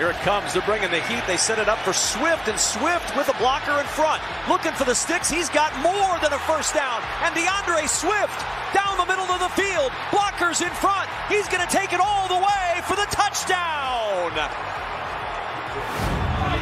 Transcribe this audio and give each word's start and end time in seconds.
Here 0.00 0.08
it 0.08 0.24
comes. 0.24 0.54
They're 0.54 0.64
bringing 0.64 0.90
the 0.90 1.02
heat. 1.12 1.20
They 1.26 1.36
set 1.36 1.58
it 1.58 1.68
up 1.68 1.76
for 1.80 1.92
Swift, 1.92 2.48
and 2.48 2.58
Swift 2.58 3.14
with 3.18 3.28
a 3.28 3.36
blocker 3.36 3.78
in 3.78 3.84
front. 3.84 4.22
Looking 4.48 4.72
for 4.72 4.84
the 4.84 4.94
sticks. 4.94 5.28
He's 5.28 5.50
got 5.50 5.76
more 5.84 6.16
than 6.24 6.32
a 6.32 6.38
first 6.48 6.72
down. 6.72 7.02
And 7.20 7.36
DeAndre 7.36 7.84
Swift 7.84 8.40
down 8.72 8.96
the 8.96 9.04
middle 9.04 9.28
of 9.28 9.44
the 9.44 9.52
field. 9.52 9.92
Blockers 10.08 10.64
in 10.64 10.72
front. 10.80 11.04
He's 11.28 11.46
going 11.52 11.60
to 11.60 11.68
take 11.68 11.92
it 11.92 12.00
all 12.00 12.26
the 12.32 12.40
way 12.40 12.80
for 12.88 12.96
the 12.96 13.04
touchdown. 13.12 14.32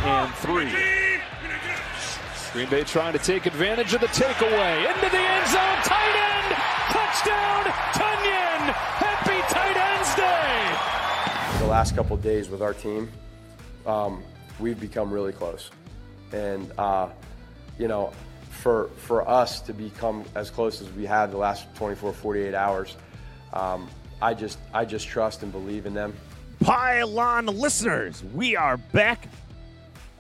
And 0.03 0.35
three. 0.43 0.75
Green 2.53 2.69
Bay 2.69 2.83
trying 2.83 3.13
to 3.13 3.21
take 3.21 3.47
advantage 3.47 3.95
of 3.95 4.01
the 4.01 4.09
takeaway. 4.09 4.83
Into 4.83 5.09
the 5.15 5.23
end 5.23 5.47
zone. 5.47 5.79
Tight 5.87 6.17
end. 6.27 6.59
Touchdown. 6.91 7.71
Tonyan. 7.95 8.75
Happy 8.99 9.39
Tight 9.47 9.79
Ends 9.79 10.13
Day. 10.19 11.63
The 11.63 11.71
last 11.71 11.95
couple 11.95 12.17
days 12.17 12.51
with 12.51 12.63
our 12.63 12.75
team, 12.75 13.09
um, 13.89 14.23
we've 14.61 14.79
become 14.79 15.11
really 15.11 15.33
close. 15.33 15.71
And, 16.33 16.71
uh, 16.79 17.09
you 17.79 17.89
know, 17.89 18.13
for, 18.51 18.89
for 18.97 19.29
us 19.29 19.61
to 19.63 19.73
become 19.73 20.25
as 20.35 20.51
close 20.51 20.81
as 20.81 20.91
we 20.93 21.07
have 21.07 21.31
the 21.31 21.39
last 21.39 21.75
24, 21.77 22.13
48 22.13 22.55
hours, 22.55 22.97
um, 23.53 23.89
I, 24.21 24.35
just, 24.35 24.59
I 24.75 24.85
just 24.85 25.09
trust 25.09 25.43
and 25.43 25.51
believe 25.51 25.87
in 25.87 25.95
them. 25.95 26.15
Pile 26.61 27.19
On 27.19 27.47
listeners, 27.47 28.23
we 28.35 28.57
are 28.57 28.77
back 28.77 29.29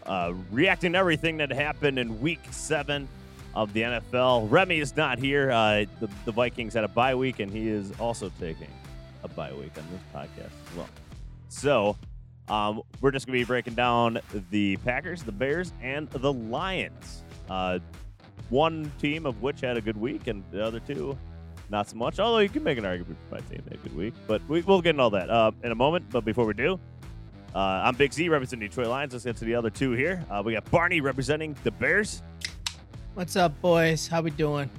uh, 0.06 0.32
reacting 0.50 0.92
to 0.92 0.98
everything 0.98 1.36
that 1.38 1.52
happened 1.52 1.98
in 1.98 2.20
week 2.20 2.40
seven 2.50 3.08
of 3.54 3.72
the 3.72 3.82
NFL. 3.82 4.50
Remy 4.50 4.78
is 4.78 4.96
not 4.96 5.18
here. 5.18 5.50
Uh, 5.50 5.84
the, 6.00 6.08
the 6.24 6.32
Vikings 6.32 6.74
had 6.74 6.84
a 6.84 6.88
bye 6.88 7.14
week, 7.14 7.40
and 7.40 7.52
he 7.52 7.68
is 7.68 7.92
also 7.98 8.30
taking 8.38 8.70
a 9.24 9.28
bye 9.28 9.52
week 9.52 9.72
on 9.76 9.84
this 9.90 10.00
podcast 10.14 10.52
as 10.70 10.76
well. 10.76 10.88
So, 11.48 11.96
um, 12.50 12.82
we're 13.00 13.10
just 13.10 13.26
going 13.26 13.38
to 13.38 13.44
be 13.44 13.46
breaking 13.46 13.74
down 13.74 14.20
the 14.50 14.76
Packers, 14.78 15.22
the 15.22 15.32
Bears, 15.32 15.72
and 15.82 16.08
the 16.10 16.32
Lions. 16.32 17.22
Uh, 17.48 17.78
one 18.50 18.90
team 19.00 19.26
of 19.26 19.42
which 19.42 19.60
had 19.60 19.76
a 19.76 19.80
good 19.80 19.96
week, 19.96 20.26
and 20.26 20.42
the 20.50 20.64
other 20.64 20.80
two, 20.80 21.16
not 21.70 21.88
so 21.88 21.96
much. 21.96 22.18
Although 22.18 22.38
you 22.38 22.48
can 22.48 22.62
make 22.62 22.78
an 22.78 22.84
argument 22.84 23.18
for 23.28 23.34
my 23.34 23.40
team 23.42 23.62
had 23.64 23.74
a 23.74 23.76
good 23.76 23.96
week, 23.96 24.14
but 24.26 24.46
we, 24.48 24.62
will 24.62 24.80
get 24.80 24.90
into 24.90 25.02
all 25.02 25.10
that 25.10 25.28
uh, 25.28 25.50
in 25.62 25.72
a 25.72 25.74
moment. 25.74 26.06
But 26.10 26.24
before 26.24 26.46
we 26.46 26.54
do, 26.54 26.80
uh, 27.54 27.58
I'm 27.58 27.94
Big 27.94 28.12
Z 28.12 28.28
representing 28.28 28.68
Detroit 28.68 28.88
Lions. 28.88 29.12
Let's 29.12 29.24
get 29.24 29.36
to 29.36 29.44
the 29.44 29.54
other 29.54 29.70
two 29.70 29.92
here. 29.92 30.24
Uh, 30.30 30.42
we 30.44 30.54
got 30.54 30.70
Barney 30.70 31.00
representing 31.00 31.56
the 31.64 31.70
Bears, 31.70 32.22
What's 33.14 33.34
up, 33.34 33.60
boys? 33.60 34.06
How 34.06 34.22
we 34.22 34.30
doing? 34.30 34.70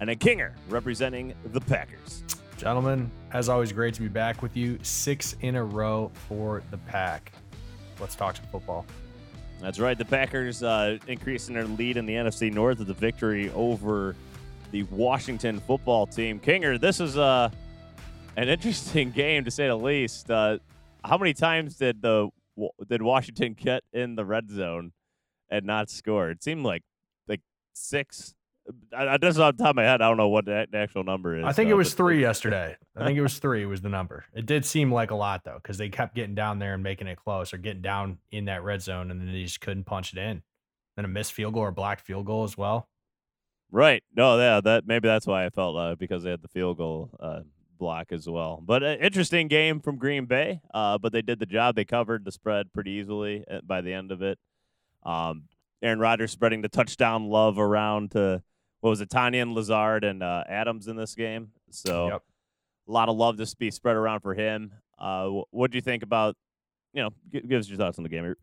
and 0.00 0.08
then 0.08 0.16
Kinger 0.18 0.52
representing 0.68 1.34
the 1.52 1.60
Packers. 1.60 2.22
Gentlemen, 2.56 3.10
as 3.36 3.50
always, 3.50 3.70
great 3.70 3.92
to 3.92 4.00
be 4.00 4.08
back 4.08 4.40
with 4.40 4.56
you. 4.56 4.78
Six 4.80 5.36
in 5.42 5.56
a 5.56 5.62
row 5.62 6.10
for 6.26 6.62
the 6.70 6.78
pack. 6.78 7.32
Let's 8.00 8.14
talk 8.14 8.36
some 8.36 8.46
football. 8.46 8.86
That's 9.60 9.78
right. 9.78 9.98
The 9.98 10.06
Packers 10.06 10.62
uh, 10.62 10.96
increasing 11.06 11.54
their 11.54 11.66
lead 11.66 11.98
in 11.98 12.06
the 12.06 12.14
NFC 12.14 12.50
North 12.50 12.78
with 12.78 12.88
the 12.88 12.94
victory 12.94 13.50
over 13.50 14.16
the 14.70 14.84
Washington 14.84 15.60
football 15.60 16.06
team. 16.06 16.40
Kinger, 16.40 16.80
this 16.80 16.98
is 16.98 17.18
uh, 17.18 17.50
an 18.38 18.48
interesting 18.48 19.10
game 19.14 19.44
to 19.44 19.50
say 19.50 19.66
the 19.66 19.76
least. 19.76 20.30
Uh, 20.30 20.56
how 21.04 21.18
many 21.18 21.34
times 21.34 21.76
did 21.76 22.00
the 22.00 22.30
did 22.88 23.02
Washington 23.02 23.52
get 23.52 23.82
in 23.92 24.14
the 24.14 24.24
red 24.24 24.48
zone 24.48 24.92
and 25.50 25.66
not 25.66 25.90
score? 25.90 26.30
It 26.30 26.42
seemed 26.42 26.64
like 26.64 26.84
like 27.28 27.42
six. 27.74 28.34
I, 28.96 29.08
I 29.08 29.16
just 29.18 29.38
off 29.38 29.56
the 29.56 29.62
top 29.62 29.70
of 29.70 29.76
my 29.76 29.84
head, 29.84 30.02
I 30.02 30.08
don't 30.08 30.16
know 30.16 30.28
what 30.28 30.44
the, 30.44 30.66
the 30.70 30.78
actual 30.78 31.04
number 31.04 31.38
is. 31.38 31.44
I 31.44 31.52
think 31.52 31.70
it 31.70 31.74
was 31.74 31.94
three 31.94 32.20
yesterday. 32.20 32.76
I 32.96 33.04
think 33.04 33.18
it 33.18 33.22
was 33.22 33.38
three 33.38 33.64
was 33.66 33.82
the 33.82 33.88
number. 33.88 34.24
It 34.34 34.46
did 34.46 34.64
seem 34.64 34.92
like 34.92 35.10
a 35.10 35.14
lot 35.14 35.44
though, 35.44 35.58
because 35.62 35.78
they 35.78 35.88
kept 35.88 36.14
getting 36.14 36.34
down 36.34 36.58
there 36.58 36.74
and 36.74 36.82
making 36.82 37.06
it 37.06 37.16
close, 37.16 37.52
or 37.54 37.58
getting 37.58 37.82
down 37.82 38.18
in 38.30 38.46
that 38.46 38.62
red 38.62 38.82
zone, 38.82 39.10
and 39.10 39.20
then 39.20 39.32
they 39.32 39.42
just 39.42 39.60
couldn't 39.60 39.84
punch 39.84 40.12
it 40.12 40.18
in. 40.18 40.42
Then 40.96 41.04
a 41.04 41.08
missed 41.08 41.32
field 41.32 41.54
goal 41.54 41.64
or 41.64 41.72
blocked 41.72 42.00
field 42.00 42.26
goal 42.26 42.44
as 42.44 42.56
well. 42.56 42.88
Right. 43.70 44.02
No, 44.14 44.38
yeah, 44.38 44.60
that 44.60 44.86
maybe 44.86 45.08
that's 45.08 45.26
why 45.26 45.44
I 45.44 45.50
felt 45.50 45.76
uh, 45.76 45.94
because 45.96 46.22
they 46.22 46.30
had 46.30 46.42
the 46.42 46.48
field 46.48 46.78
goal 46.78 47.10
uh, 47.20 47.40
block 47.78 48.12
as 48.12 48.28
well. 48.28 48.62
But 48.64 48.82
uh, 48.82 48.96
interesting 49.00 49.48
game 49.48 49.80
from 49.80 49.98
Green 49.98 50.26
Bay. 50.26 50.60
Uh, 50.72 50.98
but 50.98 51.12
they 51.12 51.22
did 51.22 51.38
the 51.38 51.46
job. 51.46 51.76
They 51.76 51.84
covered 51.84 52.24
the 52.24 52.32
spread 52.32 52.72
pretty 52.72 52.92
easily 52.92 53.44
uh, 53.50 53.60
by 53.64 53.80
the 53.80 53.92
end 53.92 54.12
of 54.12 54.22
it. 54.22 54.38
Um, 55.04 55.44
Aaron 55.82 55.98
Rodgers 55.98 56.32
spreading 56.32 56.62
the 56.62 56.68
touchdown 56.68 57.28
love 57.28 57.58
around 57.58 58.12
to 58.12 58.42
what 58.86 58.90
was 58.90 59.00
it, 59.00 59.08
Tonyan 59.08 59.42
and 59.42 59.52
Lazard 59.52 60.04
and 60.04 60.22
uh, 60.22 60.44
Adams 60.48 60.86
in 60.86 60.94
this 60.94 61.16
game. 61.16 61.48
So 61.70 62.06
Yep. 62.08 62.22
a 62.86 62.92
lot 62.92 63.08
of 63.08 63.16
love 63.16 63.36
to 63.38 63.56
be 63.58 63.72
spread 63.72 63.96
around 63.96 64.20
for 64.20 64.32
him. 64.32 64.72
Uh, 64.96 65.28
what 65.50 65.72
do 65.72 65.76
you 65.76 65.82
think 65.82 66.04
about? 66.04 66.36
You 66.92 67.02
know, 67.02 67.10
give 67.32 67.58
us 67.58 67.68
your 67.68 67.78
thoughts 67.78 67.98
on 67.98 68.04
the 68.04 68.08
game. 68.08 68.36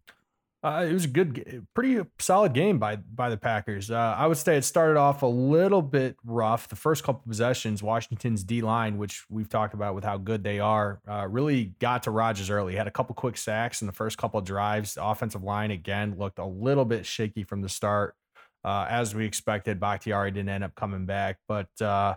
Uh, 0.62 0.86
it 0.90 0.92
was 0.92 1.06
a 1.06 1.08
good, 1.08 1.66
pretty 1.74 2.02
solid 2.20 2.54
game 2.54 2.78
by 2.78 2.98
by 2.98 3.30
the 3.30 3.38
Packers. 3.38 3.90
Uh, 3.90 4.16
I 4.18 4.28
would 4.28 4.36
say 4.38 4.58
it 4.58 4.66
started 4.66 4.98
off 5.00 5.22
a 5.22 5.28
little 5.28 5.82
bit 5.82 6.18
rough. 6.26 6.68
The 6.68 6.76
first 6.76 7.06
couple 7.06 7.22
possessions, 7.26 7.82
Washington's 7.82 8.44
D 8.44 8.62
line, 8.62 8.98
which 8.98 9.24
we've 9.30 9.48
talked 9.50 9.74
about 9.74 9.96
with 9.96 10.04
how 10.04 10.18
good 10.18 10.44
they 10.44 10.60
are, 10.60 11.00
uh, 11.08 11.26
really 11.30 11.74
got 11.80 12.04
to 12.04 12.12
Rodgers 12.12 12.50
early. 12.50 12.76
Had 12.76 12.88
a 12.88 12.92
couple 12.92 13.16
quick 13.16 13.38
sacks 13.38 13.82
in 13.82 13.88
the 13.88 13.94
first 13.94 14.18
couple 14.18 14.40
of 14.40 14.46
drives. 14.46 14.96
The 14.96 15.06
offensive 15.06 15.42
line 15.44 15.72
again 15.72 16.16
looked 16.18 16.38
a 16.40 16.46
little 16.46 16.86
bit 16.86 17.06
shaky 17.06 17.46
from 17.46 17.62
the 17.62 17.70
start, 17.70 18.16
uh, 18.64 18.86
as 18.90 19.14
we 19.14 19.26
expected. 19.26 19.80
Bakhtiari 19.80 20.32
didn't 20.32 20.50
end 20.50 20.64
up 20.64 20.76
coming 20.76 21.06
back, 21.06 21.38
but 21.48 21.70
uh, 21.82 22.16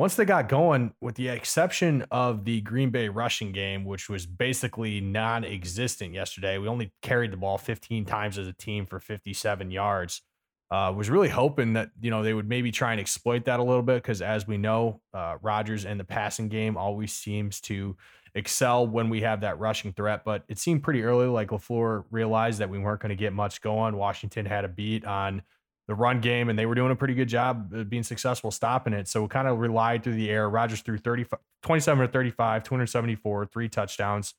once 0.00 0.16
they 0.16 0.24
got 0.24 0.48
going, 0.48 0.94
with 1.02 1.16
the 1.16 1.28
exception 1.28 2.06
of 2.10 2.46
the 2.46 2.62
Green 2.62 2.88
Bay 2.88 3.10
rushing 3.10 3.52
game, 3.52 3.84
which 3.84 4.08
was 4.08 4.24
basically 4.24 4.98
non 4.98 5.44
existent 5.44 6.14
yesterday, 6.14 6.56
we 6.56 6.68
only 6.68 6.90
carried 7.02 7.32
the 7.32 7.36
ball 7.36 7.58
15 7.58 8.06
times 8.06 8.38
as 8.38 8.46
a 8.46 8.54
team 8.54 8.86
for 8.86 8.98
57 8.98 9.70
yards. 9.70 10.22
Uh, 10.70 10.90
was 10.96 11.10
really 11.10 11.28
hoping 11.28 11.72
that 11.72 11.90
you 12.00 12.10
know 12.10 12.22
they 12.22 12.32
would 12.32 12.48
maybe 12.48 12.70
try 12.70 12.92
and 12.92 13.00
exploit 13.00 13.44
that 13.44 13.60
a 13.60 13.62
little 13.62 13.82
bit 13.82 13.96
because 13.96 14.22
as 14.22 14.46
we 14.46 14.56
know, 14.56 15.02
uh, 15.12 15.36
Rodgers 15.42 15.84
and 15.84 16.00
the 16.00 16.04
passing 16.04 16.48
game 16.48 16.78
always 16.78 17.12
seems 17.12 17.60
to 17.62 17.94
excel 18.34 18.86
when 18.86 19.10
we 19.10 19.20
have 19.20 19.42
that 19.42 19.58
rushing 19.58 19.92
threat. 19.92 20.22
But 20.24 20.44
it 20.48 20.58
seemed 20.58 20.82
pretty 20.82 21.02
early 21.02 21.26
like 21.26 21.48
LaFleur 21.48 22.04
realized 22.10 22.60
that 22.60 22.70
we 22.70 22.78
weren't 22.78 23.00
going 23.00 23.10
to 23.10 23.16
get 23.16 23.34
much 23.34 23.60
going. 23.60 23.96
Washington 23.96 24.46
had 24.46 24.64
a 24.64 24.68
beat 24.68 25.04
on 25.04 25.42
the 25.90 25.94
run 25.96 26.20
game, 26.20 26.48
and 26.48 26.56
they 26.56 26.66
were 26.66 26.76
doing 26.76 26.92
a 26.92 26.94
pretty 26.94 27.14
good 27.14 27.28
job 27.28 27.74
of 27.74 27.90
being 27.90 28.04
successful 28.04 28.52
stopping 28.52 28.92
it. 28.92 29.08
So 29.08 29.22
we 29.22 29.28
kind 29.28 29.48
of 29.48 29.58
relied 29.58 30.04
through 30.04 30.14
the 30.14 30.30
air. 30.30 30.48
Rodgers 30.48 30.82
threw 30.82 30.96
30, 30.96 31.26
27 31.62 32.06
to 32.06 32.12
35, 32.12 32.62
274, 32.62 33.46
three 33.46 33.68
touchdowns. 33.68 34.34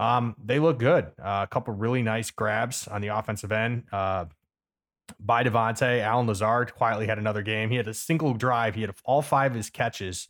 Um, 0.00 0.34
they 0.44 0.58
look 0.58 0.80
good. 0.80 1.04
Uh, 1.16 1.44
a 1.44 1.46
couple 1.46 1.72
really 1.74 2.02
nice 2.02 2.32
grabs 2.32 2.88
on 2.88 3.02
the 3.02 3.08
offensive 3.16 3.52
end 3.52 3.84
uh, 3.92 4.24
by 5.20 5.44
Davante. 5.44 6.00
Allen 6.00 6.26
Lazard 6.26 6.74
quietly 6.74 7.06
had 7.06 7.18
another 7.18 7.42
game. 7.42 7.70
He 7.70 7.76
had 7.76 7.86
a 7.86 7.94
single 7.94 8.34
drive. 8.34 8.74
He 8.74 8.80
had 8.80 8.92
all 9.04 9.22
five 9.22 9.52
of 9.52 9.56
his 9.56 9.70
catches 9.70 10.26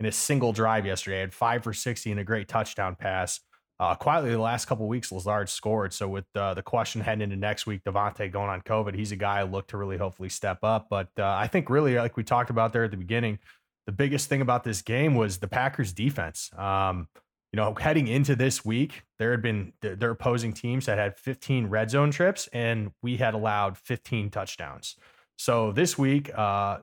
in 0.00 0.06
a 0.06 0.12
single 0.12 0.54
drive 0.54 0.86
yesterday. 0.86 1.16
He 1.16 1.20
had 1.20 1.34
five 1.34 1.62
for 1.62 1.74
60 1.74 2.10
and 2.10 2.18
a 2.18 2.24
great 2.24 2.48
touchdown 2.48 2.96
pass. 2.96 3.40
Uh, 3.80 3.94
quietly, 3.94 4.30
the 4.30 4.38
last 4.38 4.66
couple 4.66 4.86
weeks, 4.86 5.10
Lazard 5.10 5.48
scored. 5.48 5.92
So 5.92 6.08
with 6.08 6.24
uh, 6.36 6.54
the 6.54 6.62
question 6.62 7.00
heading 7.00 7.22
into 7.22 7.36
next 7.36 7.66
week, 7.66 7.82
Davante 7.84 8.30
going 8.30 8.48
on 8.48 8.60
COVID, 8.62 8.94
he's 8.94 9.10
a 9.10 9.16
guy 9.16 9.40
I 9.40 9.42
look 9.42 9.66
to 9.68 9.76
really 9.76 9.96
hopefully 9.96 10.28
step 10.28 10.58
up. 10.62 10.86
But 10.88 11.08
uh, 11.18 11.24
I 11.24 11.48
think 11.48 11.68
really, 11.68 11.96
like 11.96 12.16
we 12.16 12.22
talked 12.22 12.50
about 12.50 12.72
there 12.72 12.84
at 12.84 12.92
the 12.92 12.96
beginning, 12.96 13.40
the 13.86 13.92
biggest 13.92 14.28
thing 14.28 14.40
about 14.40 14.62
this 14.62 14.80
game 14.80 15.16
was 15.16 15.38
the 15.38 15.48
Packers 15.48 15.92
defense. 15.92 16.50
Um, 16.56 17.08
you 17.52 17.56
know, 17.56 17.74
heading 17.74 18.08
into 18.08 18.34
this 18.34 18.64
week, 18.64 19.02
there 19.18 19.32
had 19.32 19.42
been 19.42 19.72
their 19.80 19.94
their 19.96 20.10
opposing 20.10 20.52
teams 20.52 20.86
that 20.86 20.98
had 20.98 21.16
15 21.18 21.66
red 21.66 21.90
zone 21.90 22.10
trips, 22.10 22.48
and 22.52 22.92
we 23.02 23.16
had 23.16 23.34
allowed 23.34 23.76
15 23.78 24.30
touchdowns. 24.30 24.96
So 25.36 25.72
this 25.72 25.98
week, 25.98 26.30
uh, 26.36 26.78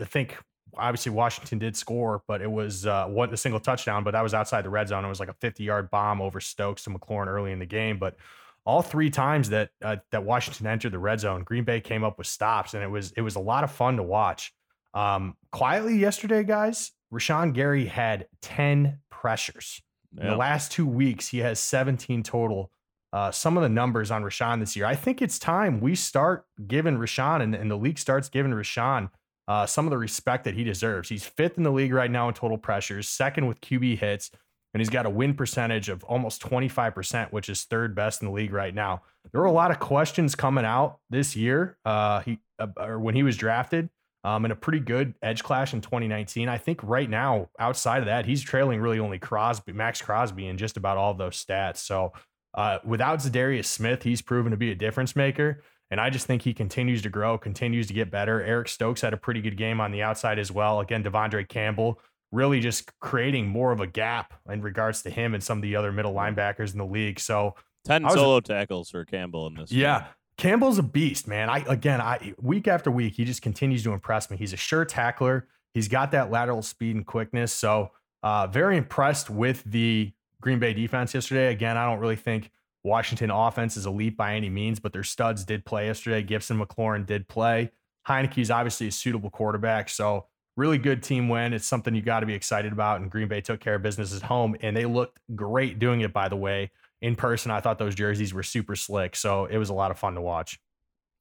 I 0.00 0.04
think 0.04 0.36
obviously 0.78 1.12
Washington 1.12 1.58
did 1.58 1.76
score, 1.76 2.22
but 2.26 2.40
it 2.40 2.50
was 2.50 2.86
uh, 2.86 3.06
one 3.06 3.32
a 3.32 3.36
single 3.36 3.60
touchdown, 3.60 4.04
but 4.04 4.12
that 4.12 4.22
was 4.22 4.34
outside 4.34 4.64
the 4.64 4.70
red 4.70 4.88
zone. 4.88 5.04
It 5.04 5.08
was 5.08 5.20
like 5.20 5.28
a 5.28 5.34
50 5.34 5.64
yard 5.64 5.90
bomb 5.90 6.20
over 6.20 6.40
Stokes 6.40 6.84
to 6.84 6.90
McLaurin 6.90 7.26
early 7.26 7.52
in 7.52 7.58
the 7.58 7.66
game. 7.66 7.98
But 7.98 8.16
all 8.64 8.82
three 8.82 9.10
times 9.10 9.50
that 9.50 9.70
uh, 9.82 9.96
that 10.10 10.24
Washington 10.24 10.66
entered 10.66 10.92
the 10.92 10.98
red 10.98 11.20
zone, 11.20 11.42
Green 11.42 11.64
Bay 11.64 11.80
came 11.80 12.04
up 12.04 12.18
with 12.18 12.26
stops, 12.26 12.74
and 12.74 12.82
it 12.82 12.88
was 12.88 13.12
it 13.12 13.22
was 13.22 13.36
a 13.36 13.40
lot 13.40 13.64
of 13.64 13.72
fun 13.72 13.96
to 13.96 14.02
watch. 14.02 14.52
Um, 14.94 15.36
quietly 15.52 15.96
yesterday, 15.96 16.44
guys, 16.44 16.92
Rashan 17.12 17.52
Gary 17.52 17.86
had 17.86 18.26
10 18.42 19.00
pressures. 19.10 19.82
In 20.18 20.26
the 20.26 20.36
last 20.36 20.72
two 20.72 20.86
weeks, 20.86 21.28
he 21.28 21.38
has 21.38 21.60
17 21.60 22.22
total. 22.22 22.70
Uh, 23.12 23.30
some 23.30 23.56
of 23.56 23.62
the 23.62 23.68
numbers 23.68 24.10
on 24.10 24.22
Rashan 24.22 24.60
this 24.60 24.76
year. 24.76 24.84
I 24.84 24.94
think 24.94 25.22
it's 25.22 25.38
time 25.38 25.80
we 25.80 25.94
start 25.94 26.46
giving 26.66 26.98
Rashan 26.98 27.42
and, 27.42 27.54
and 27.54 27.70
the 27.70 27.76
league 27.76 27.98
starts 27.98 28.28
giving 28.28 28.52
Rashan 28.52 29.10
uh, 29.48 29.66
some 29.66 29.86
of 29.86 29.90
the 29.90 29.98
respect 29.98 30.44
that 30.44 30.54
he 30.54 30.62
deserves. 30.62 31.08
He's 31.08 31.24
fifth 31.24 31.56
in 31.56 31.64
the 31.64 31.72
league 31.72 31.92
right 31.92 32.10
now 32.10 32.28
in 32.28 32.34
total 32.34 32.58
pressures, 32.58 33.08
second 33.08 33.46
with 33.48 33.60
QB 33.60 33.98
hits, 33.98 34.30
and 34.74 34.80
he's 34.80 34.90
got 34.90 35.06
a 35.06 35.10
win 35.10 35.34
percentage 35.34 35.88
of 35.88 36.04
almost 36.04 36.42
25%, 36.42 37.32
which 37.32 37.48
is 37.48 37.64
third 37.64 37.94
best 37.94 38.22
in 38.22 38.28
the 38.28 38.34
league 38.34 38.52
right 38.52 38.74
now. 38.74 39.02
There 39.32 39.40
were 39.40 39.46
a 39.46 39.52
lot 39.52 39.70
of 39.70 39.80
questions 39.80 40.34
coming 40.34 40.64
out 40.64 40.98
this 41.10 41.34
year. 41.34 41.78
Uh, 41.84 42.20
he 42.20 42.38
uh, 42.60 42.68
or 42.76 42.98
when 43.00 43.14
he 43.14 43.22
was 43.22 43.36
drafted, 43.36 43.88
um, 44.24 44.44
in 44.44 44.50
a 44.50 44.56
pretty 44.56 44.80
good 44.80 45.14
edge 45.22 45.42
clash 45.42 45.72
in 45.72 45.80
2019. 45.80 46.48
I 46.48 46.58
think 46.58 46.80
right 46.82 47.08
now, 47.08 47.48
outside 47.58 48.00
of 48.00 48.06
that, 48.06 48.26
he's 48.26 48.42
trailing 48.42 48.80
really 48.80 48.98
only 48.98 49.18
Crosby, 49.18 49.72
Maxx 49.72 50.02
Crosby, 50.02 50.46
in 50.46 50.58
just 50.58 50.76
about 50.76 50.98
all 50.98 51.14
those 51.14 51.42
stats. 51.42 51.78
So 51.78 52.12
Uh, 52.54 52.78
without 52.82 53.20
Za'Darius 53.20 53.66
Smith, 53.66 54.02
he's 54.02 54.22
proven 54.22 54.50
to 54.50 54.56
be 54.56 54.70
a 54.72 54.74
difference 54.74 55.14
maker. 55.14 55.62
And 55.90 56.00
I 56.00 56.10
just 56.10 56.26
think 56.26 56.42
he 56.42 56.52
continues 56.52 57.02
to 57.02 57.08
grow, 57.08 57.38
continues 57.38 57.86
to 57.86 57.94
get 57.94 58.10
better. 58.10 58.42
Eric 58.42 58.68
Stokes 58.68 59.00
had 59.00 59.14
a 59.14 59.16
pretty 59.16 59.40
good 59.40 59.56
game 59.56 59.80
on 59.80 59.90
the 59.90 60.02
outside 60.02 60.38
as 60.38 60.52
well. 60.52 60.80
Again, 60.80 61.02
De'Vondre 61.02 61.48
Campbell 61.48 61.98
really 62.30 62.60
just 62.60 62.90
creating 63.00 63.46
more 63.46 63.72
of 63.72 63.80
a 63.80 63.86
gap 63.86 64.34
in 64.50 64.60
regards 64.60 65.00
to 65.02 65.10
him 65.10 65.32
and 65.32 65.42
some 65.42 65.58
of 65.58 65.62
the 65.62 65.74
other 65.74 65.90
middle 65.90 66.12
linebackers 66.12 66.72
in 66.72 66.78
the 66.78 66.84
league. 66.84 67.18
So 67.18 67.54
10 67.86 68.02
was- 68.04 68.12
solo 68.14 68.40
tackles 68.40 68.90
for 68.90 69.04
Campbell 69.04 69.46
in 69.46 69.54
this. 69.54 69.72
yeah. 69.72 70.00
game. 70.00 70.08
Campbell's 70.36 70.78
a 70.78 70.84
beast, 70.84 71.26
man. 71.26 71.50
I 71.50 71.64
again, 71.66 72.00
I 72.00 72.32
week 72.40 72.68
after 72.68 72.92
week, 72.92 73.14
he 73.14 73.24
just 73.24 73.42
continues 73.42 73.82
to 73.82 73.92
impress 73.92 74.30
me. 74.30 74.36
He's 74.36 74.52
a 74.52 74.56
sure 74.56 74.84
tackler. 74.84 75.48
He's 75.74 75.88
got 75.88 76.12
that 76.12 76.30
lateral 76.30 76.62
speed 76.62 76.94
and 76.94 77.04
quickness. 77.04 77.52
So, 77.52 77.90
uh, 78.22 78.46
very 78.46 78.76
impressed 78.76 79.30
with 79.30 79.64
the 79.64 80.12
Green 80.40 80.60
Bay 80.60 80.74
defense 80.74 81.12
yesterday. 81.12 81.50
Again, 81.50 81.76
I 81.76 81.86
don't 81.86 81.98
really 81.98 82.14
think 82.14 82.52
Washington 82.84 83.30
offense 83.30 83.76
is 83.76 83.86
elite 83.86 84.16
by 84.16 84.34
any 84.34 84.48
means, 84.48 84.80
but 84.80 84.92
their 84.92 85.04
studs 85.04 85.44
did 85.44 85.64
play 85.64 85.86
yesterday. 85.86 86.22
Gibson 86.22 86.58
McLaurin 86.58 87.06
did 87.06 87.28
play. 87.28 87.70
Heinicke 88.06 88.38
is 88.38 88.50
obviously 88.50 88.88
a 88.88 88.92
suitable 88.92 89.30
quarterback. 89.30 89.88
So, 89.88 90.26
really 90.56 90.78
good 90.78 91.02
team 91.02 91.28
win. 91.28 91.52
It's 91.52 91.66
something 91.66 91.94
you 91.94 92.02
got 92.02 92.20
to 92.20 92.26
be 92.26 92.34
excited 92.34 92.72
about. 92.72 93.00
And 93.00 93.10
Green 93.10 93.28
Bay 93.28 93.40
took 93.40 93.60
care 93.60 93.74
of 93.74 93.82
business 93.82 94.16
at 94.16 94.22
home, 94.22 94.56
and 94.60 94.76
they 94.76 94.86
looked 94.86 95.18
great 95.34 95.78
doing 95.78 96.00
it, 96.00 96.12
by 96.12 96.28
the 96.28 96.36
way 96.36 96.70
in 97.00 97.16
person. 97.16 97.50
I 97.50 97.60
thought 97.60 97.78
those 97.78 97.94
jerseys 97.94 98.34
were 98.34 98.42
super 98.42 98.76
slick, 98.76 99.16
so 99.16 99.46
it 99.46 99.58
was 99.58 99.70
a 99.70 99.74
lot 99.74 99.90
of 99.90 99.98
fun 99.98 100.14
to 100.14 100.20
watch. 100.20 100.58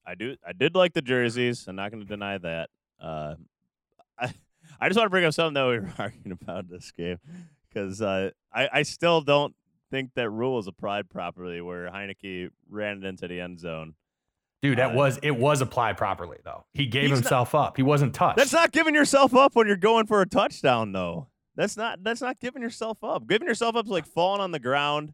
I 0.06 0.16
do. 0.16 0.36
I 0.46 0.54
did 0.54 0.76
like 0.76 0.94
the 0.94 1.02
jerseys. 1.02 1.66
I'm 1.68 1.76
not 1.76 1.92
going 1.92 2.02
to 2.02 2.08
deny 2.08 2.38
that. 2.38 2.70
Uh, 3.00 3.36
I 4.18 4.34
I 4.80 4.90
just 4.90 4.98
want 4.98 5.08
to 5.08 5.10
bring 5.10 5.26
up 5.26 5.34
something 5.34 5.54
that 5.54 5.68
we 5.68 5.80
were 5.80 5.94
arguing 5.98 6.38
about 6.42 6.70
this 6.70 6.92
game 6.92 7.20
because 7.68 8.02
uh, 8.02 8.32
I 8.54 8.70
I 8.72 8.82
still 8.84 9.22
don't 9.22 9.54
think 9.92 10.12
that 10.16 10.30
rule 10.30 10.56
was 10.56 10.68
applied 10.68 11.10
properly 11.10 11.62
where 11.62 11.90
Heinicke 11.90 12.50
ran 12.70 12.98
it 13.04 13.06
into 13.06 13.28
the 13.28 13.40
end 13.40 13.60
zone. 13.60 13.96
Dude, 14.62 14.78
that 14.80 14.92
Uh, 14.92 14.96
was 14.96 15.20
it 15.22 15.32
was 15.38 15.62
applied 15.62 15.98
properly 15.98 16.38
though. 16.44 16.66
He 16.74 16.88
gave 16.88 17.04
He's 17.04 17.12
not- 17.12 17.18
himself 17.18 17.54
up. 17.56 17.78
He 17.78 17.84
wasn't 17.84 18.14
touched. 18.16 18.38
That's 18.38 18.54
not 18.54 18.72
giving 18.72 18.96
yourself 18.96 19.36
up 19.36 19.56
when 19.56 19.68
you're 19.68 19.76
going 19.78 20.08
for 20.08 20.22
a 20.22 20.26
touchdown, 20.28 20.92
though. 20.92 21.28
That's 21.56 21.78
not. 21.78 22.04
That's 22.04 22.22
not 22.22 22.40
giving 22.40 22.62
yourself 22.62 23.04
up. 23.04 23.28
Giving 23.28 23.48
yourself 23.48 23.76
up 23.76 23.86
is 23.86 23.92
like 23.92 24.06
falling 24.06 24.42
on 24.42 24.52
the 24.52 24.60
ground, 24.60 25.14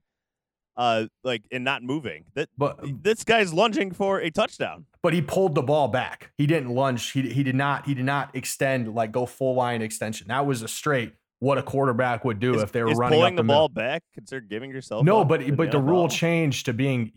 uh, 0.76 1.06
like 1.24 1.44
and 1.52 1.64
not 1.64 1.84
moving. 1.84 2.26
That 2.36 2.50
but 2.58 2.80
this 3.04 3.24
guy's 3.24 3.54
lunging 3.54 3.92
for 3.92 4.20
a 4.20 4.30
touchdown. 4.32 4.86
but 5.02 5.14
he 5.14 5.22
pulled 5.22 5.56
the 5.56 5.62
ball 5.62 5.88
back. 5.90 6.32
He 6.38 6.48
didn't 6.48 6.70
lunge. 6.70 7.12
He 7.12 7.30
he 7.34 7.44
did 7.44 7.56
not 7.56 7.86
he 7.86 7.94
did 7.94 8.06
not 8.06 8.36
extend 8.36 8.94
like 8.96 9.12
go 9.12 9.26
full 9.26 9.56
line 9.56 9.82
extension. 9.82 10.28
That 10.30 10.46
was 10.46 10.62
a 10.62 10.68
straight 10.68 11.14
what 11.44 11.58
a 11.58 11.64
quarterback 11.64 12.24
would 12.24 12.40
do 12.40 12.56
Is, 12.56 12.64
if 12.64 12.72
they 12.72 12.82
were 12.82 12.92
is 12.92 12.98
running 12.98 13.20
pulling 13.20 13.34
up 13.34 13.38
the, 13.38 13.44
the 13.44 13.48
ball 13.48 13.68
middle. 13.68 13.70
back 13.70 14.04
considered 14.14 14.50
giving 14.50 14.72
yourself 14.72 15.04
No, 15.04 15.26
but 15.26 15.42
in 15.42 15.56
but 15.56 15.72
the 15.72 15.80
rule 15.80 16.08
changed 16.08 16.68
to 16.68 16.74
being 16.74 17.12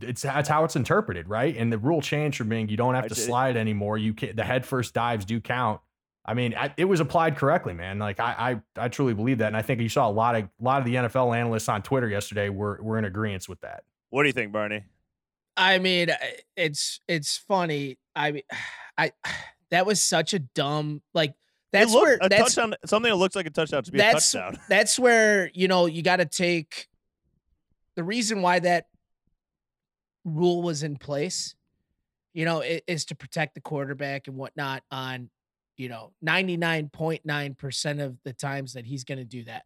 it's 0.00 0.22
that's 0.22 0.48
how 0.48 0.62
it's 0.62 0.76
interpreted, 0.76 1.28
right? 1.28 1.56
And 1.56 1.72
the 1.72 1.78
rule 1.78 2.00
changed 2.00 2.38
from 2.38 2.48
being 2.48 2.68
you 2.68 2.76
don't 2.76 2.94
have 2.94 3.06
I 3.06 3.08
to 3.08 3.14
did- 3.14 3.24
slide 3.24 3.56
anymore. 3.56 3.98
You 3.98 4.14
can 4.14 4.36
the 4.36 4.44
head 4.44 4.64
first 4.64 4.94
dives 4.94 5.24
do 5.24 5.40
count. 5.40 5.80
I 6.24 6.34
mean, 6.34 6.54
I, 6.56 6.72
it 6.76 6.84
was 6.84 7.00
applied 7.00 7.36
correctly, 7.36 7.74
man. 7.74 7.98
Like 7.98 8.20
I, 8.20 8.60
I 8.76 8.84
I 8.84 8.88
truly 8.88 9.14
believe 9.14 9.38
that, 9.38 9.48
and 9.48 9.56
I 9.56 9.62
think 9.62 9.80
you 9.80 9.88
saw 9.88 10.08
a 10.08 10.12
lot 10.12 10.36
of 10.36 10.44
a 10.44 10.48
lot 10.64 10.78
of 10.78 10.84
the 10.84 10.94
NFL 10.94 11.36
analysts 11.36 11.68
on 11.68 11.82
Twitter 11.82 12.08
yesterday 12.08 12.48
were 12.50 12.78
were 12.80 12.98
in 12.98 13.04
agreement 13.04 13.48
with 13.48 13.60
that. 13.62 13.82
What 14.10 14.22
do 14.22 14.28
you 14.28 14.32
think, 14.32 14.52
Barney? 14.52 14.84
I 15.56 15.80
mean, 15.80 16.10
it's 16.56 17.00
it's 17.08 17.36
funny. 17.36 17.98
I 18.14 18.30
mean, 18.30 18.42
I 18.96 19.10
that 19.72 19.86
was 19.86 20.00
such 20.00 20.34
a 20.34 20.38
dumb 20.38 21.02
like 21.14 21.34
that's 21.72 21.92
looked, 21.92 22.04
where 22.04 22.18
a 22.20 22.28
that's 22.28 22.54
touchdown. 22.54 22.74
Something 22.84 23.10
that 23.10 23.16
looks 23.16 23.34
like 23.36 23.46
a 23.46 23.50
touchdown 23.50 23.82
to 23.82 23.92
be 23.92 23.98
a 23.98 24.12
touchdown. 24.12 24.58
that's 24.68 24.98
where 24.98 25.50
you 25.54 25.68
know 25.68 25.86
you 25.86 26.02
got 26.02 26.16
to 26.16 26.26
take 26.26 26.88
the 27.96 28.04
reason 28.04 28.42
why 28.42 28.58
that 28.60 28.86
rule 30.24 30.62
was 30.62 30.82
in 30.82 30.96
place. 30.96 31.54
You 32.34 32.44
know, 32.44 32.62
i- 32.62 32.82
is 32.86 33.04
to 33.06 33.14
protect 33.14 33.54
the 33.54 33.60
quarterback 33.60 34.26
and 34.28 34.36
whatnot 34.36 34.82
on 34.90 35.30
you 35.76 35.88
know 35.88 36.12
ninety 36.22 36.56
nine 36.56 36.88
point 36.88 37.22
nine 37.24 37.54
percent 37.54 38.00
of 38.00 38.16
the 38.24 38.32
times 38.32 38.74
that 38.74 38.86
he's 38.86 39.04
going 39.04 39.18
to 39.18 39.24
do 39.24 39.44
that. 39.44 39.64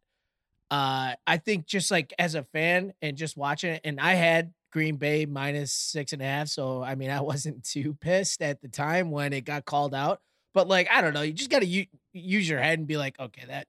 Uh, 0.71 1.15
I 1.27 1.37
think 1.37 1.67
just 1.67 1.91
like 1.93 2.13
as 2.19 2.35
a 2.35 2.43
fan 2.43 2.93
and 3.01 3.17
just 3.17 3.37
watching 3.37 3.75
it, 3.75 3.83
and 3.85 4.01
I 4.01 4.15
had 4.15 4.53
Green 4.73 4.97
Bay 4.97 5.25
minus 5.27 5.73
six 5.73 6.13
and 6.13 6.21
a 6.21 6.25
half, 6.25 6.49
so 6.49 6.83
I 6.83 6.97
mean 6.97 7.11
I 7.11 7.21
wasn't 7.21 7.63
too 7.65 7.95
pissed 8.01 8.43
at 8.43 8.61
the 8.61 8.69
time 8.69 9.11
when 9.13 9.33
it 9.33 9.45
got 9.45 9.65
called 9.65 9.95
out. 9.95 10.21
But 10.57 10.69
like 10.69 10.89
I 10.91 11.03
don't 11.03 11.13
know, 11.13 11.21
you 11.21 11.35
just 11.35 11.51
got 11.51 11.59
to 11.59 11.67
u- 11.67 11.85
use 12.15 12.49
your 12.49 12.59
head 12.61 12.79
and 12.79 12.89
be 12.89 12.97
like, 12.97 13.21
okay, 13.21 13.43
that 13.49 13.67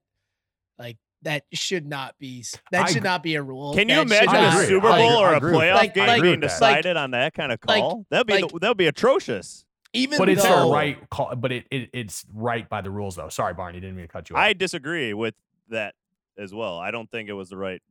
like 0.79 0.95
that 1.23 1.43
should 1.51 1.85
not 1.85 2.15
be 2.17 2.45
that 2.71 2.85
I 2.85 2.87
should 2.87 2.97
agree. 2.99 3.09
not 3.09 3.23
be 3.23 3.35
a 3.35 3.43
rule. 3.43 3.73
Can 3.73 3.89
you 3.89 3.95
That 4.05 4.23
imagine 4.23 4.61
a. 4.61 4.65
Super 4.65 4.87
Bowl 4.87 4.93
agree. 4.93 5.17
or 5.17 5.27
I 5.27 5.33
a 5.33 5.35
agree 5.35 5.51
with 5.51 5.59
playoff. 5.59 5.75
Like- 5.75 5.93
game 5.93 6.07
like- 6.07 6.21
being 6.21 6.39
that. 6.39 6.47
decided 6.47 6.95
on 6.95 7.11
that 7.11 7.33
kind 7.33 7.51
of 7.51 7.59
like- 7.67 7.81
call? 7.81 8.05
that'd 8.09 8.25
be 8.25 8.39
like- 8.39 8.51
the, 8.53 8.59
that'd 8.59 8.77
be 8.77 8.87
atrocious. 8.87 9.65
even 9.91 10.17
But 10.17 10.29
it's 10.29 10.43
the 10.43 10.69
right 10.71 10.97
call. 11.09 11.35
But 11.35 11.51
it, 11.51 11.65
it 11.71 11.89
it's 11.91 12.25
right 12.33 12.69
by 12.69 12.79
the 12.79 12.89
rules, 12.89 13.17
though. 13.17 13.27
Sorry, 13.27 13.53
Barney, 13.53 13.81
didn't 13.81 13.97
mean 13.97 14.05
to 14.07 14.11
cut 14.13 14.29
you 14.29 14.37
off. 14.37 14.41
I 14.41 14.53
disagree 14.53 15.13
with 15.13 15.35
that 15.67 15.93
as 16.37 16.53
well. 16.53 16.77
I 16.77 16.91
don't 16.91 17.11
think 17.11 17.27
it 17.27 17.33
was 17.33 17.49
the 17.49 17.57
right. 17.57 17.81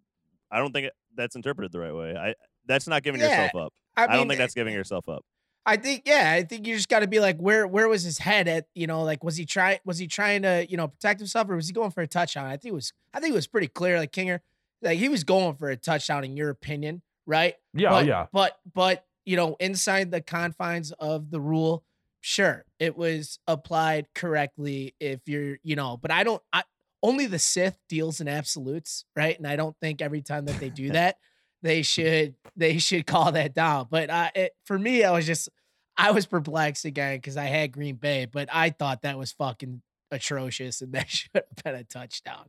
I 0.51 0.57
don't 0.59 0.73
think 0.73 0.87
it, 0.87 0.93
that's 1.15 1.37
interpreted 1.37 1.71
the 1.71 1.81
right 1.81 1.95
way. 1.95 2.17
I 2.17 2.35
that's 2.65 2.89
not 2.89 3.03
giving 3.03 3.21
Yeah, 3.21 3.29
yourself 3.45 3.67
up. 3.67 3.75
I, 3.95 4.05
I, 4.05 4.17
don't 4.17 4.27
think 4.27 4.39
that's 4.39 4.57
eh, 4.57 4.61
giving 4.61 4.73
eh 4.73 4.79
yourself 4.79 5.07
up. 5.07 5.23
I 5.69 5.77
think 5.77 6.05
yeah, 6.07 6.33
I 6.33 6.45
think 6.45 6.67
you 6.67 6.77
just 6.77 6.89
got 6.89 7.01
to 7.01 7.09
be 7.09 7.19
like, 7.19 7.39
where 7.39 7.67
where 7.67 7.89
was 7.89 8.05
his 8.05 8.19
head 8.19 8.47
at? 8.47 8.69
You 8.75 8.87
know, 8.87 9.03
like 9.03 9.25
was 9.25 9.37
he 9.37 9.45
trying 9.45 9.79
was 9.85 9.99
he 9.99 10.07
trying 10.07 10.43
to 10.43 10.65
you 10.69 10.77
know 10.77 10.87
protect 10.87 11.19
himself 11.19 11.51
or 11.51 11.57
was 11.57 11.67
he 11.67 11.73
going 11.73 11.91
for 11.91 12.03
a 12.03 12.07
touchdown? 12.07 12.47
I 12.47 12.57
think 12.57 12.73
it 12.73 12.75
was 12.75 12.93
I 13.13 13.19
think 13.19 13.33
it 13.33 13.35
was 13.35 13.49
pretty 13.49 13.67
clear. 13.67 13.99
Like 13.99 14.13
Kinger, 14.13 14.41
like 14.81 14.99
he 14.99 15.09
was 15.09 15.25
going 15.25 15.57
for 15.57 15.69
a 15.69 15.77
touchdown 15.77 16.23
in 16.23 16.37
your 16.37 16.51
opinion, 16.51 17.03
right? 17.27 17.57
yeah, 17.75 17.89
oh, 17.89 17.93
but, 17.93 18.05
oh, 18.05 18.07
yeah. 18.07 18.27
But 18.33 18.59
but 18.73 19.07
you 19.25 19.37
know, 19.37 19.57
inside 19.59 20.13
the 20.13 20.21
confines 20.21 20.93
of 20.93 21.33
the 21.33 21.41
rule, 21.41 21.83
sure, 22.21 22.65
it 22.79 22.97
was 22.97 23.41
applied 23.49 24.07
correctly. 24.15 24.95
If 25.01 25.21
you're 25.27 25.59
you 25.65 25.75
know, 25.75 25.97
but 25.97 26.13
I 26.13 26.23
don't. 26.23 26.43
I 26.53 26.63
only 27.03 27.27
the 27.27 27.39
Sith 27.39 27.79
deals 27.89 28.21
in 28.21 28.29
absolutes, 28.29 29.05
right? 29.15 29.37
And 29.37 29.47
I 29.47 29.57
don't 29.57 29.77
think 29.81 30.01
every 30.01 30.23
time 30.23 30.45
that 30.47 30.61
they 30.61 30.71
do 30.71 30.91
that, 30.93 31.19
they 31.67 31.83
should 31.83 32.35
they 32.57 32.79
should 32.79 33.07
call 33.07 33.33
that 33.33 33.55
down. 33.55 33.89
But 33.91 34.09
uh, 34.11 34.31
it, 34.35 34.53
for 34.65 34.79
me, 34.79 35.05
I 35.05 35.11
was 35.13 35.27
just 35.27 35.49
I 35.97 36.11
was 36.13 36.27
perplexed 36.27 36.85
again 36.85 37.17
because 37.19 37.37
I 37.37 37.45
had 37.45 37.73
Green 37.73 37.97
Bay, 37.97 38.27
but 38.27 38.49
I 38.53 38.71
thought 38.71 39.03
that 39.03 39.19
was 39.19 39.33
fucking 39.33 39.83
atrocious 40.11 40.81
and 40.83 40.93
that 40.95 41.09
should 41.11 41.31
have 41.35 41.45
been 41.65 41.75
a 41.75 41.85
touchdown. 41.85 42.49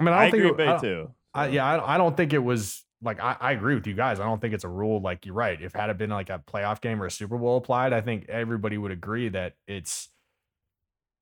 I 0.00 0.04
mean, 0.04 0.14
I 0.14 0.18
I, 0.18 0.22
don't 0.22 0.30
think 0.32 0.40
agree 0.44 0.50
it- 0.50 0.56
Bay 0.56 0.64
I 0.66 0.72
don't- 0.72 0.80
too. 0.80 1.10
I, 1.34 1.48
yeah, 1.48 1.66
I, 1.66 1.94
I 1.94 1.98
don't 1.98 2.16
think 2.16 2.32
it 2.32 2.38
was 2.38 2.82
like 3.02 3.20
I, 3.22 3.36
I 3.38 3.52
agree 3.52 3.74
with 3.74 3.86
you 3.86 3.92
guys. 3.92 4.20
I 4.20 4.24
don't 4.24 4.40
think 4.40 4.54
it's 4.54 4.64
a 4.64 4.68
rule. 4.68 5.00
Like 5.02 5.26
you're 5.26 5.34
right. 5.34 5.60
If 5.60 5.74
had 5.74 5.90
it 5.90 5.98
been 5.98 6.08
like 6.08 6.30
a 6.30 6.38
playoff 6.50 6.80
game 6.80 7.02
or 7.02 7.06
a 7.06 7.10
Super 7.10 7.36
Bowl 7.36 7.58
applied, 7.58 7.92
I 7.92 8.00
think 8.00 8.26
everybody 8.30 8.78
would 8.78 8.90
agree 8.90 9.28
that 9.28 9.54
it's 9.68 10.08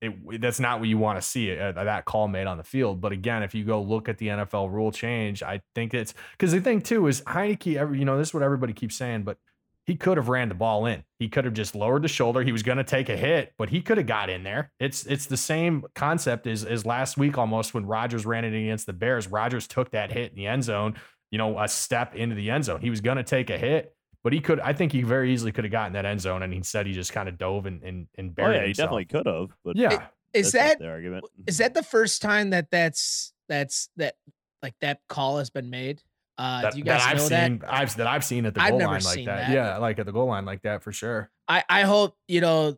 it. 0.01 0.41
That's 0.41 0.59
not 0.59 0.79
what 0.79 0.89
you 0.89 0.97
want 0.97 1.19
to 1.19 1.27
see 1.27 1.57
uh, 1.57 1.71
that 1.71 2.05
call 2.05 2.27
made 2.27 2.47
on 2.47 2.57
the 2.57 2.63
field. 2.63 3.01
But 3.01 3.11
again, 3.11 3.43
if 3.43 3.55
you 3.55 3.63
go 3.63 3.81
look 3.81 4.09
at 4.09 4.17
the 4.17 4.27
NFL 4.27 4.71
rule 4.71 4.91
change, 4.91 5.41
I 5.43 5.61
think 5.73 5.93
it's 5.93 6.13
because 6.31 6.51
the 6.51 6.61
thing 6.61 6.81
too 6.81 7.07
is 7.07 7.21
Heinicke. 7.21 7.77
Every 7.77 7.99
you 7.99 8.05
know 8.05 8.17
this 8.17 8.29
is 8.29 8.33
what 8.33 8.43
everybody 8.43 8.73
keeps 8.73 8.95
saying, 8.95 9.23
but 9.23 9.37
he 9.85 9.95
could 9.95 10.17
have 10.17 10.29
ran 10.29 10.49
the 10.49 10.55
ball 10.55 10.87
in. 10.87 11.03
He 11.19 11.29
could 11.29 11.45
have 11.45 11.53
just 11.53 11.75
lowered 11.75 12.01
the 12.01 12.07
shoulder. 12.07 12.41
He 12.41 12.51
was 12.51 12.63
going 12.63 12.79
to 12.79 12.83
take 12.83 13.07
a 13.07 13.15
hit, 13.15 13.53
but 13.57 13.69
he 13.69 13.81
could 13.81 13.97
have 13.97 14.07
got 14.07 14.29
in 14.29 14.43
there. 14.43 14.71
It's 14.79 15.05
it's 15.05 15.27
the 15.27 15.37
same 15.37 15.85
concept 15.93 16.47
as 16.47 16.63
as 16.63 16.85
last 16.85 17.17
week 17.17 17.37
almost 17.37 17.73
when 17.73 17.85
Rodgers 17.85 18.25
ran 18.25 18.45
it 18.45 18.57
against 18.57 18.87
the 18.87 18.93
Bears. 18.93 19.27
Rodgers 19.27 19.67
took 19.67 19.91
that 19.91 20.11
hit 20.11 20.31
in 20.31 20.37
the 20.37 20.47
end 20.47 20.63
zone, 20.63 20.95
you 21.31 21.37
know, 21.37 21.59
a 21.59 21.67
step 21.67 22.15
into 22.15 22.35
the 22.35 22.49
end 22.49 22.65
zone. 22.65 22.81
He 22.81 22.89
was 22.89 23.01
going 23.01 23.17
to 23.17 23.23
take 23.23 23.49
a 23.49 23.57
hit, 23.57 23.94
but 24.25 24.33
he 24.33 24.39
could. 24.39 24.59
I 24.59 24.73
think 24.73 24.91
he 24.91 25.03
very 25.03 25.31
easily 25.31 25.51
could 25.51 25.65
have 25.65 25.71
gotten 25.71 25.93
that 25.93 26.03
end 26.03 26.19
zone, 26.19 26.41
and 26.41 26.51
instead 26.51 26.87
he 26.87 26.93
just 26.93 27.13
kind 27.13 27.29
of 27.29 27.37
dove 27.37 27.67
and 27.67 27.83
and, 27.83 28.07
and 28.15 28.31
Oh 28.31 28.33
buried 28.33 28.49
uh, 28.49 28.53
yeah, 28.55 28.61
he 28.61 28.65
himself. 28.69 28.87
definitely 28.87 29.05
could 29.05 29.27
have. 29.27 29.49
But 29.63 29.75
Yeah, 29.77 30.07
Is 30.33 30.51
that 30.53 30.79
the 30.79 30.89
argument? 30.89 31.25
is 31.45 31.59
that 31.59 31.75
the 31.75 31.83
first 31.83 32.23
time 32.23 32.49
that 32.49 32.71
that's 32.71 33.33
that's 33.47 33.89
that 33.97 34.15
like 34.63 34.73
that 34.81 35.01
call 35.07 35.37
has 35.37 35.51
been 35.51 35.69
made? 35.69 36.01
Uh, 36.39 36.63
that, 36.63 36.71
do 36.73 36.79
you 36.79 36.83
that 36.85 36.99
guys 37.01 37.07
I've 37.07 37.17
know 37.17 37.29
that? 37.29 37.47
seen. 37.47 37.61
I've 37.67 37.95
that 37.97 38.07
I've 38.07 38.25
seen 38.25 38.47
at 38.47 38.55
the 38.55 38.61
I've 38.63 38.71
goal 38.71 38.79
never 38.79 38.93
line 38.93 39.03
like 39.03 39.25
that. 39.25 39.47
that. 39.47 39.49
Yeah, 39.51 39.77
like 39.77 39.99
at 39.99 40.07
the 40.07 40.11
goal 40.11 40.25
line 40.25 40.45
like 40.45 40.63
that 40.63 40.81
for 40.81 40.91
sure. 40.91 41.29
I 41.47 41.63
I 41.69 41.81
hope 41.83 42.17
you 42.27 42.41
know, 42.41 42.77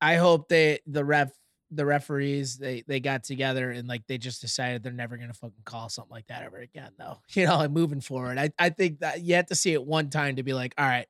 I 0.00 0.16
hope 0.16 0.48
they 0.48 0.80
the 0.88 1.04
ref 1.04 1.30
the 1.76 1.86
referees 1.86 2.56
they 2.58 2.82
they 2.88 2.98
got 3.00 3.22
together 3.24 3.70
and 3.70 3.86
like 3.86 4.06
they 4.08 4.18
just 4.18 4.40
decided 4.40 4.82
they're 4.82 4.92
never 4.92 5.16
gonna 5.16 5.32
fucking 5.34 5.52
call 5.64 5.88
something 5.88 6.10
like 6.12 6.26
that 6.28 6.42
ever 6.42 6.58
again 6.58 6.90
though. 6.98 7.18
You 7.34 7.46
know, 7.46 7.60
and 7.60 7.72
moving 7.74 8.00
forward, 8.00 8.38
I 8.38 8.50
I 8.58 8.70
think 8.70 9.00
that 9.00 9.20
you 9.22 9.34
have 9.36 9.46
to 9.46 9.54
see 9.54 9.72
it 9.72 9.84
one 9.84 10.10
time 10.10 10.36
to 10.36 10.42
be 10.42 10.52
like, 10.54 10.74
all 10.78 10.86
right, 10.86 11.06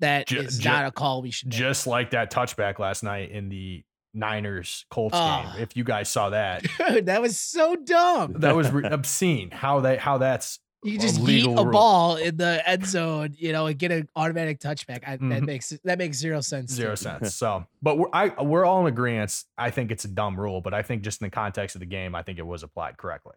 that 0.00 0.30
is 0.32 0.56
Ju- 0.58 0.62
ju- 0.64 0.68
not 0.68 0.86
a 0.86 0.90
call 0.90 1.22
we 1.22 1.30
should 1.30 1.48
make. 1.48 1.58
Just 1.58 1.86
like 1.86 2.10
that 2.10 2.30
touchback 2.32 2.78
last 2.78 3.02
night 3.02 3.30
in 3.30 3.48
the 3.48 3.84
Niners 4.12 4.84
Colts 4.90 5.16
Oh. 5.16 5.18
game. 5.18 5.46
Ah. 5.48 5.56
If 5.58 5.76
you 5.76 5.84
guys 5.84 6.08
saw 6.08 6.30
that, 6.30 6.64
Dude, 6.88 7.06
that 7.06 7.20
was 7.22 7.38
so 7.38 7.76
dumb. 7.76 8.34
that 8.40 8.54
was 8.54 8.70
re- 8.72 8.88
obscene. 8.88 9.50
How 9.50 9.80
they 9.80 9.96
how 9.96 10.18
that's 10.18 10.58
You 10.84 10.98
a 10.98 11.00
just 11.00 11.20
yeet 11.20 11.24
legal 11.26 11.58
a 11.58 11.64
rule. 11.64 11.72
ball 11.72 12.16
in 12.16 12.36
the 12.36 12.62
end 12.68 12.86
zone, 12.86 13.34
you 13.38 13.52
know, 13.52 13.66
and 13.66 13.78
get 13.78 13.90
an 13.90 14.08
automatic 14.14 14.60
touchback. 14.60 15.02
I, 15.06 15.12
That 15.16 15.20
Mhm. 15.20 15.46
makes 15.46 15.70
that 15.84 15.98
makes 15.98 16.18
zero 16.18 16.40
sense. 16.40 16.70
zero 16.72 16.94
sense. 16.94 17.34
So, 17.42 17.66
but 17.82 17.96
we're 17.98 18.08
I 18.12 18.28
we're 18.42 18.64
all 18.64 18.82
in 18.82 18.92
agreement. 18.92 19.44
I 19.56 19.70
think 19.70 19.90
it's 19.90 20.04
a 20.04 20.08
dumb 20.08 20.38
rule, 20.38 20.60
but 20.60 20.74
I 20.74 20.82
think 20.82 21.02
just 21.02 21.20
in 21.22 21.26
the 21.26 21.30
context 21.30 21.74
of 21.74 21.80
the 21.80 21.86
game, 21.86 22.14
I 22.14 22.22
think 22.22 22.38
it 22.38 22.46
was 22.46 22.62
applied 22.62 22.96
correctly. 22.98 23.34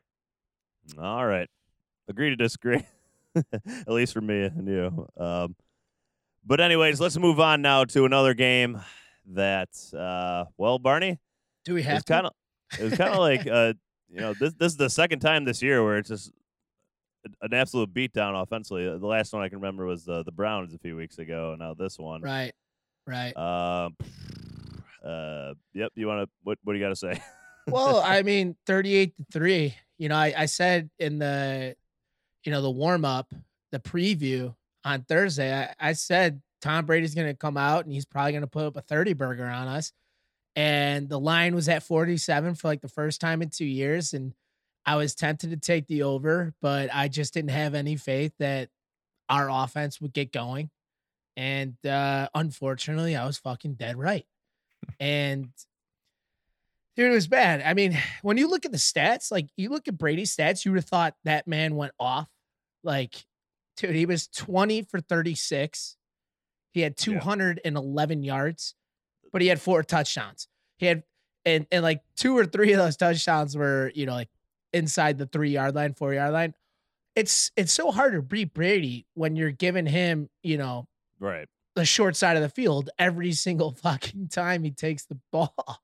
All 1.01 1.25
right, 1.25 1.49
agree 2.07 2.29
to 2.29 2.35
disagree. 2.35 2.83
at 3.53 3.87
least 3.87 4.13
for 4.13 4.21
me 4.21 4.43
and 4.45 4.67
you. 4.67 5.07
Um, 5.17 5.55
but 6.45 6.59
anyways, 6.59 6.99
let's 6.99 7.17
move 7.17 7.39
on 7.39 7.61
now 7.61 7.85
to 7.85 8.05
another 8.05 8.33
game 8.33 8.81
that, 9.27 9.69
uh, 9.97 10.45
well, 10.57 10.79
Barney, 10.79 11.19
Do 11.65 11.73
we 11.75 11.83
have 11.83 11.97
it's 11.97 12.05
kind 12.05 12.25
of 12.25 12.33
it 12.79 12.83
was 12.83 12.97
kind 12.97 13.11
of 13.13 13.19
like 13.19 13.45
uh, 13.51 13.73
you 14.09 14.19
know 14.21 14.33
this 14.33 14.53
this 14.53 14.71
is 14.71 14.77
the 14.77 14.89
second 14.89 15.19
time 15.19 15.45
this 15.45 15.61
year 15.61 15.83
where 15.83 15.97
it's 15.97 16.09
just 16.09 16.31
an 17.41 17.53
absolute 17.53 17.93
beatdown 17.93 18.41
offensively. 18.41 18.85
The 18.85 19.05
last 19.05 19.33
one 19.33 19.41
I 19.43 19.49
can 19.49 19.59
remember 19.59 19.85
was 19.85 20.05
the 20.05 20.23
the 20.23 20.31
Browns 20.31 20.73
a 20.73 20.77
few 20.77 20.95
weeks 20.95 21.17
ago, 21.17 21.51
and 21.51 21.59
now 21.59 21.73
this 21.73 21.97
one. 21.97 22.21
right, 22.21 22.53
right. 23.05 23.35
Um. 23.35 23.95
Uh. 25.05 25.53
Yep. 25.73 25.91
You 25.95 26.07
want 26.07 26.27
to? 26.27 26.29
What? 26.43 26.57
What 26.63 26.73
do 26.73 26.79
you 26.79 26.83
got 26.83 26.89
to 26.89 26.95
say? 26.95 27.21
well, 27.67 28.01
I 28.05 28.23
mean, 28.23 28.55
38 28.65 29.15
to 29.17 29.25
3. 29.31 29.75
You 29.99 30.09
know, 30.09 30.15
I, 30.15 30.33
I 30.35 30.45
said 30.45 30.89
in 30.99 31.19
the, 31.19 31.75
you 32.43 32.51
know, 32.51 32.61
the 32.61 32.71
warm 32.71 33.05
up, 33.05 33.33
the 33.71 33.79
preview 33.79 34.55
on 34.83 35.03
Thursday, 35.03 35.53
I, 35.53 35.73
I 35.79 35.93
said 35.93 36.41
Tom 36.61 36.85
Brady's 36.85 37.15
going 37.15 37.27
to 37.27 37.33
come 37.33 37.57
out 37.57 37.85
and 37.85 37.93
he's 37.93 38.05
probably 38.05 38.31
going 38.31 38.41
to 38.41 38.47
put 38.47 38.65
up 38.65 38.77
a 38.77 38.81
30 38.81 39.13
burger 39.13 39.45
on 39.45 39.67
us. 39.67 39.91
And 40.55 41.07
the 41.07 41.19
line 41.19 41.53
was 41.53 41.69
at 41.69 41.83
47 41.83 42.55
for 42.55 42.67
like 42.67 42.81
the 42.81 42.87
first 42.87 43.21
time 43.21 43.41
in 43.41 43.49
two 43.49 43.65
years. 43.65 44.13
And 44.13 44.33
I 44.87 44.95
was 44.95 45.13
tempted 45.13 45.51
to 45.51 45.57
take 45.57 45.85
the 45.87 46.03
over, 46.03 46.53
but 46.61 46.89
I 46.93 47.09
just 47.09 47.33
didn't 47.33 47.51
have 47.51 47.75
any 47.75 47.97
faith 47.97 48.33
that 48.39 48.69
our 49.29 49.49
offense 49.51 50.01
would 50.01 50.13
get 50.13 50.31
going. 50.31 50.71
And 51.35 51.75
uh, 51.85 52.29
unfortunately, 52.33 53.15
I 53.15 53.27
was 53.27 53.37
fucking 53.37 53.75
dead 53.75 53.97
right. 53.97 54.25
And 54.99 55.49
Dude, 56.97 57.11
it 57.11 57.13
was 57.13 57.27
bad. 57.27 57.61
I 57.61 57.75
mean, 57.75 57.95
when 58.23 58.37
you 58.37 58.49
look 58.49 58.65
at 58.65 58.71
the 58.71 58.77
stats, 58.77 59.31
like 59.31 59.47
you 59.55 59.69
look 59.69 59.87
at 59.87 59.97
Brady's 59.97 60.35
stats, 60.35 60.65
you 60.65 60.71
would 60.71 60.79
have 60.79 60.85
thought 60.85 61.15
that 61.23 61.47
man 61.47 61.75
went 61.75 61.93
off. 61.99 62.27
Like, 62.83 63.25
dude, 63.77 63.95
he 63.95 64.05
was 64.05 64.27
20 64.27 64.81
for 64.83 64.99
36. 64.99 65.95
He 66.73 66.81
had 66.81 66.97
211 66.97 68.23
yards, 68.23 68.75
but 69.31 69.41
he 69.41 69.47
had 69.47 69.61
four 69.61 69.83
touchdowns. 69.83 70.47
He 70.77 70.87
had 70.87 71.03
and 71.45 71.65
and 71.71 71.81
like 71.81 72.01
two 72.17 72.37
or 72.37 72.45
three 72.45 72.73
of 72.73 72.77
those 72.77 72.97
touchdowns 72.97 73.55
were, 73.55 73.91
you 73.95 74.05
know, 74.05 74.13
like 74.13 74.29
inside 74.73 75.17
the 75.17 75.25
three 75.25 75.51
yard 75.51 75.75
line, 75.75 75.93
four 75.93 76.13
yard 76.13 76.33
line. 76.33 76.53
It's 77.15 77.51
it's 77.55 77.73
so 77.73 77.91
hard 77.91 78.13
to 78.13 78.21
beat 78.21 78.53
Brady 78.53 79.07
when 79.13 79.35
you're 79.35 79.51
giving 79.51 79.85
him, 79.85 80.29
you 80.43 80.57
know, 80.57 80.87
right. 81.19 81.47
the 81.75 81.85
short 81.85 82.15
side 82.15 82.37
of 82.37 82.43
the 82.43 82.49
field 82.49 82.89
every 82.99 83.31
single 83.33 83.71
fucking 83.71 84.29
time 84.29 84.63
he 84.63 84.71
takes 84.71 85.05
the 85.05 85.17
ball. 85.31 85.81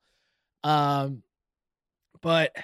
Um, 0.62 1.22
but 2.22 2.56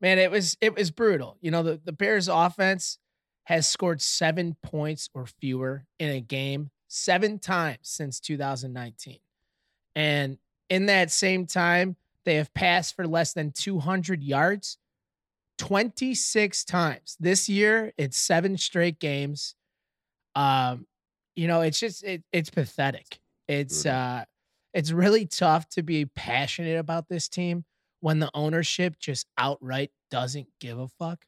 man, 0.00 0.18
it 0.18 0.30
was 0.30 0.56
it 0.60 0.74
was 0.74 0.90
brutal. 0.90 1.38
You 1.40 1.50
know, 1.50 1.62
the, 1.62 1.80
the 1.84 1.92
Bears 1.92 2.28
offense 2.28 2.98
has 3.44 3.68
scored 3.68 4.02
seven 4.02 4.56
points 4.62 5.08
or 5.14 5.26
fewer 5.26 5.86
in 5.98 6.10
a 6.10 6.20
game 6.20 6.70
seven 6.88 7.38
times 7.38 7.78
since 7.82 8.20
2019. 8.20 9.18
And 9.94 10.38
in 10.68 10.86
that 10.86 11.10
same 11.10 11.46
time, 11.46 11.96
they 12.24 12.34
have 12.36 12.52
passed 12.54 12.96
for 12.96 13.06
less 13.06 13.32
than 13.32 13.52
200 13.52 14.22
yards 14.22 14.78
26 15.58 16.64
times. 16.64 17.16
This 17.18 17.48
year, 17.48 17.92
it's 17.96 18.16
seven 18.16 18.56
straight 18.58 18.98
games. 18.98 19.54
Um, 20.34 20.86
you 21.34 21.48
know, 21.48 21.62
it's 21.62 21.78
just 21.80 22.04
it, 22.04 22.22
it's 22.32 22.50
pathetic. 22.50 23.18
It's 23.48 23.82
Brutal. 23.82 24.00
uh 24.00 24.24
it's 24.74 24.92
really 24.92 25.24
tough 25.24 25.66
to 25.70 25.82
be 25.82 26.04
passionate 26.04 26.78
about 26.78 27.08
this 27.08 27.28
team 27.28 27.64
when 28.00 28.18
the 28.18 28.30
ownership 28.34 28.98
just 28.98 29.26
outright 29.38 29.90
doesn't 30.10 30.48
give 30.60 30.78
a 30.78 30.86
fuck. 30.86 31.24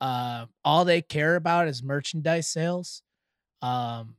Uh, 0.00 0.46
all 0.64 0.86
they 0.86 1.02
care 1.02 1.36
about 1.36 1.68
is 1.68 1.82
merchandise 1.82 2.48
sales. 2.48 3.02
Um, 3.60 4.14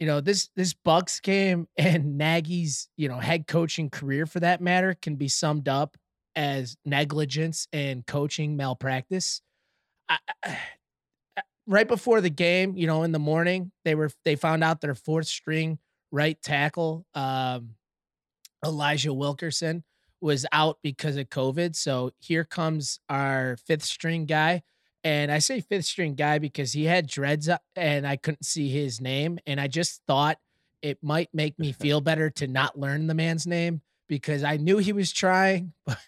you 0.00 0.06
know 0.06 0.20
this 0.20 0.50
this 0.56 0.74
Bucs 0.74 1.22
game 1.22 1.68
and 1.76 2.18
Nagy's 2.18 2.88
you 2.96 3.08
know 3.08 3.18
head 3.18 3.46
coaching 3.46 3.90
career 3.90 4.26
for 4.26 4.40
that 4.40 4.60
matter 4.60 4.94
can 5.00 5.16
be 5.16 5.28
summed 5.28 5.68
up 5.68 5.96
as 6.36 6.76
negligence 6.84 7.66
and 7.72 8.06
coaching 8.06 8.56
malpractice. 8.56 9.40
I, 10.08 10.18
I, 10.44 10.58
right 11.66 11.88
before 11.88 12.20
the 12.20 12.30
game, 12.30 12.76
you 12.76 12.86
know, 12.86 13.02
in 13.02 13.12
the 13.12 13.18
morning, 13.18 13.72
they 13.84 13.94
were 13.94 14.10
they 14.24 14.36
found 14.36 14.62
out 14.62 14.80
their 14.80 14.94
fourth 14.94 15.26
string 15.26 15.78
right 16.12 16.40
tackle, 16.40 17.04
um, 17.14 17.70
Elijah 18.64 19.12
Wilkerson, 19.12 19.82
was 20.20 20.46
out 20.52 20.78
because 20.82 21.16
of 21.16 21.28
COVID. 21.28 21.76
So 21.76 22.12
here 22.18 22.44
comes 22.44 23.00
our 23.08 23.56
fifth 23.66 23.84
string 23.84 24.26
guy. 24.26 24.62
And 25.04 25.30
I 25.30 25.38
say 25.38 25.60
fifth 25.60 25.84
string 25.84 26.14
guy 26.14 26.38
because 26.38 26.72
he 26.72 26.84
had 26.84 27.06
dreads 27.06 27.48
up 27.48 27.62
and 27.76 28.06
I 28.06 28.16
couldn't 28.16 28.44
see 28.44 28.68
his 28.68 29.00
name. 29.00 29.38
And 29.46 29.60
I 29.60 29.68
just 29.68 30.02
thought 30.06 30.38
it 30.82 30.98
might 31.02 31.28
make 31.32 31.58
me 31.58 31.72
feel 31.78 32.00
better 32.00 32.30
to 32.30 32.46
not 32.46 32.78
learn 32.78 33.06
the 33.06 33.14
man's 33.14 33.46
name 33.46 33.82
because 34.08 34.42
I 34.42 34.56
knew 34.56 34.78
he 34.78 34.92
was 34.92 35.12
trying, 35.12 35.72
but 35.86 35.98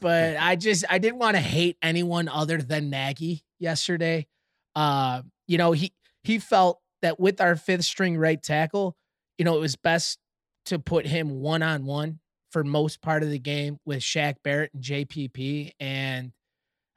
but 0.00 0.36
I 0.38 0.56
just 0.56 0.84
I 0.88 0.98
didn't 0.98 1.18
want 1.18 1.36
to 1.36 1.42
hate 1.42 1.76
anyone 1.82 2.28
other 2.28 2.58
than 2.58 2.90
Nagy 2.90 3.44
yesterday. 3.58 4.26
Uh, 4.74 5.22
you 5.46 5.58
know, 5.58 5.72
he 5.72 5.92
he 6.22 6.38
felt 6.38 6.80
that 7.02 7.18
with 7.18 7.40
our 7.40 7.56
fifth 7.56 7.84
string 7.84 8.16
right 8.16 8.42
tackle, 8.42 8.96
you 9.38 9.44
know, 9.44 9.56
it 9.56 9.60
was 9.60 9.76
best 9.76 10.18
to 10.66 10.78
put 10.78 11.06
him 11.06 11.30
one 11.40 11.62
on 11.62 11.84
one 11.84 12.20
for 12.50 12.64
most 12.64 13.00
part 13.00 13.22
of 13.22 13.30
the 13.30 13.38
game 13.38 13.78
with 13.84 14.00
Shaq 14.00 14.36
Barrett 14.42 14.72
and 14.74 14.82
JPP. 14.82 15.72
And 15.80 16.32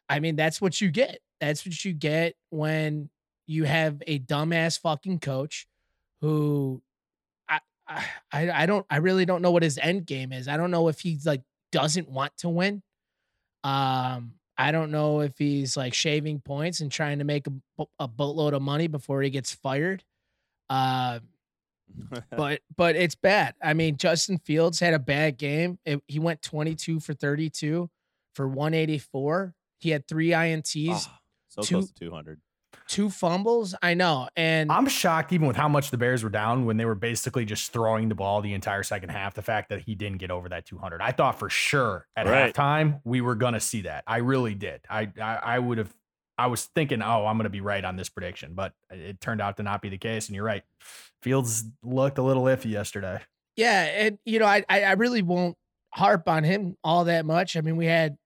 I 0.09 0.19
mean, 0.19 0.35
that's 0.35 0.61
what 0.61 0.79
you 0.81 0.91
get. 0.91 1.19
That's 1.39 1.65
what 1.65 1.83
you 1.83 1.93
get 1.93 2.35
when 2.49 3.09
you 3.47 3.63
have 3.65 4.01
a 4.07 4.19
dumbass 4.19 4.79
fucking 4.79 5.19
coach 5.19 5.67
who 6.21 6.81
I, 7.49 7.59
I 8.31 8.51
I 8.51 8.65
don't 8.65 8.85
I 8.89 8.97
really 8.97 9.25
don't 9.25 9.41
know 9.41 9.51
what 9.51 9.63
his 9.63 9.79
end 9.81 10.05
game 10.05 10.31
is. 10.31 10.47
I 10.47 10.57
don't 10.57 10.71
know 10.71 10.87
if 10.87 10.99
he's 10.99 11.25
like 11.25 11.41
doesn't 11.71 12.09
want 12.09 12.35
to 12.37 12.49
win. 12.49 12.81
Um 13.63 14.33
I 14.57 14.71
don't 14.71 14.91
know 14.91 15.21
if 15.21 15.37
he's 15.39 15.75
like 15.75 15.93
shaving 15.93 16.39
points 16.39 16.81
and 16.81 16.91
trying 16.91 17.17
to 17.19 17.23
make 17.25 17.47
a, 17.47 17.85
a 17.97 18.07
boatload 18.07 18.53
of 18.53 18.61
money 18.61 18.87
before 18.87 19.21
he 19.23 19.29
gets 19.31 19.51
fired. 19.51 20.03
Uh, 20.69 21.19
but 22.29 22.61
but 22.77 22.95
it's 22.95 23.15
bad. 23.15 23.55
I 23.61 23.73
mean, 23.73 23.97
Justin 23.97 24.37
Fields 24.37 24.79
had 24.79 24.93
a 24.93 24.99
bad 24.99 25.37
game. 25.37 25.79
It, 25.83 26.01
he 26.07 26.19
went 26.19 26.41
22 26.43 26.99
for 26.99 27.13
32 27.15 27.89
for 28.35 28.47
184. 28.47 29.55
He 29.79 29.89
had 29.89 30.07
three 30.07 30.29
INTs, 30.29 30.89
Ah, 31.07 31.19
so 31.49 31.61
two- 31.63 31.75
close 31.75 31.87
to 31.91 32.05
200. 32.05 32.39
Two 32.87 33.09
fumbles. 33.09 33.75
I 33.81 33.93
know. 33.93 34.29
And 34.35 34.71
I'm 34.71 34.87
shocked 34.87 35.31
even 35.33 35.47
with 35.47 35.55
how 35.55 35.67
much 35.67 35.91
the 35.91 35.97
Bears 35.97 36.23
were 36.23 36.29
down 36.29 36.65
when 36.65 36.77
they 36.77 36.85
were 36.85 36.95
basically 36.95 37.45
just 37.45 37.71
throwing 37.73 38.09
the 38.09 38.15
ball 38.15 38.41
the 38.41 38.53
entire 38.53 38.83
second 38.83 39.09
half. 39.09 39.33
The 39.33 39.41
fact 39.41 39.69
that 39.69 39.81
he 39.81 39.95
didn't 39.95 40.17
get 40.19 40.31
over 40.31 40.49
that 40.49 40.65
200, 40.65 41.01
I 41.01 41.11
thought 41.11 41.39
for 41.39 41.49
sure 41.49 42.07
at 42.15 42.27
Right. 42.27 42.53
halftime 42.53 43.01
we 43.03 43.21
were 43.21 43.35
gonna 43.35 43.59
see 43.59 43.81
that. 43.83 44.03
I 44.07 44.17
really 44.17 44.55
did. 44.55 44.81
I 44.89 45.11
I, 45.21 45.35
I 45.35 45.59
would 45.59 45.77
have. 45.77 45.93
I 46.37 46.47
was 46.47 46.65
thinking, 46.65 47.01
oh, 47.03 47.25
I'm 47.27 47.37
gonna 47.37 47.49
be 47.49 47.61
right 47.61 47.83
on 47.85 47.95
this 47.97 48.09
prediction, 48.09 48.53
but 48.55 48.73
it 48.89 49.21
turned 49.21 49.41
out 49.41 49.57
to 49.57 49.63
not 49.63 49.81
be 49.81 49.89
the 49.89 49.97
case. 49.97 50.27
And 50.27 50.35
you're 50.35 50.45
right. 50.45 50.63
Fields 51.21 51.65
looked 51.83 52.17
a 52.17 52.23
little 52.23 52.43
iffy 52.45 52.71
yesterday. 52.71 53.19
Yeah, 53.55 53.83
and 53.83 54.17
you 54.25 54.39
know, 54.39 54.45
I 54.45 54.63
I 54.69 54.83
I 54.83 54.91
really 54.93 55.21
won't 55.21 55.55
harp 55.93 56.27
on 56.27 56.43
him 56.43 56.77
all 56.83 57.03
that 57.05 57.25
much. 57.25 57.55
I 57.57 57.61
mean, 57.61 57.75
we 57.77 57.85
had 57.85 58.17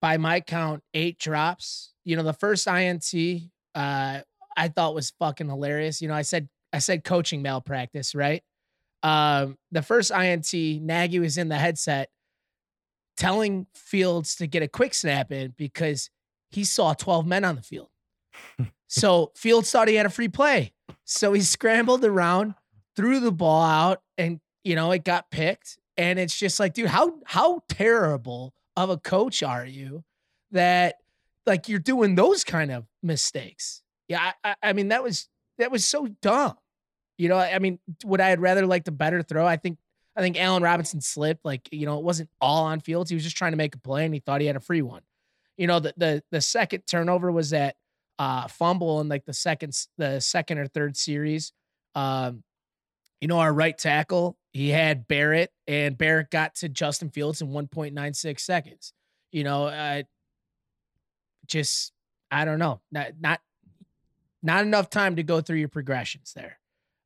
by 0.00 0.18
my 0.18 0.40
count 0.40 0.82
eight 0.92 1.18
drops. 1.18 1.92
You 2.04 2.16
know, 2.16 2.22
the 2.22 2.34
first 2.34 2.66
INT 2.68 3.02
uh 3.74 4.20
I 4.56 4.68
thought 4.68 4.94
was 4.94 5.12
fucking 5.18 5.48
hilarious. 5.48 6.00
You 6.00 6.08
know, 6.08 6.14
I 6.14 6.22
said 6.22 6.48
I 6.72 6.78
said 6.78 7.04
coaching 7.04 7.42
malpractice, 7.42 8.14
right? 8.14 8.42
Um, 9.02 9.58
the 9.70 9.82
first 9.82 10.10
INT, 10.10 10.52
Nagy 10.52 11.18
was 11.18 11.36
in 11.36 11.48
the 11.48 11.58
headset 11.58 12.08
telling 13.16 13.66
Fields 13.74 14.36
to 14.36 14.46
get 14.46 14.62
a 14.62 14.68
quick 14.68 14.94
snap 14.94 15.30
in 15.30 15.54
because 15.56 16.10
he 16.50 16.64
saw 16.64 16.94
12 16.94 17.26
men 17.26 17.44
on 17.44 17.56
the 17.56 17.62
field. 17.62 17.90
so 18.88 19.30
Fields 19.36 19.70
thought 19.70 19.88
he 19.88 19.94
had 19.94 20.06
a 20.06 20.10
free 20.10 20.28
play. 20.28 20.72
So 21.04 21.32
he 21.32 21.42
scrambled 21.42 22.04
around, 22.04 22.54
threw 22.96 23.20
the 23.20 23.32
ball 23.32 23.62
out, 23.62 24.02
and 24.16 24.40
you 24.64 24.74
know, 24.74 24.90
it 24.92 25.04
got 25.04 25.30
picked. 25.30 25.78
And 25.96 26.18
it's 26.18 26.36
just 26.36 26.58
like, 26.58 26.74
dude, 26.74 26.88
how 26.88 27.14
how 27.24 27.60
terrible 27.68 28.52
of 28.76 28.90
a 28.90 28.96
coach 28.96 29.42
are 29.42 29.66
you 29.66 30.02
that 30.50 30.96
like 31.46 31.68
you're 31.68 31.78
doing 31.78 32.14
those 32.14 32.44
kind 32.44 32.70
of 32.70 32.86
mistakes? 33.02 33.82
Yeah, 34.08 34.32
I, 34.42 34.56
I, 34.62 34.72
mean 34.72 34.88
that 34.88 35.02
was 35.02 35.28
that 35.58 35.70
was 35.70 35.84
so 35.84 36.06
dumb. 36.20 36.54
You 37.16 37.28
know, 37.28 37.38
I 37.38 37.58
mean, 37.58 37.78
would 38.04 38.20
I 38.20 38.28
had 38.28 38.40
rather 38.40 38.66
like 38.66 38.84
the 38.84 38.92
better 38.92 39.22
throw? 39.22 39.46
I 39.46 39.56
think 39.56 39.78
I 40.16 40.20
think 40.20 40.38
Allen 40.38 40.62
Robinson 40.62 41.00
slipped. 41.00 41.44
Like, 41.44 41.68
you 41.72 41.86
know, 41.86 41.98
it 41.98 42.04
wasn't 42.04 42.30
all 42.40 42.64
on 42.64 42.80
Fields. 42.80 43.10
He 43.10 43.16
was 43.16 43.24
just 43.24 43.36
trying 43.36 43.52
to 43.52 43.56
make 43.56 43.74
a 43.74 43.78
play 43.78 44.04
and 44.04 44.14
he 44.14 44.20
thought 44.20 44.40
he 44.40 44.46
had 44.46 44.56
a 44.56 44.60
free 44.60 44.82
one. 44.82 45.02
You 45.56 45.66
know, 45.66 45.80
the 45.80 45.94
the 45.96 46.22
the 46.30 46.40
second 46.40 46.82
turnover 46.86 47.30
was 47.30 47.50
that 47.50 47.76
uh 48.18 48.46
fumble 48.48 49.00
in 49.00 49.08
like 49.08 49.24
the 49.24 49.32
second 49.32 49.76
the 49.98 50.20
second 50.20 50.58
or 50.58 50.66
third 50.66 50.96
series. 50.96 51.52
Um, 51.94 52.42
you 53.20 53.28
know, 53.28 53.38
our 53.38 53.54
right 53.54 53.76
tackle, 53.76 54.36
he 54.52 54.68
had 54.68 55.08
Barrett, 55.08 55.50
and 55.66 55.96
Barrett 55.96 56.30
got 56.30 56.56
to 56.56 56.68
Justin 56.68 57.08
Fields 57.08 57.40
in 57.40 57.48
1.96 57.48 58.40
seconds. 58.40 58.92
You 59.32 59.44
know, 59.44 59.66
uh, 59.66 60.02
just 61.46 61.92
I 62.30 62.44
don't 62.44 62.58
know, 62.58 62.80
not 62.90 63.12
not 63.20 63.40
not 64.42 64.64
enough 64.64 64.90
time 64.90 65.16
to 65.16 65.22
go 65.22 65.40
through 65.40 65.58
your 65.58 65.68
progressions 65.68 66.32
there. 66.34 66.58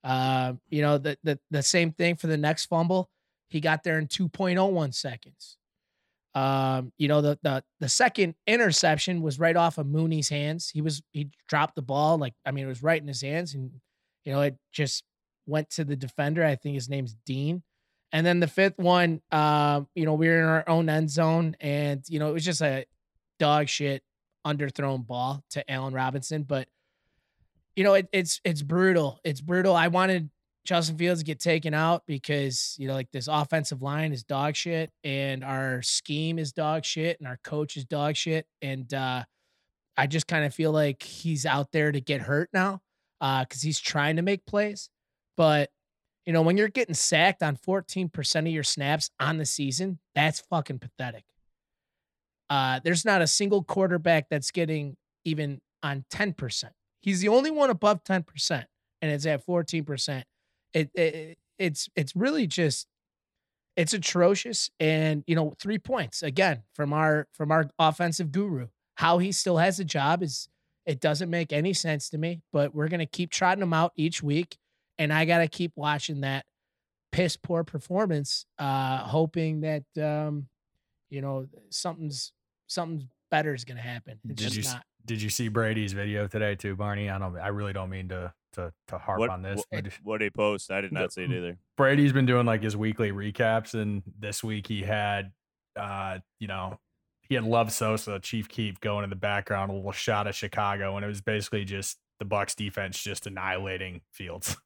Uh, 0.03 0.55
you 0.71 0.83
know, 0.83 0.99
the, 0.99 1.19
the 1.23 1.39
the 1.51 1.63
same 1.63 1.93
thing 1.93 2.17
for 2.17 2.27
the 2.27 2.37
next 2.37 2.67
fumble. 2.67 3.11
He 3.49 3.61
got 3.61 3.83
there 3.83 3.99
in 3.99 4.09
2.01 4.09 4.95
seconds. 4.95 5.57
Um, 6.35 6.93
you 6.99 7.09
know, 7.09 7.21
the 7.21 7.39
the 7.43 7.65
the 7.81 7.89
second 7.89 8.35
interception 8.47 9.23
was 9.23 9.39
right 9.39 9.57
off 9.57 9.79
of 9.79 9.87
Mooney's 9.87 10.29
hands. 10.29 10.71
He 10.71 10.81
was 10.81 11.03
he 11.13 11.31
dropped 11.49 11.75
the 11.75 11.83
ball 11.83 12.19
like 12.19 12.35
I 12.45 12.51
mean 12.51 12.65
it 12.65 12.69
was 12.69 12.83
right 12.83 13.01
in 13.01 13.09
his 13.09 13.23
hands, 13.23 13.55
and 13.55 13.71
you 14.25 14.33
know 14.33 14.43
it 14.43 14.57
just 14.73 15.05
went 15.47 15.71
to 15.71 15.85
the 15.85 15.97
defender. 15.97 16.45
I 16.45 16.57
think 16.57 16.75
his 16.75 16.89
name's 16.89 17.17
Dean. 17.27 17.63
And 18.11 18.25
then 18.25 18.41
the 18.41 18.47
fifth 18.47 18.79
one, 18.79 19.21
um, 19.31 19.87
you 19.95 20.07
know, 20.07 20.15
we 20.15 20.29
were 20.29 20.39
in 20.39 20.45
our 20.47 20.67
own 20.69 20.89
end 20.89 21.11
zone, 21.11 21.57
and 21.61 22.03
you 22.09 22.19
know 22.19 22.31
it 22.31 22.35
was 22.35 22.45
just 22.45 22.63
a 22.63 22.87
dog 23.39 23.69
shit 23.69 24.03
underthrown 24.47 25.07
ball 25.07 25.43
to 25.51 25.71
Allen 25.71 25.95
Robinson. 25.95 26.43
But 26.43 26.69
you 27.77 27.85
know, 27.85 27.95
it, 27.95 28.09
it's 28.13 28.41
it's 28.45 28.63
brutal. 28.63 29.21
It's 29.25 29.41
brutal. 29.41 29.75
I 29.75 29.89
wanted 29.89 30.31
Justin 30.65 30.99
Fields 30.99 31.21
to 31.21 31.25
get 31.25 31.41
taken 31.41 31.75
out 31.75 32.03
because 32.07 32.75
you 32.79 32.89
know, 32.89 32.95
like 32.95 33.11
this 33.13 33.29
offensive 33.29 33.83
line 33.83 34.13
is 34.13 34.25
dog 34.25 34.57
shit, 34.57 34.91
and 35.05 35.45
our 35.45 35.83
scheme 35.83 36.39
is 36.39 36.53
dog 36.53 36.85
shit, 36.85 37.19
and 37.21 37.29
our 37.29 37.39
coach 37.45 37.77
is 37.77 37.85
dog 37.85 38.17
shit, 38.17 38.47
and 38.63 38.93
uh, 38.93 39.25
I 39.97 40.07
just 40.07 40.27
kind 40.27 40.45
of 40.45 40.55
feel 40.55 40.73
like 40.73 41.03
he's 41.03 41.47
out 41.47 41.73
there 41.73 41.93
to 41.93 42.01
get 42.01 42.21
hurt 42.21 42.51
now 42.53 42.81
because 43.21 43.63
uh, 43.63 43.65
he's 43.65 43.81
trying 43.81 44.17
to 44.17 44.23
make 44.23 44.45
plays, 44.47 44.91
but 45.37 45.71
you 46.29 46.35
know, 46.35 46.43
when 46.43 46.59
you're 46.59 46.69
getting 46.69 46.95
sacked 46.95 47.43
on 47.43 47.57
14% 47.57 48.41
of 48.41 48.49
your 48.49 48.63
snaps 48.63 49.09
on 49.19 49.39
the 49.39 49.47
season, 49.47 49.99
that's 50.15 50.41
fucking 50.41 50.79
pathetic. 50.79 51.25
Uh, 52.51 52.81
there's 52.83 53.05
not 53.05 53.23
a 53.23 53.27
single 53.27 53.63
quarterback 53.63 54.29
that's 54.31 54.51
getting 54.51 54.97
even 55.25 55.61
on 55.83 56.05
10%. 56.11 56.65
He's 57.01 57.21
the 57.21 57.29
only 57.29 57.51
one 57.51 57.71
above 57.71 58.03
10%, 58.05 58.65
and 59.03 59.11
it's 59.11 59.27
at 59.27 59.47
14%. 59.47 60.23
It, 60.75 60.91
it 60.95 61.39
it's 61.59 61.89
it's 61.97 62.15
really 62.15 62.47
just 62.47 62.87
it's 63.77 63.95
atrocious. 63.95 64.71
And 64.81 65.25
you 65.27 65.35
know, 65.35 65.55
three 65.61 65.79
points 65.79 66.23
again 66.23 66.63
from 66.75 66.93
our 66.93 67.27
from 67.33 67.51
our 67.51 67.71
offensive 67.79 68.33
guru. 68.33 68.69
How 68.97 69.19
he 69.19 69.33
still 69.33 69.59
has 69.59 69.79
a 69.79 69.85
job 69.85 70.23
is 70.23 70.49
it 70.85 71.01
doesn't 71.01 71.31
make 71.31 71.53
any 71.53 71.73
sense 71.73 72.09
to 72.11 72.19
me. 72.19 72.43
But 72.53 72.75
we're 72.75 72.89
gonna 72.89 73.07
keep 73.07 73.31
trotting 73.31 73.63
him 73.63 73.73
out 73.73 73.93
each 73.97 74.23
week, 74.23 74.57
and 74.99 75.13
I 75.13 75.25
gotta 75.25 75.49
keep 75.49 75.73
watching 75.77 76.23
that 76.23 76.45
piss 77.13 77.37
poor 77.37 77.65
performance, 77.65 78.45
uh, 78.59 78.99
hoping 78.99 79.61
that 79.61 79.85
um, 80.03 80.49
you 81.11 81.21
know 81.21 81.47
something's 81.71 82.33
something 82.69 83.09
better 83.31 83.55
is 83.55 83.65
going 83.65 83.77
to 83.77 83.83
happen. 83.83 84.21
It's 84.29 84.43
did 84.43 84.55
you 84.55 84.63
not. 84.63 84.85
did 85.05 85.21
you 85.21 85.31
see 85.31 85.49
Brady's 85.49 85.93
video 85.93 86.27
today 86.29 86.55
too, 86.55 86.77
Barney? 86.77 87.11
I 87.11 87.19
don't. 87.19 87.37
I 87.37 87.49
really 87.49 87.73
don't 87.73 87.91
mean 87.91 88.09
to 88.11 88.33
to 88.53 88.73
to 88.89 88.99
harp 88.99 89.21
what, 89.21 89.31
on 89.31 89.43
this. 89.43 89.63
What, 89.71 89.85
what 90.03 90.19
did 90.19 90.27
he 90.27 90.31
post? 90.31 90.71
I 90.71 90.81
did 90.81 90.93
not 90.93 91.13
see 91.13 91.25
it 91.25 91.33
either. 91.33 91.59
Brady's 91.77 92.13
been 92.13 92.27
doing 92.27 92.47
like 92.47 92.63
his 92.63 92.77
weekly 92.77 93.11
recaps, 93.11 93.75
and 93.75 94.03
this 94.19 94.45
week 94.45 94.67
he 94.67 94.83
had, 94.83 95.33
uh, 95.77 96.19
you 96.39 96.47
know, 96.47 96.79
he 97.29 97.35
had 97.35 97.45
Love 97.45 97.73
Sosa, 97.73 98.19
Chief 98.21 98.49
Keef 98.49 98.81
going 98.81 99.05
in 99.05 99.11
the 99.11 99.17
background, 99.17 99.71
a 99.71 99.75
little 99.75 99.93
shot 99.93 100.27
of 100.27 100.35
Chicago, 100.35 100.97
and 100.97 101.05
it 101.05 101.09
was 101.09 101.21
basically 101.21 101.65
just 101.65 101.99
the 102.19 102.25
Bucs 102.25 102.57
defense 102.57 103.01
just 103.01 103.27
annihilating 103.27 104.01
Fields. 104.13 104.57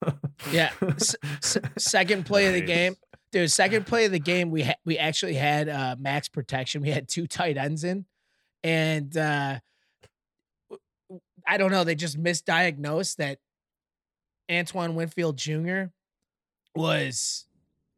yeah, 0.52 0.70
S- 0.82 1.16
s- 1.22 1.58
second 1.76 2.24
play 2.24 2.46
of 2.46 2.54
the 2.54 2.60
game, 2.60 2.94
dude. 3.32 3.50
Second 3.50 3.86
play 3.86 4.04
of 4.04 4.12
the 4.12 4.20
game, 4.20 4.50
we 4.50 4.62
ha- 4.62 4.76
we 4.84 4.98
actually 4.98 5.34
had 5.34 5.68
uh, 5.68 5.96
max 5.98 6.28
protection. 6.28 6.82
We 6.82 6.90
had 6.90 7.08
two 7.08 7.26
tight 7.26 7.56
ends 7.56 7.82
in, 7.82 8.04
and 8.62 9.16
uh, 9.16 9.58
I 11.46 11.56
don't 11.56 11.72
know. 11.72 11.84
They 11.84 11.94
just 11.94 12.22
misdiagnosed 12.22 13.16
that 13.16 13.38
Antoine 14.50 14.94
Winfield 14.94 15.36
Jr. 15.36 15.84
was 16.74 17.46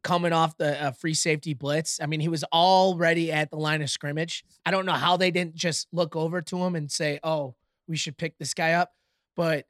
coming 0.03 0.33
off 0.33 0.55
the 0.57 0.81
uh, 0.81 0.91
free 0.91 1.13
safety 1.13 1.53
blitz. 1.53 1.99
I 2.01 2.05
mean, 2.05 2.19
he 2.19 2.27
was 2.27 2.43
already 2.45 3.31
at 3.31 3.49
the 3.49 3.57
line 3.57 3.81
of 3.81 3.89
scrimmage. 3.89 4.43
I 4.65 4.71
don't 4.71 4.85
know 4.85 4.93
how 4.93 5.17
they 5.17 5.31
didn't 5.31 5.55
just 5.55 5.87
look 5.91 6.15
over 6.15 6.41
to 6.43 6.57
him 6.63 6.75
and 6.75 6.91
say, 6.91 7.19
"Oh, 7.23 7.55
we 7.87 7.97
should 7.97 8.17
pick 8.17 8.37
this 8.37 8.53
guy 8.53 8.73
up." 8.73 8.91
But 9.35 9.65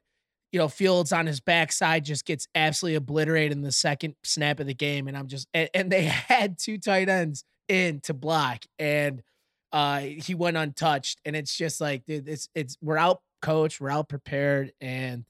you 0.56 0.62
know, 0.62 0.68
Fields 0.68 1.12
on 1.12 1.26
his 1.26 1.38
backside 1.38 2.06
just 2.06 2.24
gets 2.24 2.48
absolutely 2.54 2.94
obliterated 2.94 3.52
in 3.52 3.60
the 3.60 3.70
second 3.70 4.14
snap 4.24 4.58
of 4.58 4.66
the 4.66 4.72
game, 4.72 5.06
and 5.06 5.14
I'm 5.14 5.26
just 5.26 5.46
and, 5.52 5.68
and 5.74 5.92
they 5.92 6.04
had 6.04 6.58
two 6.58 6.78
tight 6.78 7.10
ends 7.10 7.44
in 7.68 8.00
to 8.04 8.14
block, 8.14 8.64
and 8.78 9.22
uh, 9.70 10.00
he 10.00 10.34
went 10.34 10.56
untouched, 10.56 11.20
and 11.26 11.36
it's 11.36 11.54
just 11.54 11.78
like, 11.78 12.06
dude, 12.06 12.26
it's 12.26 12.48
it's 12.54 12.78
we're 12.80 12.96
out 12.96 13.20
coached, 13.42 13.82
we're 13.82 13.90
out 13.90 14.08
prepared, 14.08 14.72
and 14.80 15.26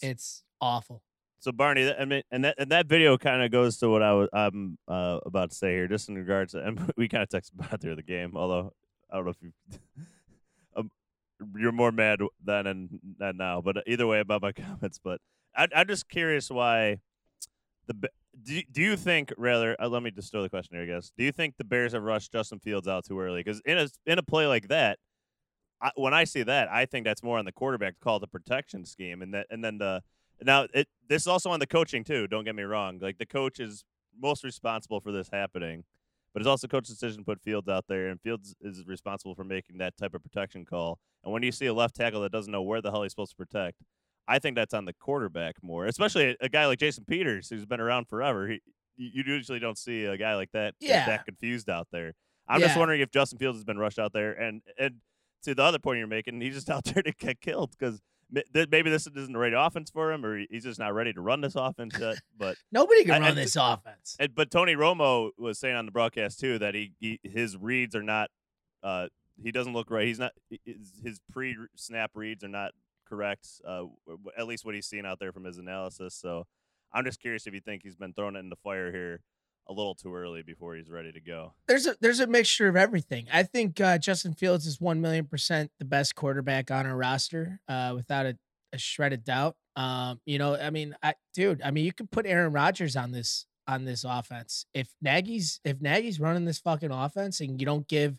it's 0.00 0.42
awful. 0.58 1.02
So 1.40 1.52
Barney, 1.52 1.92
I 1.92 2.06
mean, 2.06 2.22
and 2.30 2.46
that 2.46 2.54
and 2.56 2.70
that 2.72 2.86
video 2.86 3.18
kind 3.18 3.42
of 3.42 3.50
goes 3.50 3.76
to 3.80 3.90
what 3.90 4.02
I 4.02 4.14
was 4.14 4.30
I'm 4.32 4.78
uh, 4.88 5.18
about 5.26 5.50
to 5.50 5.54
say 5.54 5.72
here, 5.72 5.86
just 5.86 6.08
in 6.08 6.14
regards 6.14 6.52
to, 6.52 6.60
and 6.66 6.90
we 6.96 7.08
kind 7.08 7.22
of 7.22 7.28
texted 7.28 7.58
about 7.58 7.82
through 7.82 7.96
the 7.96 8.02
game, 8.02 8.38
although 8.38 8.72
I 9.10 9.16
don't 9.16 9.26
know 9.26 9.32
if 9.32 9.42
you. 9.42 9.52
you're 11.56 11.72
more 11.72 11.92
mad 11.92 12.20
then 12.44 12.66
and, 12.66 13.00
and 13.20 13.38
now, 13.38 13.60
but 13.60 13.78
either 13.86 14.06
way 14.06 14.20
about 14.20 14.42
my 14.42 14.52
comments. 14.52 14.98
But 15.02 15.20
I, 15.56 15.68
I'm 15.74 15.86
just 15.86 16.08
curious 16.08 16.50
why 16.50 16.98
the 17.86 18.08
do, 18.42 18.62
do 18.70 18.82
you 18.82 18.96
think 18.96 19.32
rather? 19.36 19.76
Uh, 19.80 19.88
let 19.88 20.02
me 20.02 20.10
just 20.10 20.32
throw 20.32 20.42
the 20.42 20.48
question 20.48 20.76
here, 20.76 20.84
I 20.84 20.86
guess. 20.86 21.12
Do 21.16 21.24
you 21.24 21.32
think 21.32 21.56
the 21.58 21.64
Bears 21.64 21.92
have 21.92 22.02
rushed 22.02 22.32
Justin 22.32 22.58
Fields 22.60 22.88
out 22.88 23.04
too 23.04 23.20
early? 23.20 23.40
Because 23.40 23.60
in 23.64 23.78
a 23.78 23.88
in 24.06 24.18
a 24.18 24.22
play 24.22 24.46
like 24.46 24.68
that, 24.68 24.98
I, 25.80 25.90
when 25.96 26.14
I 26.14 26.24
see 26.24 26.42
that, 26.44 26.68
I 26.70 26.86
think 26.86 27.04
that's 27.04 27.22
more 27.22 27.38
on 27.38 27.44
the 27.44 27.52
quarterback 27.52 27.94
to 27.94 28.00
call 28.00 28.20
the 28.20 28.26
protection 28.26 28.84
scheme, 28.84 29.20
and 29.20 29.34
that 29.34 29.46
and 29.50 29.62
then 29.62 29.78
the 29.78 30.02
now 30.40 30.66
it 30.72 30.88
this 31.08 31.22
is 31.22 31.28
also 31.28 31.50
on 31.50 31.60
the 31.60 31.66
coaching 31.66 32.04
too. 32.04 32.26
Don't 32.26 32.44
get 32.44 32.54
me 32.54 32.62
wrong. 32.62 32.98
Like 33.00 33.18
the 33.18 33.26
coach 33.26 33.60
is 33.60 33.84
most 34.18 34.44
responsible 34.44 35.00
for 35.00 35.12
this 35.12 35.28
happening, 35.30 35.84
but 36.32 36.40
it's 36.40 36.48
also 36.48 36.66
coach's 36.66 36.90
decision 36.94 37.18
to 37.18 37.24
put 37.24 37.40
Fields 37.40 37.68
out 37.68 37.84
there, 37.88 38.08
and 38.08 38.20
Fields 38.20 38.54
is 38.60 38.84
responsible 38.86 39.34
for 39.34 39.44
making 39.44 39.78
that 39.78 39.96
type 39.96 40.14
of 40.14 40.22
protection 40.22 40.64
call. 40.64 40.98
And 41.24 41.32
when 41.32 41.42
you 41.42 41.52
see 41.52 41.66
a 41.66 41.74
left 41.74 41.94
tackle 41.96 42.20
that 42.22 42.32
doesn't 42.32 42.50
know 42.50 42.62
where 42.62 42.80
the 42.80 42.90
hell 42.90 43.02
he's 43.02 43.12
supposed 43.12 43.30
to 43.32 43.36
protect, 43.36 43.78
I 44.28 44.38
think 44.38 44.56
that's 44.56 44.74
on 44.74 44.84
the 44.84 44.92
quarterback 44.92 45.56
more, 45.62 45.86
especially 45.86 46.36
a, 46.40 46.48
guy 46.48 46.66
like 46.66 46.78
Jason 46.78 47.04
Peters 47.04 47.48
who's 47.48 47.66
been 47.66 47.80
around 47.80 48.08
forever. 48.08 48.48
He, 48.48 48.60
you 48.96 49.22
usually 49.26 49.58
don't 49.58 49.78
see 49.78 50.04
a 50.04 50.16
guy 50.16 50.36
like 50.36 50.50
that 50.52 50.74
yeah. 50.80 51.06
that 51.06 51.24
confused 51.24 51.68
out 51.68 51.88
there. 51.92 52.12
I'm 52.48 52.60
Yeah. 52.60 52.66
just 52.68 52.78
wondering 52.78 53.00
if 53.00 53.10
Justin 53.10 53.38
Fields 53.38 53.58
has 53.58 53.64
been 53.64 53.78
rushed 53.78 53.98
out 53.98 54.12
there, 54.12 54.32
and 54.32 54.62
and 54.78 54.96
to 55.44 55.54
the 55.54 55.62
other 55.62 55.78
point 55.78 55.98
you're 55.98 56.06
making, 56.06 56.40
he's 56.40 56.54
just 56.54 56.70
out 56.70 56.84
there 56.84 57.02
to 57.02 57.12
get 57.12 57.40
killed 57.40 57.74
because 57.78 58.00
maybe 58.54 58.90
this 58.90 59.06
isn't 59.06 59.32
the 59.32 59.38
right 59.38 59.52
offense 59.54 59.90
for 59.90 60.12
him, 60.12 60.24
or 60.24 60.38
he's 60.50 60.64
just 60.64 60.78
not 60.78 60.94
ready 60.94 61.12
to 61.12 61.20
run 61.20 61.40
this 61.40 61.54
offense 61.56 61.94
yet. 61.98 62.18
But 62.36 62.56
Nobody 62.72 63.04
can 63.04 63.14
I- 63.14 63.18
run 63.28 63.38
I- 63.38 63.42
this 63.42 63.56
offense. 63.56 64.16
and, 64.18 64.34
but 64.34 64.50
Tony 64.50 64.74
Romo 64.74 65.30
was 65.38 65.58
saying 65.58 65.76
on 65.76 65.86
the 65.86 65.92
broadcast 65.92 66.40
too 66.40 66.58
that 66.58 66.74
he, 66.74 66.92
he 66.98 67.20
his 67.22 67.56
reads 67.56 67.94
are 67.94 68.02
not 68.02 68.30
uh 68.82 69.08
he 69.42 69.50
doesn't 69.50 69.72
look 69.72 69.90
right. 69.90 70.06
He's 70.06 70.18
not 70.18 70.32
his, 70.64 70.92
his 71.02 71.20
pre 71.30 71.56
snap 71.76 72.10
reads 72.14 72.44
are 72.44 72.48
not 72.48 72.72
correct. 73.08 73.46
Uh, 73.66 73.84
at 74.38 74.46
least 74.46 74.64
what 74.64 74.74
he's 74.74 74.86
seen 74.86 75.04
out 75.06 75.18
there 75.18 75.32
from 75.32 75.44
his 75.44 75.58
analysis. 75.58 76.14
So 76.14 76.46
I'm 76.92 77.04
just 77.04 77.20
curious 77.20 77.46
if 77.46 77.54
you 77.54 77.60
think 77.60 77.82
he's 77.82 77.96
been 77.96 78.12
thrown 78.12 78.36
in 78.36 78.48
the 78.50 78.56
fire 78.56 78.90
here 78.92 79.20
a 79.68 79.72
little 79.72 79.94
too 79.94 80.14
early 80.14 80.42
before 80.42 80.74
he's 80.76 80.90
ready 80.90 81.12
to 81.12 81.20
go. 81.20 81.54
there's 81.68 81.86
a 81.86 81.96
there's 82.00 82.20
a 82.20 82.26
mixture 82.26 82.68
of 82.68 82.76
everything. 82.76 83.26
I 83.32 83.42
think 83.44 83.80
uh, 83.80 83.98
Justin 83.98 84.34
Fields 84.34 84.66
is 84.66 84.80
one 84.80 85.00
million 85.00 85.24
percent 85.26 85.70
the 85.78 85.84
best 85.84 86.14
quarterback 86.14 86.70
on 86.70 86.86
our 86.86 86.96
roster, 86.96 87.60
uh, 87.68 87.92
without 87.94 88.26
a, 88.26 88.36
a 88.72 88.78
shred 88.78 89.12
of 89.12 89.24
doubt. 89.24 89.56
Um, 89.76 90.20
you 90.26 90.38
know, 90.38 90.54
I 90.56 90.70
mean, 90.70 90.94
I 91.02 91.14
dude, 91.34 91.62
I 91.62 91.70
mean, 91.70 91.84
you 91.84 91.92
could 91.92 92.10
put 92.10 92.26
Aaron 92.26 92.52
Rodgers 92.52 92.96
on 92.96 93.12
this 93.12 93.46
on 93.68 93.84
this 93.84 94.04
offense. 94.06 94.66
If 94.74 94.88
Nagy's 95.00 95.60
if 95.64 95.80
Nagy's 95.80 96.18
running 96.20 96.44
this 96.44 96.58
fucking 96.58 96.90
offense 96.90 97.40
and 97.40 97.60
you 97.60 97.64
don't 97.64 97.86
give, 97.88 98.16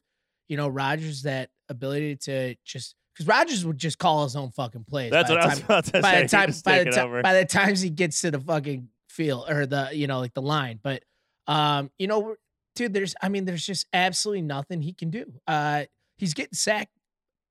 you 0.47 0.57
know, 0.57 0.67
Rodgers 0.69 1.23
that 1.23 1.49
ability 1.69 2.15
to 2.23 2.55
just 2.65 2.95
because 3.13 3.27
Rodgers 3.27 3.65
would 3.65 3.77
just 3.77 3.99
call 3.99 4.23
his 4.23 4.35
own 4.35 4.49
fucking 4.51 4.85
plays. 4.85 5.11
That's 5.11 5.29
by 5.29 5.35
what 5.35 5.41
the 5.41 5.45
I 5.45 5.49
was 5.49 5.59
time- 5.59 5.65
about 5.65 5.85
to 5.85 6.01
by 6.01 6.11
say. 6.13 6.21
the 6.23 6.27
time 6.29 6.53
by 6.63 6.83
the 6.83 6.91
time 6.91 7.21
by 7.21 7.33
the 7.33 7.45
times 7.45 7.81
he 7.81 7.89
gets 7.91 8.21
to 8.21 8.31
the 8.31 8.39
fucking 8.39 8.87
field 9.09 9.45
or 9.49 9.65
the 9.67 9.89
you 9.93 10.07
know 10.07 10.19
like 10.19 10.33
the 10.33 10.41
line 10.41 10.79
but 10.81 11.03
um 11.47 11.89
you 11.99 12.07
know 12.07 12.35
dude 12.75 12.93
there's 12.93 13.15
i 13.21 13.29
mean 13.29 13.45
there's 13.45 13.65
just 13.65 13.85
absolutely 13.93 14.41
nothing 14.41 14.81
he 14.81 14.93
can 14.93 15.09
do 15.09 15.25
uh 15.47 15.83
he's 16.17 16.33
getting 16.33 16.53
sacked 16.53 16.91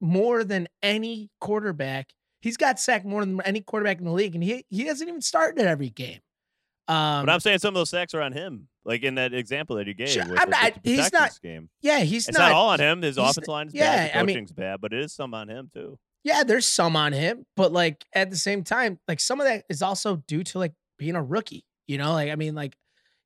more 0.01 0.45
than 0.45 0.67
any 0.83 1.31
quarterback 1.41 2.11
he's 2.41 2.57
got 2.57 2.81
sacked 2.81 3.05
more 3.05 3.25
than 3.25 3.41
any 3.43 3.61
quarterback 3.61 3.99
in 3.99 4.05
the 4.05 4.11
league 4.13 4.35
and 4.35 4.43
he 4.43 4.65
he 4.69 4.87
hasn't 4.87 5.09
even 5.09 5.21
started 5.21 5.61
at 5.61 5.67
every 5.67 5.91
game 5.91 6.21
um 6.89 7.25
but 7.27 7.31
I'm 7.33 7.41
saying 7.41 7.59
some 7.59 7.69
of 7.69 7.75
those 7.75 7.91
sacks 7.91 8.13
are 8.13 8.21
on 8.23 8.33
him, 8.33 8.67
like 8.85 9.05
in 9.05 9.15
that 9.15 9.33
example 9.33 9.77
that 9.77 9.87
you 9.87 9.95
gave. 9.95 10.09
Sure, 10.09 10.27
with, 10.29 10.49
not- 10.49 10.73
he's 10.83 11.13
not- 11.13 11.33
scheme. 11.33 11.69
yeah 11.81 12.01
he's 12.01 12.29
It's 12.29 12.37
not, 12.37 12.49
not, 12.49 12.53
all 12.57 12.71
on 12.71 12.81
him. 12.81 13.03
His 13.03 13.19
offensive 13.19 13.47
line 13.47 13.69
is 13.69 13.75
yeah, 13.75 14.09
bad. 14.09 14.11
The 14.15 14.19
I 14.19 14.23
mean- 14.25 14.35
coaching's 14.35 14.53
bad, 14.53 14.81
but 14.81 14.93
it 14.93 14.99
is 14.99 15.13
some 15.13 15.33
on 15.33 15.49
him 15.49 15.71
too. 15.73 15.97
yeah 16.25 16.43
there's 16.43 16.67
some 16.67 16.97
on 16.97 17.13
him 17.13 17.47
but 17.57 17.73
like 17.73 18.05
at 18.13 18.31
the 18.31 18.37
same 18.37 18.65
time 18.65 18.99
like 19.07 19.21
some 19.21 19.41
of 19.41 19.47
that 19.47 19.65
is 19.69 19.81
also 19.81 20.17
due 20.27 20.43
to 20.43 20.59
like 20.59 20.73
being 20.99 21.15
a 21.15 21.23
rookie 21.23 21.65
you 21.87 21.99
know 21.99 22.13
like 22.13 22.31
i 22.31 22.35
mean 22.35 22.55
like 22.57 22.77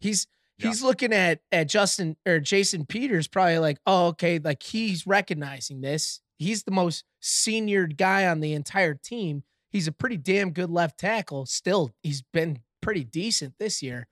he's 0.01 0.27
Yeah. 0.59 0.69
he's 0.69 0.83
looking 0.83 1.13
at 1.13 1.41
at 1.53 1.69
justin 1.69 2.17
or 2.27 2.41
jason 2.41 2.87
peters 2.87 3.29
probably 3.29 3.59
like 3.59 3.79
oh 3.87 4.09
okay 4.09 4.39
like 4.39 4.63
he's 4.63 5.07
recognizing 5.07 5.83
this 5.83 6.21
he's 6.39 6.63
the 6.63 6.71
most 6.71 7.05
senior 7.21 7.87
guy 7.87 8.27
on 8.27 8.41
the 8.41 8.55
entire 8.55 8.95
team 8.95 9.43
he's 9.77 9.87
a 9.87 9.93
pretty 9.93 10.17
damn 10.17 10.53
good 10.53 10.71
left 10.71 10.99
tackle. 10.99 11.45
Still, 11.45 11.93
he's 12.03 12.23
been 12.33 12.61
pretty 12.81 13.05
decent 13.05 13.55
this 13.59 13.83
year. 13.83 14.09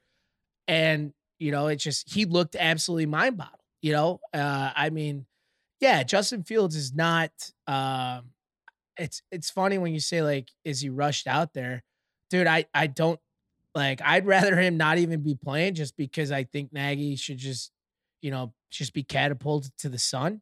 And, 0.68 1.14
you 1.38 1.50
know, 1.50 1.68
it 1.68 1.76
just, 1.76 2.12
he 2.12 2.26
looked 2.26 2.54
absolutely 2.54 3.06
mind 3.06 3.38
boggled. 3.38 3.60
You 3.80 3.92
know, 3.92 4.20
uh, 4.32 4.72
I 4.74 4.90
mean, 4.90 5.26
yeah, 5.80 6.02
Justin 6.02 6.42
Fields 6.42 6.76
is 6.76 6.94
not, 6.94 7.30
um, 7.66 8.30
it's, 8.98 9.22
it's 9.32 9.50
funny 9.50 9.78
when 9.78 9.94
you 9.94 10.00
say, 10.00 10.22
like, 10.22 10.50
is 10.64 10.80
he 10.80 10.90
rushed 10.90 11.26
out 11.26 11.54
there? 11.54 11.82
Dude, 12.30 12.46
I, 12.46 12.66
I 12.74 12.86
don't 12.86 13.20
like, 13.74 14.00
I'd 14.02 14.26
rather 14.26 14.56
him 14.56 14.76
not 14.76 14.98
even 14.98 15.22
be 15.22 15.34
playing 15.34 15.74
just 15.74 15.96
because 15.96 16.30
I 16.30 16.44
think 16.44 16.72
Nagy 16.72 17.16
should 17.16 17.38
just, 17.38 17.72
you 18.22 18.30
know, 18.30 18.54
just 18.70 18.92
be 18.92 19.02
catapulted 19.02 19.72
to 19.78 19.88
the 19.88 19.98
sun. 19.98 20.40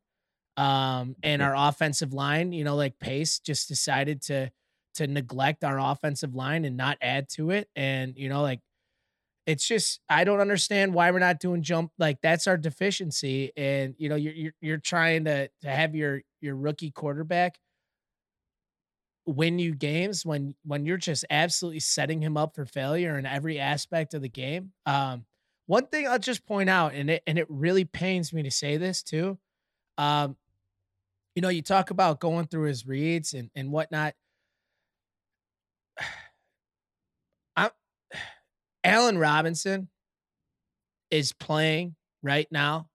Um, 0.56 1.16
and 1.22 1.40
our 1.40 1.54
offensive 1.56 2.12
line, 2.12 2.52
you 2.52 2.64
know, 2.64 2.76
like 2.76 2.98
Pace 2.98 3.38
just 3.38 3.68
decided 3.68 4.22
to, 4.22 4.50
to 4.94 5.06
neglect 5.06 5.64
our 5.64 5.78
offensive 5.80 6.34
line 6.34 6.64
and 6.66 6.76
not 6.76 6.98
add 7.00 7.28
to 7.30 7.50
it. 7.50 7.68
And, 7.74 8.14
you 8.16 8.28
know, 8.28 8.42
like 8.42 8.60
it's 9.46 9.66
just 9.66 10.00
I 10.08 10.24
don't 10.24 10.40
understand 10.40 10.94
why 10.94 11.10
we're 11.10 11.18
not 11.18 11.40
doing 11.40 11.62
jump 11.62 11.90
like 11.98 12.18
that's 12.22 12.46
our 12.46 12.56
deficiency. 12.56 13.50
And 13.56 13.94
you 13.98 14.08
know, 14.08 14.16
you're 14.16 14.34
you're, 14.34 14.52
you're 14.60 14.78
trying 14.78 15.24
to 15.24 15.48
to 15.62 15.70
have 15.70 15.94
your 15.94 16.22
your 16.40 16.54
rookie 16.54 16.90
quarterback 16.90 17.58
win 19.26 19.58
you 19.58 19.74
games 19.74 20.26
when 20.26 20.54
when 20.64 20.84
you're 20.84 20.96
just 20.96 21.24
absolutely 21.30 21.80
setting 21.80 22.20
him 22.20 22.36
up 22.36 22.54
for 22.54 22.66
failure 22.66 23.18
in 23.18 23.26
every 23.26 23.58
aspect 23.58 24.14
of 24.14 24.22
the 24.22 24.28
game. 24.28 24.72
Um, 24.86 25.24
one 25.66 25.86
thing 25.86 26.08
I'll 26.08 26.18
just 26.18 26.44
point 26.46 26.68
out, 26.68 26.94
and 26.94 27.10
it 27.10 27.22
and 27.26 27.38
it 27.38 27.46
really 27.48 27.84
pains 27.84 28.32
me 28.32 28.42
to 28.42 28.50
say 28.50 28.76
this 28.76 29.02
too. 29.02 29.38
Um, 29.98 30.36
you 31.34 31.42
know, 31.42 31.48
you 31.48 31.62
talk 31.62 31.90
about 31.90 32.20
going 32.20 32.46
through 32.46 32.68
his 32.68 32.86
reads 32.86 33.34
and 33.34 33.50
and 33.54 33.70
whatnot. 33.70 34.14
I 37.56 37.70
Allen 38.84 39.18
Robinson 39.18 39.88
is 41.10 41.32
playing 41.32 41.94
right 42.22 42.48
now 42.50 42.88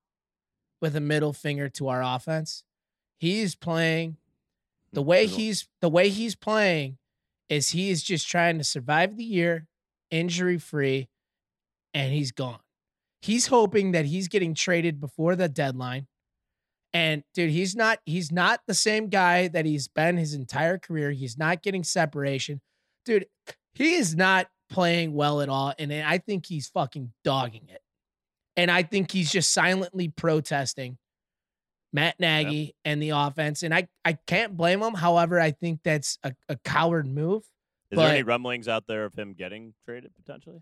with 0.81 0.95
a 0.95 1.01
middle 1.01 1.33
finger 1.33 1.69
to 1.69 1.87
our 1.87 2.03
offense. 2.03 2.63
He's 3.19 3.55
playing 3.55 4.17
the 4.97 5.03
way 5.03 5.27
he's 5.27 5.67
the 5.79 5.89
way 5.89 6.09
he's 6.09 6.33
playing 6.33 6.97
is 7.49 7.69
he 7.69 7.91
is 7.91 8.01
just 8.01 8.27
trying 8.27 8.57
to 8.57 8.63
survive 8.63 9.15
the 9.15 9.23
year 9.23 9.67
injury 10.09 10.57
free 10.57 11.07
and 11.93 12.11
he's 12.11 12.31
gone. 12.31 12.61
He's 13.21 13.45
hoping 13.45 13.91
that 13.91 14.05
he's 14.05 14.27
getting 14.27 14.55
traded 14.55 14.99
before 14.99 15.35
the 15.35 15.49
deadline. 15.49 16.07
And 16.95 17.21
dude, 17.35 17.51
he's 17.51 17.75
not 17.75 17.99
he's 18.07 18.31
not 18.31 18.61
the 18.65 18.73
same 18.73 19.09
guy 19.09 19.49
that 19.49 19.67
he's 19.67 19.87
been 19.87 20.17
his 20.17 20.33
entire 20.33 20.79
career. 20.79 21.11
He's 21.11 21.37
not 21.37 21.61
getting 21.61 21.83
separation. 21.83 22.59
Dude, 23.05 23.27
he 23.75 23.93
is 23.93 24.15
not 24.15 24.47
playing 24.67 25.13
well 25.13 25.41
at 25.41 25.49
all. 25.49 25.75
And 25.77 25.93
I 25.93 26.17
think 26.17 26.47
he's 26.47 26.69
fucking 26.69 27.11
dogging 27.23 27.67
it. 27.69 27.81
And 28.55 28.71
I 28.71 28.81
think 28.81 29.11
he's 29.11 29.31
just 29.31 29.53
silently 29.53 30.07
protesting 30.07 30.97
Matt 31.93 32.19
Nagy 32.19 32.55
yep. 32.55 32.75
and 32.85 33.01
the 33.01 33.09
offense. 33.09 33.63
And 33.63 33.73
I, 33.73 33.87
I 34.03 34.13
can't 34.13 34.55
blame 34.57 34.81
him. 34.81 34.93
However, 34.93 35.39
I 35.39 35.51
think 35.51 35.81
that's 35.83 36.19
a, 36.23 36.33
a 36.49 36.55
coward 36.57 37.07
move. 37.07 37.43
Is 37.89 37.95
but, 37.95 38.03
there 38.03 38.15
any 38.15 38.23
rumblings 38.23 38.67
out 38.67 38.87
there 38.87 39.05
of 39.05 39.13
him 39.13 39.33
getting 39.33 39.73
traded 39.85 40.11
potentially? 40.15 40.61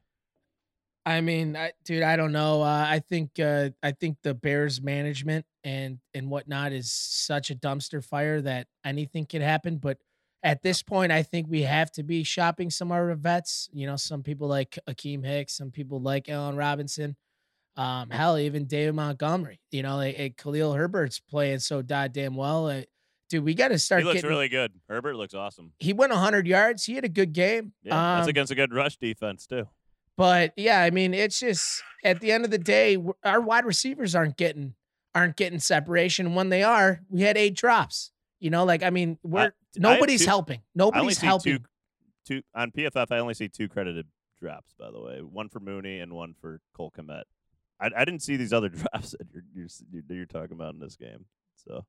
I 1.06 1.22
mean, 1.22 1.56
I, 1.56 1.72
dude, 1.84 2.04
I 2.04 2.16
don't 2.16 2.32
know. 2.32 2.64
Uh, 2.64 2.86
I 2.88 3.00
think 3.00 3.40
uh, 3.40 3.70
I 3.84 3.92
think 3.92 4.18
the 4.24 4.34
Bears 4.34 4.82
management 4.82 5.46
and 5.64 6.00
and 6.16 6.30
whatnot 6.30 6.72
is 6.72 6.92
such 6.92 7.52
a 7.52 7.56
dumpster 7.56 8.04
fire 8.04 8.42
that 8.42 8.68
anything 8.84 9.26
can 9.26 9.42
happen. 9.42 9.78
But 9.78 9.98
at 10.42 10.64
this 10.64 10.82
point, 10.82 11.12
I 11.12 11.22
think 11.22 11.48
we 11.48 11.62
have 11.62 11.92
to 11.94 12.04
be 12.04 12.24
shopping 12.24 12.72
some 12.72 12.92
of 12.92 12.98
our 12.98 13.14
vets. 13.16 13.70
You 13.72 13.86
know, 13.86 13.98
some 13.98 14.24
people 14.24 14.48
like 14.48 14.80
Akiem 14.90 15.24
Hicks, 15.24 15.56
some 15.56 15.70
people 15.70 16.00
like 16.00 16.28
Allen 16.28 16.56
Robinson. 16.56 17.16
Um, 17.78 18.10
hell, 18.10 18.38
even 18.38 18.66
David 18.66 18.96
Montgomery. 18.96 19.60
You 19.72 19.84
know, 19.84 19.98
like, 19.98 20.18
like 20.18 20.38
Khalil 20.38 20.74
Herbert's 20.74 21.20
playing 21.20 21.60
so 21.60 21.82
goddamn 21.82 22.36
well. 22.36 22.68
Uh, 22.68 22.82
dude, 23.30 23.44
we 23.44 23.54
got 23.54 23.70
to 23.70 23.80
start. 23.80 24.02
He 24.02 24.06
looks 24.06 24.16
getting, 24.16 24.30
really 24.30 24.48
good. 24.48 24.74
Herbert 24.88 25.16
looks 25.16 25.34
awesome. 25.34 25.74
He 25.80 25.94
went 25.94 26.12
100 26.12 26.48
yards. 26.48 26.86
He 26.86 26.96
had 26.96 27.04
a 27.04 27.10
good 27.10 27.34
game. 27.34 27.74
Yeah, 27.84 27.94
um, 27.94 28.20
that's 28.20 28.30
against 28.30 28.52
a 28.52 28.56
good 28.56 28.74
rush 28.74 28.98
defense 28.98 29.46
too. 29.46 29.68
But 30.18 30.54
yeah, 30.56 30.82
I 30.82 30.92
mean, 30.92 31.14
it's 31.14 31.40
just 31.40 31.84
at 32.04 32.22
the 32.22 32.32
end 32.32 32.46
of 32.46 32.52
the 32.52 32.58
day, 32.58 32.98
our 33.24 33.42
wide 33.42 33.66
receivers 33.66 34.16
aren't 34.16 34.38
getting 34.38 34.76
aren't 35.14 35.36
getting 35.36 35.60
separation. 35.60 36.36
When 36.36 36.50
they 36.50 36.64
are, 36.64 37.02
we 37.10 37.22
had 37.22 37.38
eight 37.38 37.56
drops. 37.56 38.12
You 38.40 38.50
know, 38.50 38.64
like 38.64 38.84
I 38.84 38.90
mean, 38.90 39.18
we're 39.24 39.52
Nobody's 39.78 40.22
two, 40.22 40.28
helping. 40.28 40.62
Nobody's 40.74 41.18
helping. 41.20 41.60
Two, 42.26 42.38
two, 42.38 42.42
on 42.54 42.72
PFF, 42.72 43.08
I 43.12 43.20
only 43.20 43.34
see 43.34 43.48
two 43.48 43.68
credited 43.68 44.08
drops. 44.40 44.74
By 44.78 44.92
the 44.92 45.02
way, 45.02 45.20
one 45.20 45.50
for 45.50 45.60
Mooney 45.60 46.00
and 46.00 46.14
one 46.14 46.36
for 46.40 46.62
Cole 46.76 46.94
Kmet. 46.98 47.24
I, 47.80 47.90
I 47.96 48.06
didn't 48.06 48.22
see 48.22 48.38
these 48.38 48.54
other 48.54 48.70
drops 48.70 49.12
that 49.12 49.28
you're, 49.54 49.68
you're 49.92 50.04
you're 50.10 50.26
talking 50.26 50.54
about 50.54 50.74
in 50.74 50.80
this 50.80 50.96
game. 50.96 51.26
So 51.56 51.86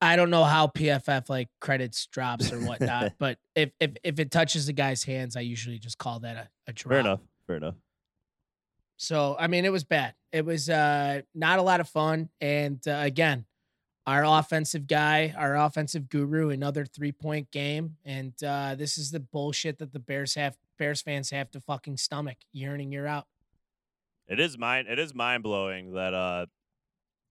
I 0.00 0.16
don't 0.16 0.30
know 0.30 0.44
how 0.44 0.66
PFF 0.68 1.28
like 1.28 1.48
credits 1.60 2.06
drops 2.06 2.52
or 2.52 2.60
whatnot, 2.60 3.12
but 3.18 3.38
if 3.54 3.70
if 3.80 3.92
if 4.02 4.18
it 4.18 4.30
touches 4.30 4.66
the 4.66 4.72
guy's 4.72 5.04
hands, 5.04 5.36
I 5.36 5.40
usually 5.40 5.78
just 5.78 5.98
call 5.98 6.20
that 6.20 6.36
a, 6.36 6.70
a 6.70 6.72
drop. 6.72 6.90
Fair 6.90 7.00
enough. 7.00 7.20
Fair 7.46 7.56
enough. 7.56 7.74
So 8.96 9.36
I 9.38 9.46
mean, 9.46 9.64
it 9.64 9.72
was 9.72 9.84
bad. 9.84 10.14
It 10.32 10.44
was 10.44 10.68
uh, 10.68 11.22
not 11.34 11.58
a 11.58 11.62
lot 11.62 11.80
of 11.80 11.88
fun, 11.88 12.28
and 12.40 12.86
uh, 12.86 13.00
again, 13.02 13.46
our 14.06 14.24
offensive 14.24 14.86
guy, 14.86 15.34
our 15.36 15.56
offensive 15.56 16.08
guru, 16.08 16.50
another 16.50 16.84
three 16.84 17.12
point 17.12 17.50
game. 17.50 17.96
And 18.04 18.32
uh, 18.42 18.74
this 18.74 18.98
is 18.98 19.10
the 19.10 19.20
bullshit 19.20 19.78
that 19.78 19.92
the 19.92 19.98
Bears 19.98 20.34
have, 20.34 20.56
Bears 20.78 21.02
fans 21.02 21.30
have 21.30 21.50
to 21.52 21.60
fucking 21.60 21.96
stomach 21.96 22.38
year 22.52 22.74
in 22.74 22.80
and 22.80 22.92
year 22.92 23.06
out. 23.06 23.26
It 24.30 24.38
is 24.38 24.56
mind, 24.56 24.86
it 24.88 25.00
is 25.00 25.12
mind 25.12 25.42
blowing 25.42 25.94
that 25.94 26.14
uh, 26.14 26.46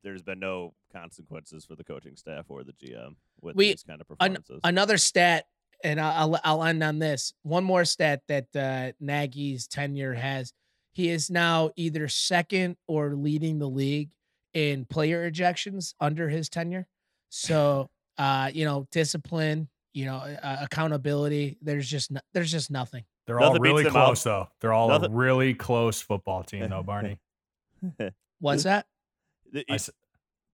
there's 0.03 0.21
been 0.21 0.39
no 0.39 0.73
consequences 0.93 1.63
for 1.63 1.75
the 1.75 1.83
coaching 1.83 2.17
staff 2.17 2.45
or 2.49 2.65
the 2.65 2.73
GM 2.73 3.15
with 3.41 3.55
we, 3.55 3.69
these 3.69 3.83
kind 3.83 4.01
of 4.01 4.07
performances. 4.07 4.59
An- 4.63 4.69
another 4.69 4.97
stat, 4.97 5.45
and 5.81 5.99
I'll, 5.99 6.37
I'll 6.43 6.63
end 6.63 6.83
on 6.83 6.99
this. 6.99 7.33
One 7.43 7.63
more 7.63 7.85
stat 7.85 8.23
that 8.27 8.53
uh, 8.53 8.91
Nagy's 8.99 9.65
tenure 9.65 10.13
has. 10.13 10.51
He 10.91 11.09
is 11.09 11.29
now 11.29 11.71
either 11.77 12.09
second 12.09 12.75
or 12.85 13.15
leading 13.15 13.59
the 13.59 13.69
league 13.69 14.09
in 14.53 14.83
player 14.83 15.29
ejections 15.29 15.93
under 16.01 16.27
his 16.27 16.49
tenure. 16.49 16.85
So, 17.29 17.89
uh, 18.17 18.51
you 18.53 18.65
know, 18.65 18.87
discipline, 18.91 19.69
you 19.93 20.05
know, 20.05 20.17
uh, 20.17 20.57
accountability. 20.61 21.57
There's 21.61 21.87
just 21.87 22.11
no, 22.11 22.19
there's 22.33 22.51
just 22.51 22.69
nothing. 22.69 23.05
They're 23.29 23.37
nothing 23.37 23.57
all 23.57 23.61
really 23.61 23.85
close 23.85 24.23
though. 24.23 24.47
They're 24.59 24.73
all 24.73 24.87
nothing. 24.87 25.11
a 25.11 25.15
really 25.15 25.53
close 25.53 26.01
football 26.01 26.43
team 26.43 26.67
though, 26.67 26.81
Barney. 26.85 27.19
What's 28.39 28.63
that? 28.63 28.87
I, 29.69 29.77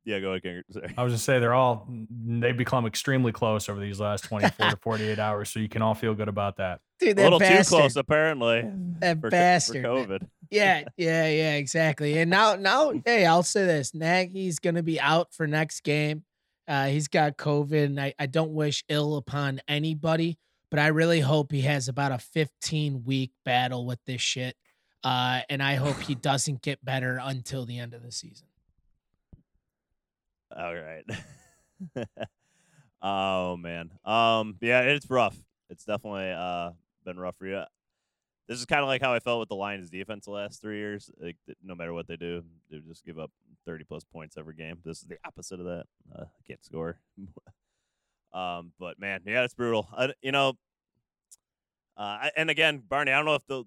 yeah, 0.04 0.20
go 0.20 0.34
ahead, 0.34 0.64
Sorry. 0.72 0.94
I 0.98 1.04
was 1.04 1.14
just 1.14 1.24
say 1.24 1.40
they're 1.40 1.54
all 1.54 1.88
they've 1.90 2.58
become 2.58 2.86
extremely 2.86 3.32
close 3.32 3.70
over 3.70 3.80
these 3.80 4.02
last 4.02 4.26
24 4.26 4.72
to 4.72 4.78
48 4.82 5.20
hours, 5.20 5.50
so 5.50 5.62
you 5.62 5.70
can 5.70 5.82
all 5.82 5.96
feel 5.96 6.14
good 6.14 6.28
about 6.28 6.58
that. 6.58 6.82
Dude, 7.00 7.16
that 7.16 7.22
a 7.22 7.24
little 7.24 7.40
bastard. 7.40 7.66
too 7.66 7.76
close, 7.78 7.96
apparently. 7.96 8.70
That 9.00 9.22
for, 9.22 9.30
bastard. 9.30 9.84
For 9.84 9.88
COVID. 9.88 10.28
Yeah, 10.52 10.84
yeah, 10.98 11.30
yeah, 11.30 11.54
exactly. 11.56 12.18
And 12.18 12.30
now, 12.30 12.56
now, 12.56 12.92
hey, 13.06 13.26
I'll 13.26 13.42
say 13.42 13.66
this: 13.66 13.96
Nagy's 13.96 14.60
going 14.60 14.76
to 14.76 14.84
be 14.84 15.00
out 15.00 15.34
for 15.34 15.48
next 15.48 15.82
game. 15.86 16.26
Uh, 16.68 16.88
he's 16.88 17.08
got 17.08 17.38
COVID, 17.38 17.86
and 17.86 18.02
I, 18.02 18.14
I 18.20 18.26
don't 18.26 18.52
wish 18.52 18.84
ill 18.90 19.16
upon 19.16 19.62
anybody, 19.68 20.38
but 20.76 20.82
I 20.82 20.88
really 20.88 21.22
hope 21.22 21.54
he 21.54 21.62
has 21.62 21.88
about 21.88 22.12
a 22.12 22.18
15 22.18 23.06
week 23.06 23.32
battle 23.46 23.86
with 23.86 24.00
this 24.06 24.20
shit. 24.20 24.58
Uh, 25.06 25.40
and 25.50 25.64
I 25.64 25.76
hope 25.76 25.98
he 26.02 26.16
doesn't 26.16 26.62
get 26.62 26.84
better 26.84 27.18
until 27.24 27.66
the 27.66 27.80
end 27.80 27.94
of 27.94 28.04
the 28.04 28.12
season. 28.12 28.48
All 30.54 30.76
right. 30.76 31.06
oh 33.02 33.56
man. 33.56 33.92
Um. 34.04 34.58
Yeah, 34.60 34.82
it's 34.82 35.10
rough. 35.10 35.38
It's 35.70 35.86
definitely 35.86 36.30
uh 36.32 36.72
been 37.06 37.18
rough 37.18 37.38
for 37.38 37.48
you. 37.48 37.64
This 38.50 38.60
is 38.60 38.66
kind 38.66 38.82
of 38.82 38.88
like 38.88 39.02
how 39.02 39.14
I 39.14 39.20
felt 39.20 39.40
with 39.40 39.48
the 39.48 39.56
Lions 39.56 39.90
defense 39.90 40.26
the 40.26 40.32
last 40.32 40.62
three 40.62 40.80
years. 40.80 41.10
Like, 41.22 41.38
no 41.64 41.74
matter 41.74 41.94
what 41.94 42.08
they 42.08 42.18
do, 42.18 42.44
they 42.70 42.80
just 42.80 43.06
give 43.06 43.18
up 43.18 43.32
thirty 43.66 43.86
plus 43.86 44.04
points 44.04 44.36
every 44.38 44.56
game. 44.56 44.80
This 44.84 44.98
is 44.98 45.06
the 45.06 45.20
opposite 45.26 45.62
of 45.62 45.68
that. 45.68 45.86
Uh, 46.14 46.26
can't 46.46 46.66
score. 46.66 47.00
um. 48.34 48.74
But 48.78 49.00
man, 49.00 49.22
yeah, 49.26 49.46
it's 49.46 49.54
brutal. 49.54 49.88
I, 49.96 50.12
you 50.22 50.34
know. 50.34 50.56
Uh, 51.98 52.30
and 52.36 52.50
again, 52.50 52.84
Barney, 52.88 53.12
I 53.12 53.18
don't 53.18 53.26
know 53.26 53.36
if 53.36 53.48
the 53.48 53.64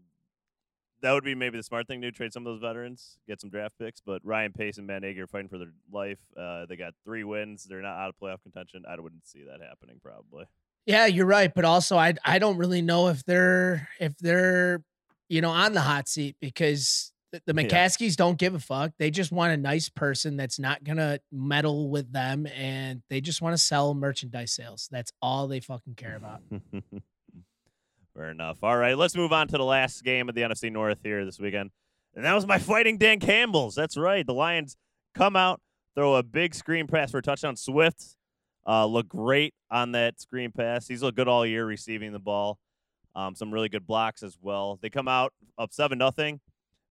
that 1.01 1.13
would 1.13 1.25
be 1.25 1.35
maybe 1.35 1.57
the 1.57 1.63
smart 1.63 1.87
thing 1.87 2.01
to 2.03 2.11
trade 2.11 2.33
some 2.33 2.47
of 2.47 2.53
those 2.53 2.61
veterans, 2.61 3.19
get 3.27 3.41
some 3.41 3.51
draft 3.51 3.75
picks. 3.79 4.01
But 4.01 4.21
Ryan 4.25 4.53
Pace 4.53 4.79
and 4.79 4.87
Matt 4.87 5.03
Nagy 5.03 5.21
are 5.21 5.27
fighting 5.27 5.49
for 5.49 5.59
their 5.59 5.73
life. 5.93 6.19
Uh, 6.37 6.67
they 6.67 6.77
got 6.77 6.95
three 7.05 7.25
wins. 7.25 7.65
They're 7.65 7.83
not 7.83 7.97
out 7.97 8.09
of 8.09 8.17
playoff 8.21 8.43
contention. 8.43 8.85
I 8.89 8.99
wouldn't 9.01 9.27
see 9.27 9.45
that 9.45 9.61
happening 9.67 10.01
probably. 10.03 10.47
Yeah, 10.87 11.07
you're 11.07 11.27
right. 11.27 11.53
But 11.55 11.65
also, 11.65 11.97
I 11.97 12.15
I 12.25 12.39
don't 12.39 12.57
really 12.57 12.83
know 12.83 13.09
if 13.09 13.25
they're 13.25 13.89
if 14.01 14.17
they're 14.19 14.83
you 15.29 15.41
know 15.41 15.51
on 15.51 15.73
the 15.73 15.81
hot 15.81 16.09
seat 16.09 16.37
because 16.41 17.13
the, 17.31 17.43
the 17.47 17.53
McCaskeys 17.53 18.11
yeah. 18.11 18.15
don't 18.17 18.39
give 18.39 18.55
a 18.55 18.59
fuck. 18.59 18.93
They 18.99 19.11
just 19.11 19.31
want 19.31 19.53
a 19.53 19.57
nice 19.57 19.89
person 19.89 20.37
that's 20.37 20.59
not 20.59 20.83
gonna 20.85 21.21
meddle 21.31 21.91
with 21.91 22.13
them, 22.13 22.47
and 22.47 23.03
they 23.11 23.21
just 23.21 23.43
want 23.43 23.55
to 23.55 23.63
sell 23.63 23.95
merchandise 23.95 24.53
sales. 24.53 24.89
That's 24.91 25.13
all 25.21 25.47
they 25.47 25.61
fucking 25.61 25.95
care 25.95 26.17
about. 26.17 26.41
Fair 28.19 28.31
enough. 28.31 28.65
All 28.65 28.77
right, 28.77 28.99
let's 28.99 29.15
move 29.15 29.33
on 29.33 29.47
to 29.47 29.57
the 29.57 29.65
last 29.65 30.03
game 30.03 30.29
of 30.29 30.35
the 30.35 30.41
NFC 30.41 30.73
North 30.73 30.99
here 31.05 31.25
this 31.25 31.39
weekend. 31.39 31.71
And 32.17 32.25
that 32.25 32.35
was 32.35 32.49
my 32.49 32.59
fighting 32.59 32.99
Dan 32.99 33.21
Campbell's. 33.21 33.77
That's 33.77 33.97
right. 33.97 34.27
The 34.27 34.35
Lions 34.35 34.77
come 35.15 35.37
out, 35.37 35.61
throw 35.95 36.17
a 36.17 36.25
big 36.25 36.53
screen 36.53 36.89
pass 36.89 37.13
for 37.13 37.19
a 37.19 37.23
touchdown. 37.23 37.55
Swift 37.55 38.17
uh, 38.67 38.87
look 38.87 39.09
great 39.09 39.55
on 39.71 39.93
that 39.93 40.21
screen 40.21 40.51
pass. 40.51 40.89
He's 40.89 41.01
looked 41.01 41.17
good 41.17 41.29
all 41.29 41.47
year 41.47 41.65
receiving 41.65 42.11
the 42.11 42.19
ball. 42.19 42.59
Um, 43.15 43.37
some 43.37 43.55
really 43.55 43.69
good 43.69 43.87
blocks 43.87 44.25
as 44.25 44.37
well. 44.43 44.81
They 44.83 44.91
come 44.91 45.07
out 45.07 45.33
up 45.57 45.73
seven 45.73 45.99
nothing. 45.99 46.41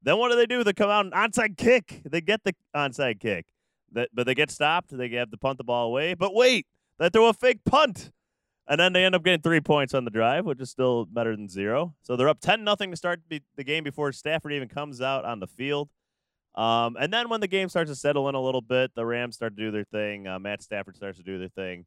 Then 0.03 0.17
what 0.19 0.31
do 0.31 0.37
they 0.37 0.45
do? 0.45 0.63
They 0.63 0.71
come 0.71 0.89
out 0.89 1.05
an 1.05 1.11
onside 1.11 1.57
kick. 1.57 2.03
They 2.09 2.21
get 2.21 2.45
the 2.45 2.55
onside 2.73 3.19
kick. 3.19 3.47
That, 3.91 4.07
but 4.13 4.27
they 4.27 4.33
get 4.33 4.49
stopped. 4.49 4.97
They 4.97 5.09
have 5.09 5.31
to 5.31 5.37
punt 5.37 5.57
the 5.57 5.65
ball 5.65 5.87
away. 5.87 6.13
But 6.13 6.33
wait, 6.33 6.67
they 6.99 7.09
throw 7.09 7.27
a 7.27 7.33
fake 7.33 7.65
punt. 7.65 8.11
And 8.69 8.79
then 8.79 8.91
they 8.91 9.05
end 9.05 9.15
up 9.15 9.23
getting 9.23 9.41
three 9.41 9.61
points 9.61 9.93
on 9.93 10.03
the 10.03 10.11
drive, 10.11 10.45
which 10.45 10.59
is 10.59 10.69
still 10.69 11.05
better 11.05 11.35
than 11.35 11.47
zero. 11.47 11.95
So 12.01 12.15
they're 12.15 12.27
up 12.27 12.41
10 12.41 12.63
nothing 12.63 12.91
to 12.91 12.97
start 12.97 13.21
the 13.29 13.63
game 13.63 13.83
before 13.83 14.11
Stafford 14.11 14.51
even 14.51 14.67
comes 14.67 15.01
out 15.01 15.23
on 15.23 15.39
the 15.39 15.47
field. 15.47 15.89
Um, 16.55 16.97
and 16.99 17.13
then 17.13 17.29
when 17.29 17.39
the 17.39 17.47
game 17.47 17.69
starts 17.69 17.91
to 17.91 17.95
settle 17.95 18.27
in 18.29 18.35
a 18.35 18.41
little 18.41 18.61
bit, 18.61 18.91
the 18.95 19.05
Rams 19.05 19.35
start 19.35 19.55
to 19.55 19.63
do 19.63 19.71
their 19.71 19.83
thing. 19.85 20.27
Uh, 20.27 20.39
Matt 20.39 20.63
Stafford 20.63 20.95
starts 20.95 21.17
to 21.19 21.23
do 21.23 21.37
their 21.37 21.49
thing. 21.49 21.85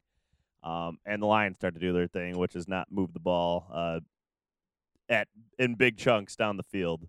Um, 0.63 0.97
and 1.05 1.21
the 1.21 1.25
Lions 1.25 1.57
start 1.57 1.73
to 1.73 1.79
do 1.79 1.91
their 1.91 2.07
thing, 2.07 2.37
which 2.37 2.55
is 2.55 2.67
not 2.67 2.87
move 2.89 3.13
the 3.13 3.19
ball 3.19 3.67
uh, 3.73 3.99
at 5.09 5.27
in 5.59 5.75
big 5.75 5.97
chunks 5.97 6.35
down 6.35 6.55
the 6.55 6.63
field. 6.63 7.07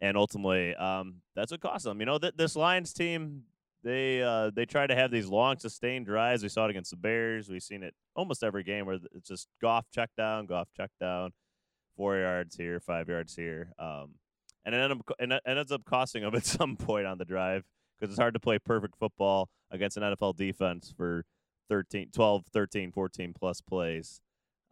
And 0.00 0.16
ultimately, 0.16 0.74
um, 0.74 1.16
that's 1.34 1.50
what 1.52 1.60
cost 1.60 1.84
them. 1.84 2.00
You 2.00 2.06
know, 2.06 2.18
th- 2.18 2.34
this 2.36 2.56
Lions 2.56 2.92
team, 2.92 3.44
they 3.82 4.22
uh, 4.22 4.50
they 4.54 4.66
try 4.66 4.86
to 4.86 4.94
have 4.94 5.10
these 5.10 5.26
long 5.26 5.58
sustained 5.58 6.06
drives. 6.06 6.42
We 6.42 6.48
saw 6.48 6.66
it 6.66 6.70
against 6.70 6.90
the 6.90 6.96
Bears. 6.96 7.48
We've 7.48 7.62
seen 7.62 7.82
it 7.82 7.94
almost 8.14 8.42
every 8.42 8.62
game 8.62 8.86
where 8.86 8.98
it's 9.14 9.28
just 9.28 9.48
Goff 9.60 9.86
check 9.92 10.10
down, 10.16 10.46
Goff 10.46 10.68
check 10.76 10.90
down, 11.00 11.30
four 11.96 12.18
yards 12.18 12.56
here, 12.56 12.80
five 12.80 13.08
yards 13.08 13.34
here, 13.34 13.72
um, 13.78 14.16
and 14.64 14.74
it, 14.74 14.78
ended 14.78 14.98
up, 14.98 15.16
it 15.18 15.42
ends 15.46 15.72
up 15.72 15.84
costing 15.84 16.22
them 16.22 16.34
at 16.36 16.44
some 16.44 16.76
point 16.76 17.06
on 17.06 17.18
the 17.18 17.24
drive 17.24 17.64
because 17.98 18.12
it's 18.12 18.20
hard 18.20 18.34
to 18.34 18.40
play 18.40 18.58
perfect 18.58 18.96
football 18.98 19.48
against 19.70 19.96
an 19.96 20.02
NFL 20.02 20.36
defense 20.36 20.92
for 20.96 21.24
13, 21.68 22.10
12, 22.12 22.44
13, 22.52 22.92
14 22.92 23.34
plus 23.38 23.60
plays. 23.60 24.20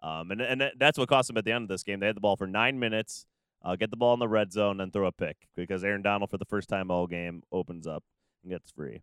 Um, 0.03 0.31
and 0.31 0.41
and 0.41 0.71
that's 0.79 0.97
what 0.97 1.09
cost 1.09 1.29
them 1.29 1.37
at 1.39 1.45
the 1.45 1.53
end 1.53 1.63
of 1.63 1.69
this 1.69 1.83
game. 1.83 2.01
They 2.01 2.07
had 2.07 2.17
the 2.17 2.21
ball 2.21 2.37
for 2.37 2.47
nine 2.47 2.79
minutes, 2.79 3.27
uh, 3.65 3.75
get 3.75 3.91
the 3.91 3.97
ball 3.97 4.15
in 4.15 4.21
the 4.21 4.29
red 4.29 4.53
zone, 4.53 4.81
and 4.81 4.93
throw 4.93 5.07
a 5.07 5.13
pick 5.13 5.49
because 5.57 5.83
Aaron 5.83 6.03
Donald, 6.03 6.31
for 6.31 6.39
the 6.39 6.45
first 6.45 6.69
time 6.69 6.91
all 6.91 7.07
game, 7.07 7.43
opens 7.51 7.87
up 7.87 8.05
gets 8.49 8.71
free. 8.71 9.03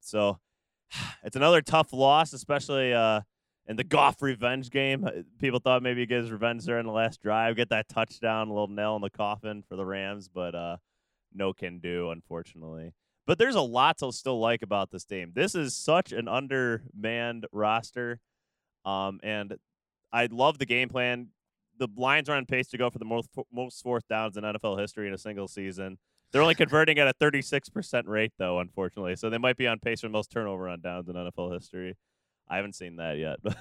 So 0.00 0.38
it's 1.22 1.36
another 1.36 1.62
tough 1.62 1.92
loss, 1.92 2.32
especially 2.32 2.92
uh, 2.92 3.22
in 3.66 3.76
the 3.76 3.84
Goff 3.84 4.22
revenge 4.22 4.70
game. 4.70 5.04
Uh, 5.04 5.22
people 5.38 5.60
thought 5.60 5.82
maybe 5.82 6.00
he 6.00 6.06
gets 6.06 6.30
revenge 6.30 6.64
there 6.64 6.78
in 6.78 6.86
the 6.86 6.92
last 6.92 7.22
drive, 7.22 7.56
get 7.56 7.70
that 7.70 7.88
touchdown, 7.88 8.48
a 8.48 8.52
little 8.52 8.68
nail 8.68 8.96
in 8.96 9.02
the 9.02 9.10
coffin 9.10 9.62
for 9.68 9.76
the 9.76 9.84
Rams, 9.84 10.28
but 10.28 10.54
uh, 10.54 10.76
no 11.34 11.52
can 11.52 11.78
do, 11.78 12.10
unfortunately. 12.10 12.94
But 13.26 13.38
there's 13.38 13.56
a 13.56 13.60
lot 13.60 13.98
to 13.98 14.10
still 14.10 14.40
like 14.40 14.62
about 14.62 14.90
this 14.90 15.04
team. 15.04 15.32
This 15.34 15.54
is 15.54 15.76
such 15.76 16.12
an 16.12 16.28
undermanned 16.28 17.46
roster. 17.52 18.20
Um, 18.86 19.20
and 19.22 19.54
I 20.10 20.28
love 20.30 20.58
the 20.58 20.64
game 20.64 20.88
plan. 20.88 21.28
The 21.78 21.88
Lions 21.94 22.30
are 22.30 22.36
on 22.36 22.46
pace 22.46 22.68
to 22.68 22.78
go 22.78 22.88
for 22.88 22.98
the 22.98 23.04
most, 23.04 23.28
most 23.52 23.82
fourth 23.82 24.08
downs 24.08 24.38
in 24.38 24.44
NFL 24.44 24.80
history 24.80 25.06
in 25.06 25.12
a 25.12 25.18
single 25.18 25.46
season. 25.46 25.98
They're 26.32 26.42
only 26.42 26.54
converting 26.54 26.98
at 26.98 27.08
a 27.08 27.14
36% 27.14 28.06
rate, 28.06 28.32
though, 28.38 28.60
unfortunately. 28.60 29.16
So 29.16 29.30
they 29.30 29.38
might 29.38 29.56
be 29.56 29.66
on 29.66 29.78
pace 29.78 30.00
for 30.00 30.08
most 30.08 30.30
turnover 30.30 30.68
on 30.68 30.80
downs 30.80 31.08
in 31.08 31.14
NFL 31.14 31.54
history. 31.54 31.96
I 32.50 32.56
haven't 32.56 32.74
seen 32.74 32.96
that 32.96 33.18
yet, 33.18 33.38
but 33.42 33.56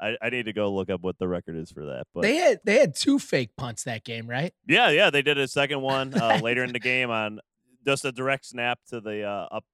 I, 0.00 0.16
I 0.20 0.30
need 0.30 0.46
to 0.46 0.52
go 0.52 0.72
look 0.72 0.90
up 0.90 1.02
what 1.02 1.18
the 1.18 1.28
record 1.28 1.56
is 1.56 1.70
for 1.70 1.86
that. 1.86 2.06
But 2.14 2.22
they 2.22 2.36
had 2.36 2.60
they 2.64 2.78
had 2.78 2.94
two 2.94 3.18
fake 3.18 3.50
punts 3.56 3.84
that 3.84 4.04
game, 4.04 4.28
right? 4.28 4.52
Yeah, 4.66 4.90
yeah, 4.90 5.10
they 5.10 5.22
did 5.22 5.38
a 5.38 5.48
second 5.48 5.80
one 5.82 6.14
uh, 6.14 6.40
later 6.42 6.64
in 6.64 6.72
the 6.72 6.78
game 6.78 7.10
on 7.10 7.40
just 7.84 8.04
a 8.04 8.12
direct 8.12 8.46
snap 8.46 8.78
to 8.88 9.00
the 9.00 9.24
uh, 9.24 9.48
up 9.50 9.64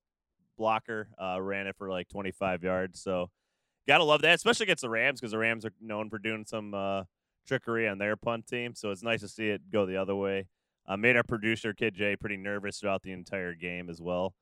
blocker. 0.56 1.08
Uh, 1.20 1.40
ran 1.40 1.66
it 1.66 1.76
for 1.76 1.90
like 1.90 2.08
25 2.08 2.62
yards. 2.62 3.02
So 3.02 3.30
gotta 3.88 4.04
love 4.04 4.22
that, 4.22 4.34
especially 4.34 4.64
against 4.64 4.82
the 4.82 4.90
Rams 4.90 5.20
because 5.20 5.32
the 5.32 5.38
Rams 5.38 5.64
are 5.64 5.72
known 5.80 6.10
for 6.10 6.18
doing 6.18 6.44
some 6.46 6.74
uh, 6.74 7.02
trickery 7.46 7.88
on 7.88 7.98
their 7.98 8.16
punt 8.16 8.46
team. 8.46 8.74
So 8.74 8.90
it's 8.90 9.02
nice 9.02 9.20
to 9.20 9.28
see 9.28 9.48
it 9.48 9.62
go 9.70 9.86
the 9.86 9.96
other 9.96 10.14
way. 10.14 10.46
Uh, 10.86 10.96
made 10.96 11.16
our 11.16 11.22
producer 11.22 11.72
Kid 11.72 11.94
Jay 11.94 12.14
pretty 12.16 12.36
nervous 12.36 12.78
throughout 12.78 13.02
the 13.02 13.12
entire 13.12 13.54
game 13.54 13.88
as 13.88 14.00
well. 14.00 14.34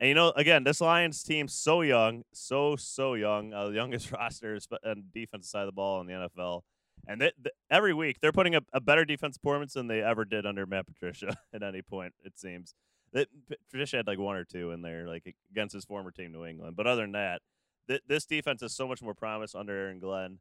And 0.00 0.08
you 0.08 0.14
know, 0.14 0.32
again, 0.34 0.64
this 0.64 0.80
Lions 0.80 1.22
team 1.22 1.46
so 1.46 1.82
young, 1.82 2.24
so 2.32 2.76
so 2.76 3.14
young, 3.14 3.52
uh, 3.52 3.68
the 3.68 3.74
youngest 3.74 4.10
roster 4.12 4.58
and 4.82 5.12
defensive 5.12 5.48
side 5.48 5.60
of 5.60 5.66
the 5.66 5.72
ball 5.72 6.00
in 6.00 6.06
the 6.06 6.12
NFL. 6.14 6.62
And 7.06 7.20
they, 7.20 7.32
they, 7.40 7.50
every 7.70 7.94
week 7.94 8.18
they're 8.20 8.32
putting 8.32 8.54
a, 8.54 8.62
a, 8.72 8.80
better 8.80 9.04
defense 9.04 9.38
performance 9.38 9.74
than 9.74 9.88
they 9.88 10.02
ever 10.02 10.24
did 10.24 10.46
under 10.46 10.66
Matt 10.66 10.86
Patricia 10.86 11.36
at 11.52 11.62
any 11.62 11.82
point. 11.82 12.14
It 12.24 12.38
seems 12.38 12.74
that 13.12 13.28
Patricia 13.70 13.98
had 13.98 14.06
like 14.06 14.18
one 14.18 14.36
or 14.36 14.44
two 14.44 14.70
in 14.70 14.82
there, 14.82 15.06
like 15.06 15.34
against 15.50 15.74
his 15.74 15.84
former 15.84 16.10
team, 16.10 16.32
New 16.32 16.46
England. 16.46 16.76
But 16.76 16.86
other 16.86 17.02
than 17.02 17.12
that, 17.12 17.42
th- 17.88 18.02
this 18.08 18.24
defense 18.24 18.60
has 18.62 18.74
so 18.74 18.88
much 18.88 19.02
more 19.02 19.14
promise 19.14 19.54
under 19.54 19.72
Aaron 19.72 20.00
Glenn. 20.00 20.38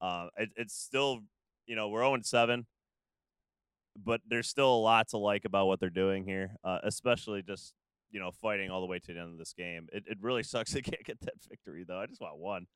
Uh, 0.00 0.28
it, 0.36 0.50
it's 0.56 0.74
still, 0.74 1.20
you 1.66 1.76
know, 1.76 1.88
we're 1.88 2.02
0 2.02 2.18
7 2.22 2.66
but 3.96 4.20
there's 4.28 4.48
still 4.48 4.74
a 4.74 4.76
lot 4.80 5.08
to 5.08 5.18
like 5.18 5.44
about 5.44 5.66
what 5.66 5.80
they're 5.80 5.90
doing 5.90 6.24
here, 6.24 6.56
uh, 6.64 6.78
especially 6.82 7.42
just 7.42 7.74
you 8.10 8.20
know 8.20 8.30
fighting 8.30 8.70
all 8.70 8.80
the 8.80 8.86
way 8.86 8.98
to 8.98 9.12
the 9.12 9.20
end 9.20 9.32
of 9.32 9.38
this 9.38 9.52
game. 9.52 9.88
It 9.92 10.04
it 10.06 10.18
really 10.20 10.42
sucks 10.44 10.72
they 10.72 10.82
can't 10.82 11.04
get 11.04 11.20
that 11.20 11.34
victory 11.48 11.84
though. 11.86 11.98
I 11.98 12.06
just 12.06 12.20
want 12.20 12.38
one. 12.38 12.66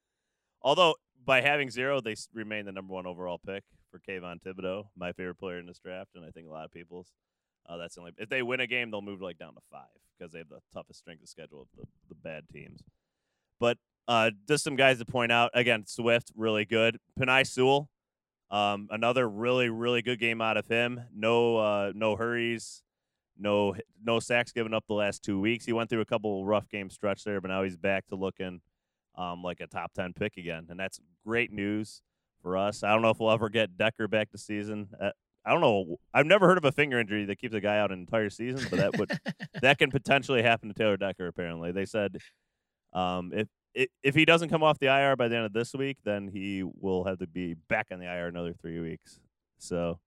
Although 0.63 0.95
by 1.25 1.41
having 1.41 1.71
zero, 1.71 2.01
they 2.01 2.17
remain 2.35 2.67
the 2.67 2.73
number 2.73 2.93
one 2.93 3.07
overall 3.07 3.39
pick 3.39 3.65
for 3.91 4.01
Kayvon 4.01 4.41
Thibodeaux, 4.43 4.89
my 4.97 5.13
favorite 5.13 5.39
player 5.39 5.59
in 5.59 5.67
this 5.67 5.79
draft, 5.79 6.11
and 6.15 6.25
I 6.25 6.31
think 6.31 6.49
a 6.49 6.51
lot 6.51 6.65
of 6.65 6.73
people's. 6.73 7.13
Uh, 7.69 7.77
that's 7.77 7.97
the 7.97 8.01
only 8.01 8.13
if 8.17 8.29
they 8.29 8.43
win 8.43 8.61
a 8.61 8.67
game, 8.67 8.91
they'll 8.91 9.03
move 9.03 9.21
like 9.21 9.39
down 9.39 9.55
to 9.55 9.61
five 9.71 9.89
because 10.19 10.33
they 10.33 10.39
have 10.39 10.49
the 10.49 10.61
toughest 10.73 11.01
strength 11.01 11.23
of 11.23 11.29
schedule 11.29 11.63
of 11.63 11.69
the, 11.77 11.85
the 12.09 12.15
bad 12.15 12.49
teams. 12.49 12.83
But 13.61 13.79
uh, 14.07 14.31
just 14.49 14.65
some 14.65 14.77
guys 14.77 14.99
to 14.99 15.05
point 15.05 15.31
out 15.31 15.51
again, 15.55 15.85
Swift 15.87 16.33
really 16.35 16.65
good. 16.65 16.99
Penei 17.21 17.47
Sewell, 17.47 17.91
um, 18.51 18.89
another 18.91 19.29
really, 19.29 19.69
really 19.69 20.03
good 20.03 20.19
game 20.19 20.41
out 20.41 20.57
of 20.57 20.67
him. 20.67 21.03
No, 21.15 21.59
uh, 21.59 21.93
no 21.95 22.17
hurries, 22.17 22.83
no, 23.39 23.75
no 24.03 24.21
sacks 24.21 24.53
given 24.53 24.75
up 24.75 24.85
the 24.89 24.95
last 24.95 25.23
two 25.23 25.39
weeks. 25.39 25.65
He 25.65 25.73
went 25.73 25.91
through 25.91 26.01
a 26.01 26.07
couple 26.07 26.45
rough 26.45 26.69
game 26.69 26.91
stretch 26.91 27.25
there, 27.25 27.41
but 27.41 27.49
now 27.49 27.63
he's 27.63 27.77
back 27.77 28.07
to 28.09 28.17
looking 28.17 28.61
um, 29.17 29.43
like 29.43 29.61
a 29.61 29.67
top 29.67 29.93
ten 29.93 30.13
pick 30.13 30.37
again, 30.37 30.67
and 30.71 30.79
that's 30.79 31.01
great 31.27 31.53
news 31.53 32.03
for 32.43 32.57
us. 32.57 32.83
I 32.83 32.93
don't 32.93 33.03
know 33.03 33.11
if 33.11 33.21
we'll 33.21 33.31
ever 33.31 33.49
get 33.49 33.77
Decker 33.77 34.09
back 34.09 34.31
to 34.31 34.39
season. 34.39 34.89
Uh, 35.01 35.11
I 35.45 35.53
don't 35.53 35.61
know. 35.61 35.97
I've 36.13 36.27
never 36.27 36.47
heard 36.47 36.59
of 36.59 36.65
a 36.65 36.73
finger 36.73 36.99
injury 36.99 37.25
that 37.25 37.39
keeps 37.39 37.55
a 37.55 37.61
guy 37.61 37.79
out 37.79 37.91
an 37.91 37.99
entire 38.01 38.31
season, 38.31 38.67
but 38.71 38.79
that 38.79 38.99
would 38.99 39.11
that 39.63 39.79
can 39.79 39.91
potentially 39.91 40.43
happen 40.43 40.69
to 40.69 40.75
Taylor 40.75 40.97
Decker. 40.97 41.27
Apparently, 41.27 41.73
they 41.73 41.85
said 41.85 42.19
um, 42.93 43.33
if 43.35 43.49
if 44.03 44.15
he 44.15 44.25
doesn't 44.25 44.49
come 44.49 44.63
off 44.63 44.79
the 44.79 44.87
IR 44.87 45.17
by 45.17 45.29
the 45.29 45.37
end 45.37 45.47
of 45.47 45.53
this 45.53 45.75
week, 45.75 45.99
then 46.05 46.29
he 46.29 46.63
will 46.65 47.05
have 47.05 47.19
to 47.19 47.27
be 47.27 47.55
back 47.55 47.89
on 47.93 48.01
the 48.01 48.07
IR 48.07 48.29
another 48.29 48.53
three 48.53 48.81
weeks. 48.81 49.21
So, 49.59 49.99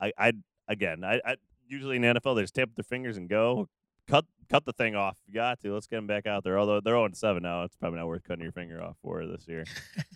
I, 0.00 0.12
I 0.18 0.32
again, 0.68 1.04
I, 1.04 1.20
I 1.24 1.36
usually 1.66 1.96
in 1.96 2.02
the 2.02 2.08
NFL 2.08 2.36
they 2.36 2.42
just 2.42 2.54
tap 2.54 2.70
their 2.76 2.84
fingers 2.84 3.16
and 3.16 3.28
go 3.28 3.68
cut 4.08 4.24
cut 4.48 4.64
the 4.64 4.72
thing 4.72 4.94
off. 4.94 5.16
You 5.26 5.34
got 5.34 5.60
to. 5.60 5.72
Let's 5.72 5.86
get 5.86 5.98
him 5.98 6.06
back 6.06 6.26
out 6.26 6.44
there. 6.44 6.58
Although 6.58 6.80
they're 6.80 6.96
on 6.96 7.14
7 7.14 7.42
now, 7.42 7.62
it's 7.64 7.76
probably 7.76 7.98
not 7.98 8.06
worth 8.06 8.24
cutting 8.24 8.42
your 8.42 8.52
finger 8.52 8.82
off 8.82 8.96
for 9.02 9.26
this 9.26 9.46
year. 9.48 9.64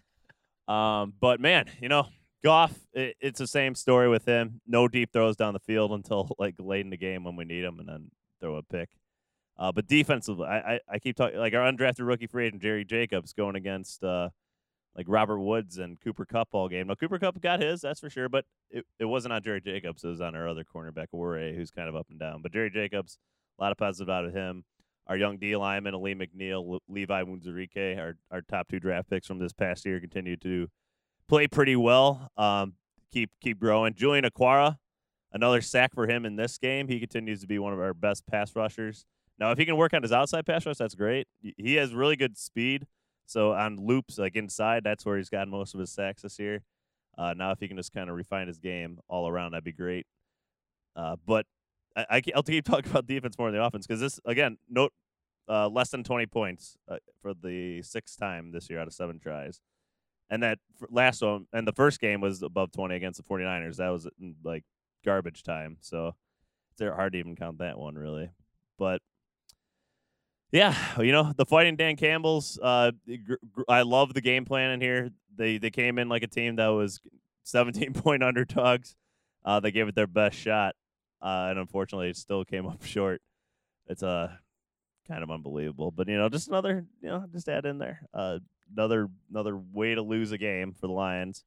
um, 0.69 1.15
but 1.21 1.41
man, 1.41 1.67
you 1.81 1.89
know, 1.89 2.07
Goff, 2.45 2.79
it, 2.93 3.17
it's 3.21 3.39
the 3.39 3.47
same 3.47 3.75
story 3.75 4.09
with 4.09 4.25
him. 4.25 4.61
No 4.67 4.87
deep 4.87 5.13
throws 5.13 5.37
down 5.37 5.55
the 5.55 5.61
field 5.61 5.93
until 5.93 6.31
like 6.39 6.55
late 6.59 6.85
in 6.85 6.91
the 6.91 6.97
game 6.97 7.25
when 7.25 7.37
we 7.37 7.45
need 7.45 7.65
him, 7.65 7.81
and 7.81 7.89
then 7.89 8.11
throw 8.41 8.57
a 8.57 8.63
pick. 8.63 8.91
Uh, 9.59 9.73
but 9.73 9.87
defensively, 9.87 10.47
I, 10.47 10.59
I, 10.59 10.81
I 10.89 10.99
keep 10.99 11.17
talking 11.17 11.39
like 11.39 11.55
our 11.55 11.71
undrafted 11.71 12.07
rookie 12.07 12.29
free 12.29 12.47
agent 12.47 12.63
Jerry 12.63 12.85
Jacobs 12.85 13.33
going 13.33 13.57
against 13.57 14.05
uh, 14.05 14.29
like 14.97 15.07
Robert 15.09 15.41
Woods 15.41 15.79
and 15.79 16.01
Cooper 16.01 16.25
Kupp 16.25 16.49
all 16.53 16.69
game. 16.69 16.87
Now 16.87 16.95
Cooper 16.95 17.19
Kupp 17.19 17.41
got 17.41 17.61
his, 17.61 17.81
that's 17.81 18.01
for 18.01 18.11
sure, 18.11 18.29
but 18.29 18.45
it, 18.71 18.85
it 18.99 19.05
wasn't 19.05 19.33
on 19.33 19.43
Jerry 19.43 19.61
Jacobs. 19.61 20.05
It 20.05 20.09
was 20.09 20.21
on 20.21 20.37
our 20.37 20.49
other 20.49 20.65
cornerback, 20.65 21.07
Ore, 21.13 21.39
who's 21.39 21.71
kind 21.71 21.89
of 21.89 21.97
up 21.97 22.07
and 22.11 22.21
down. 22.21 22.43
But 22.43 22.53
Jerry 22.53 22.71
Jacobs, 22.71 23.19
a 23.59 23.63
lot 23.63 23.73
of 23.73 23.79
positive 23.79 24.09
out 24.09 24.25
of 24.25 24.33
him. 24.33 24.65
Our 25.09 25.17
young 25.17 25.39
D 25.39 25.57
lineman, 25.57 25.95
Alim 25.95 26.21
McNeill, 26.21 26.81
Levi 26.89 27.23
Onwuzurike, 27.23 27.99
our, 27.99 28.17
our 28.31 28.43
top 28.43 28.69
two 28.69 28.79
draft 28.79 29.09
picks 29.09 29.27
from 29.27 29.39
this 29.39 29.53
past 29.53 29.87
year, 29.87 29.99
continue 30.01 30.37
to 30.37 30.69
play 31.29 31.49
pretty 31.49 31.77
well. 31.77 32.31
Um, 32.37 32.75
keep 33.13 33.31
keep 33.41 33.59
growing. 33.59 33.95
Julian 33.95 34.25
Okwara, 34.25 34.77
another 35.33 35.63
sack 35.63 35.95
for 35.95 36.07
him 36.07 36.27
in 36.27 36.37
this 36.37 36.59
game. 36.59 36.89
He 36.89 37.01
continues 37.01 37.41
to 37.41 37.47
be 37.47 37.59
one 37.59 37.73
of 37.73 37.81
our 37.81 37.95
best 37.95 38.27
pass 38.27 38.55
rushers. 38.55 39.07
Now, 39.39 39.53
if 39.53 39.59
he 39.59 39.65
can 39.65 39.77
work 39.77 39.95
on 39.95 40.03
his 40.03 40.13
outside 40.13 40.47
pass 40.47 40.67
rush, 40.67 40.77
that's 40.77 40.95
great. 40.95 41.29
He 41.41 41.75
has 41.77 41.95
really 41.95 42.17
good 42.17 42.37
speed. 42.37 42.87
So 43.27 43.53
on 43.53 43.77
loops, 43.77 44.19
like 44.19 44.37
inside, 44.37 44.85
that's 44.85 45.05
where 45.05 45.17
he's 45.17 45.29
gotten 45.29 45.51
most 45.51 45.75
of 45.75 45.81
his 45.81 45.91
sacks 45.91 46.23
this 46.23 46.39
year. 46.39 46.63
Uh, 47.17 47.35
now, 47.37 47.51
if 47.51 47.61
he 47.61 47.69
can 47.69 47.77
just 47.77 47.93
kind 47.93 48.09
of 48.09 48.17
refine 48.17 48.47
his 48.47 48.59
game 48.59 48.99
all 49.09 49.29
around, 49.29 49.53
that'd 49.53 49.65
be 49.65 49.73
great. 49.73 50.07
Uh, 50.97 51.17
but 51.27 51.47
I, 51.97 52.23
will 52.35 52.43
keep 52.43 52.65
talking 52.67 52.91
about 52.91 53.07
defense 53.07 53.39
more 53.39 53.51
than 53.51 53.61
the 53.61 53.65
offense 53.65 53.87
because 53.87 54.01
this, 54.01 54.21
again, 54.25 54.59
note 54.69 54.93
uh, 55.49 55.69
less 55.69 55.91
than 55.91 56.05
20 56.05 56.27
points 56.27 56.77
uh, 56.89 56.97
for 57.21 57.35
the 57.35 57.83
sixth 57.83 58.19
time 58.19 58.53
this 58.53 58.69
year 58.69 58.81
out 58.81 58.87
of 58.87 58.93
seven 58.93 59.19
tries. 59.19 59.61
And 60.31 60.43
that 60.43 60.59
last 60.91 61.23
one, 61.23 61.47
and 61.53 61.67
the 61.67 61.73
first 61.73 62.01
game 62.01 62.21
was 62.21 62.43
above 62.43 62.71
20 62.73 62.95
against 62.95 63.19
the 63.19 63.29
49ers. 63.29 63.77
That 63.77 63.89
was 63.89 64.07
mm, 64.23 64.35
like 64.45 64.65
garbage 65.05 65.43
time. 65.43 65.79
So 65.81 66.15
it's 66.73 66.95
hard 66.95 67.13
to 67.15 67.19
even 67.19 67.35
count 67.35 67.59
that 67.59 67.79
one, 67.79 67.95
really. 67.95 68.31
But 68.79 69.01
yeah, 70.51 70.75
you 70.99 71.13
know, 71.13 71.33
the 71.37 71.45
fighting 71.45 71.77
Dan 71.77 71.97
Campbell's, 71.97 72.59
uh, 72.63 72.93
I 73.69 73.83
love 73.83 74.15
the 74.15 74.21
game 74.21 74.45
plan 74.45 74.71
in 74.71 74.81
here. 74.81 75.11
They, 75.37 75.59
they 75.59 75.71
came 75.71 75.99
in 75.99 76.09
like 76.09 76.23
a 76.23 76.27
team 76.27 76.57
that 76.57 76.69
was 76.69 77.01
17 77.45 77.93
point 77.95 78.23
underdogs. 78.23 78.97
Uh, 79.45 79.61
they 79.61 79.71
gave 79.71 79.89
it 79.89 79.95
their 79.95 80.07
best 80.07 80.39
shot. 80.39 80.75
Uh, 81.21 81.49
and 81.51 81.59
unfortunately, 81.59 82.09
it 82.11 82.17
still 82.17 82.45
came 82.45 82.67
up 82.69 82.85
short. 82.85 83.21
It's 83.87 84.03
uh, 84.03 84.31
kind 85.07 85.23
of 85.23 85.31
unbelievable. 85.31 85.91
But, 85.91 86.09
you 86.09 86.17
know, 86.17 86.29
just 86.29 86.49
another, 86.49 86.87
you 87.03 87.09
know, 87.09 87.25
just 87.33 87.49
add 87.49 87.67
in 87.67 87.79
there. 87.79 88.03
Uh, 88.15 88.39
another 88.77 89.09
another 89.31 89.57
way 89.57 89.95
to 89.95 90.03
lose 90.03 90.33
a 90.33 90.39
game 90.39 90.73
for 90.73 90.87
the 90.87 90.93
Lions. 90.93 91.45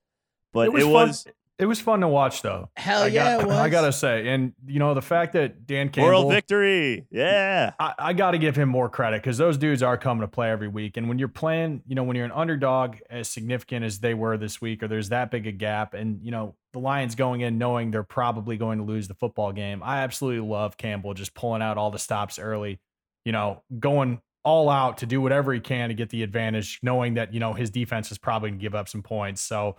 But 0.53 0.67
it 0.67 0.73
was, 0.73 0.83
it 0.83 0.87
was 0.87 1.27
it 1.61 1.67
was 1.67 1.79
fun 1.79 2.01
to 2.01 2.07
watch 2.07 2.41
though. 2.41 2.69
Hell 2.75 3.03
I 3.03 3.07
yeah, 3.07 3.37
got, 3.37 3.41
it 3.41 3.47
was. 3.47 3.55
I 3.57 3.69
gotta 3.69 3.93
say, 3.93 4.27
and 4.29 4.53
you 4.65 4.79
know 4.79 4.95
the 4.95 5.01
fact 5.01 5.33
that 5.33 5.67
Dan 5.67 5.89
Campbell, 5.89 6.11
moral 6.11 6.29
victory. 6.29 7.05
Yeah. 7.11 7.73
I, 7.79 7.93
I 7.99 8.13
got 8.13 8.31
to 8.31 8.39
give 8.39 8.55
him 8.55 8.67
more 8.67 8.89
credit 8.89 9.21
because 9.21 9.37
those 9.37 9.59
dudes 9.59 9.83
are 9.83 9.95
coming 9.95 10.21
to 10.21 10.27
play 10.27 10.49
every 10.49 10.67
week. 10.67 10.97
And 10.97 11.07
when 11.07 11.19
you're 11.19 11.27
playing, 11.27 11.83
you 11.85 11.93
know, 11.93 12.03
when 12.03 12.15
you're 12.15 12.25
an 12.25 12.31
underdog 12.31 12.97
as 13.11 13.29
significant 13.29 13.85
as 13.85 13.99
they 13.99 14.15
were 14.15 14.37
this 14.37 14.59
week, 14.59 14.81
or 14.81 14.87
there's 14.87 15.09
that 15.09 15.29
big 15.29 15.45
a 15.45 15.51
gap, 15.51 15.93
and 15.93 16.19
you 16.23 16.31
know 16.31 16.55
the 16.73 16.79
Lions 16.79 17.13
going 17.13 17.41
in 17.41 17.59
knowing 17.59 17.91
they're 17.91 18.01
probably 18.01 18.57
going 18.57 18.79
to 18.79 18.83
lose 18.83 19.07
the 19.07 19.13
football 19.13 19.51
game, 19.51 19.83
I 19.83 19.99
absolutely 19.99 20.47
love 20.47 20.77
Campbell 20.77 21.13
just 21.13 21.35
pulling 21.35 21.61
out 21.61 21.77
all 21.77 21.91
the 21.91 21.99
stops 21.99 22.39
early. 22.39 22.79
You 23.23 23.33
know, 23.33 23.61
going 23.79 24.19
all 24.43 24.67
out 24.67 24.97
to 24.97 25.05
do 25.05 25.21
whatever 25.21 25.53
he 25.53 25.59
can 25.59 25.89
to 25.89 25.93
get 25.93 26.09
the 26.09 26.23
advantage, 26.23 26.79
knowing 26.81 27.13
that 27.13 27.35
you 27.35 27.39
know 27.39 27.53
his 27.53 27.69
defense 27.69 28.11
is 28.11 28.17
probably 28.17 28.49
going 28.49 28.59
to 28.59 28.63
give 28.63 28.73
up 28.73 28.89
some 28.89 29.03
points. 29.03 29.41
So 29.41 29.75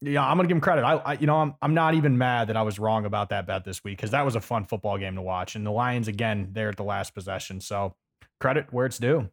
yeah, 0.00 0.26
I'm 0.26 0.36
gonna 0.36 0.48
give 0.48 0.56
him 0.56 0.60
credit. 0.60 0.84
I, 0.84 0.96
I, 0.96 1.12
you 1.14 1.26
know, 1.26 1.36
I'm 1.36 1.54
I'm 1.62 1.74
not 1.74 1.94
even 1.94 2.18
mad 2.18 2.48
that 2.48 2.56
I 2.56 2.62
was 2.62 2.78
wrong 2.78 3.06
about 3.06 3.30
that 3.30 3.46
bet 3.46 3.64
this 3.64 3.82
week 3.82 3.96
because 3.96 4.10
that 4.10 4.24
was 4.24 4.36
a 4.36 4.40
fun 4.40 4.64
football 4.64 4.98
game 4.98 5.14
to 5.14 5.22
watch. 5.22 5.56
And 5.56 5.64
the 5.64 5.70
Lions 5.70 6.08
again, 6.08 6.50
there 6.52 6.68
at 6.68 6.76
the 6.76 6.84
last 6.84 7.14
possession. 7.14 7.60
So 7.60 7.94
credit 8.40 8.72
where 8.72 8.86
it's 8.86 8.98
due. 8.98 9.30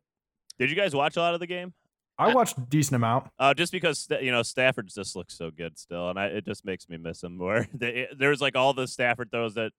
Did 0.60 0.70
you 0.70 0.76
guys 0.76 0.96
watch 0.96 1.18
a 1.18 1.20
lot 1.20 1.34
of 1.34 1.40
the 1.40 1.48
game? 1.48 1.74
I 2.18 2.34
watched 2.34 2.58
a 2.58 2.62
decent 2.62 2.96
amount. 2.96 3.30
Uh, 3.40 3.54
just 3.54 3.72
because 3.72 4.08
you 4.22 4.32
know 4.32 4.44
Stafford 4.44 4.90
just 4.94 5.16
looks 5.16 5.36
so 5.38 5.52
good 5.52 5.78
still, 5.78 6.10
and 6.10 6.20
I, 6.20 6.28
it 6.28 6.46
just 6.46 6.64
makes 6.64 6.88
me 6.88 6.98
miss 6.98 7.24
him 7.24 7.38
more. 7.38 7.68
There's 7.74 8.42
like 8.42 8.56
all 8.56 8.74
the 8.74 8.88
Stafford 8.88 9.32
throws 9.32 9.56
that 9.56 9.72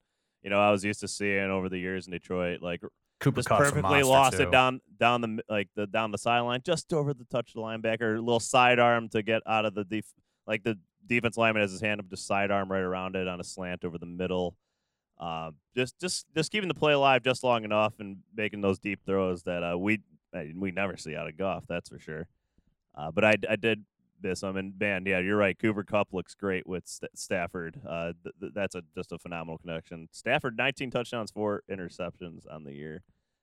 you 0.42 0.50
know 0.50 0.60
I 0.60 0.70
was 0.70 0.84
used 0.84 1.00
to 1.00 1.08
seeing 1.08 1.50
over 1.50 1.68
the 1.68 1.78
years 1.78 2.06
in 2.06 2.12
Detroit, 2.12 2.60
like 2.60 2.80
Cooper 3.20 3.36
just 3.36 3.48
perfectly 3.48 4.02
lost 4.02 4.36
too. 4.36 4.42
it 4.42 4.50
down 4.50 4.80
down 4.98 5.20
the 5.20 5.42
like 5.48 5.68
the 5.76 5.86
down 5.86 6.10
the 6.10 6.18
sideline, 6.18 6.60
just 6.64 6.92
over 6.92 7.14
the 7.14 7.24
touch 7.24 7.50
of 7.50 7.54
the 7.54 7.60
linebacker, 7.60 8.16
a 8.16 8.20
little 8.20 8.40
sidearm 8.40 9.08
to 9.10 9.22
get 9.22 9.42
out 9.46 9.64
of 9.64 9.74
the 9.74 9.84
def- 9.84 10.12
like 10.46 10.62
the 10.62 10.78
defense 11.06 11.36
lineman 11.36 11.62
has 11.62 11.72
his 11.72 11.80
hand 11.80 12.00
up, 12.00 12.08
just 12.08 12.26
sidearm 12.26 12.70
right 12.70 12.80
around 12.80 13.16
it 13.16 13.28
on 13.28 13.40
a 13.40 13.44
slant 13.44 13.84
over 13.84 13.98
the 13.98 14.06
middle. 14.06 14.56
Uh, 15.18 15.52
just 15.76 15.98
just 16.00 16.26
just 16.34 16.50
keeping 16.50 16.68
the 16.68 16.74
play 16.74 16.92
alive 16.92 17.22
just 17.22 17.44
long 17.44 17.64
enough 17.64 17.94
and 18.00 18.18
making 18.36 18.60
those 18.60 18.78
deep 18.78 19.00
throws 19.06 19.44
that 19.44 19.62
uh, 19.62 19.78
we 19.78 20.00
uh, 20.34 20.42
we 20.56 20.70
never 20.72 20.96
see 20.96 21.14
out 21.14 21.28
of 21.28 21.36
Goff, 21.36 21.64
that's 21.68 21.88
for 21.88 21.98
sure. 21.98 22.26
Uh, 22.96 23.10
but 23.10 23.24
I, 23.24 23.34
I 23.48 23.56
did 23.56 23.84
miss 24.22 24.42
him, 24.42 24.56
and 24.56 24.72
man, 24.78 25.04
yeah, 25.06 25.18
you're 25.20 25.36
right. 25.36 25.58
Cooper 25.58 25.84
Kupp 25.84 26.12
looks 26.12 26.34
great 26.34 26.66
with 26.66 26.86
St- 26.86 27.16
Stafford. 27.16 27.80
Uh, 27.86 28.12
th- 28.22 28.34
th- 28.40 28.52
that's 28.54 28.74
a 28.74 28.82
just 28.94 29.12
a 29.12 29.18
phenomenal 29.18 29.58
connection. 29.58 30.08
Stafford, 30.12 30.56
19 30.56 30.90
touchdowns, 30.90 31.30
four 31.30 31.62
interceptions 31.70 32.42
on 32.50 32.64
the 32.64 32.72
year, 32.72 33.02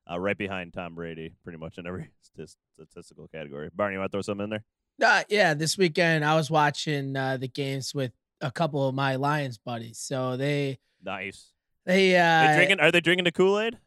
uh, 0.10 0.20
right 0.20 0.38
behind 0.38 0.74
Tom 0.74 0.96
Brady, 0.96 1.34
pretty 1.44 1.58
much 1.58 1.78
in 1.78 1.88
every 1.88 2.10
st- 2.36 2.56
statistical 2.74 3.28
category. 3.28 3.70
Barney, 3.74 3.94
you 3.96 4.00
want 4.00 4.12
to 4.12 4.16
throw 4.16 4.22
something 4.22 4.46
in 4.46 4.50
there? 4.50 4.66
Uh, 5.02 5.24
yeah, 5.30 5.54
this 5.54 5.78
weekend 5.78 6.24
I 6.24 6.36
was 6.36 6.52
watching 6.52 7.16
uh, 7.16 7.38
the 7.38 7.48
games 7.48 7.94
with 7.94 8.12
a 8.42 8.52
couple 8.52 8.88
of 8.88 8.96
my 8.96 9.16
Lions 9.16 9.58
buddies. 9.58 10.00
So 10.00 10.38
they 10.38 10.80
Nice. 11.04 11.52
they 11.86 12.18
uh 12.18 12.48
they 12.48 12.56
drinking? 12.56 12.80
Are 12.80 12.92
they 12.92 13.02
drinking 13.02 13.26
the 13.26 13.32
Kool 13.32 13.60
Aid? 13.60 13.78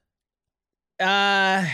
uh 1.00 1.66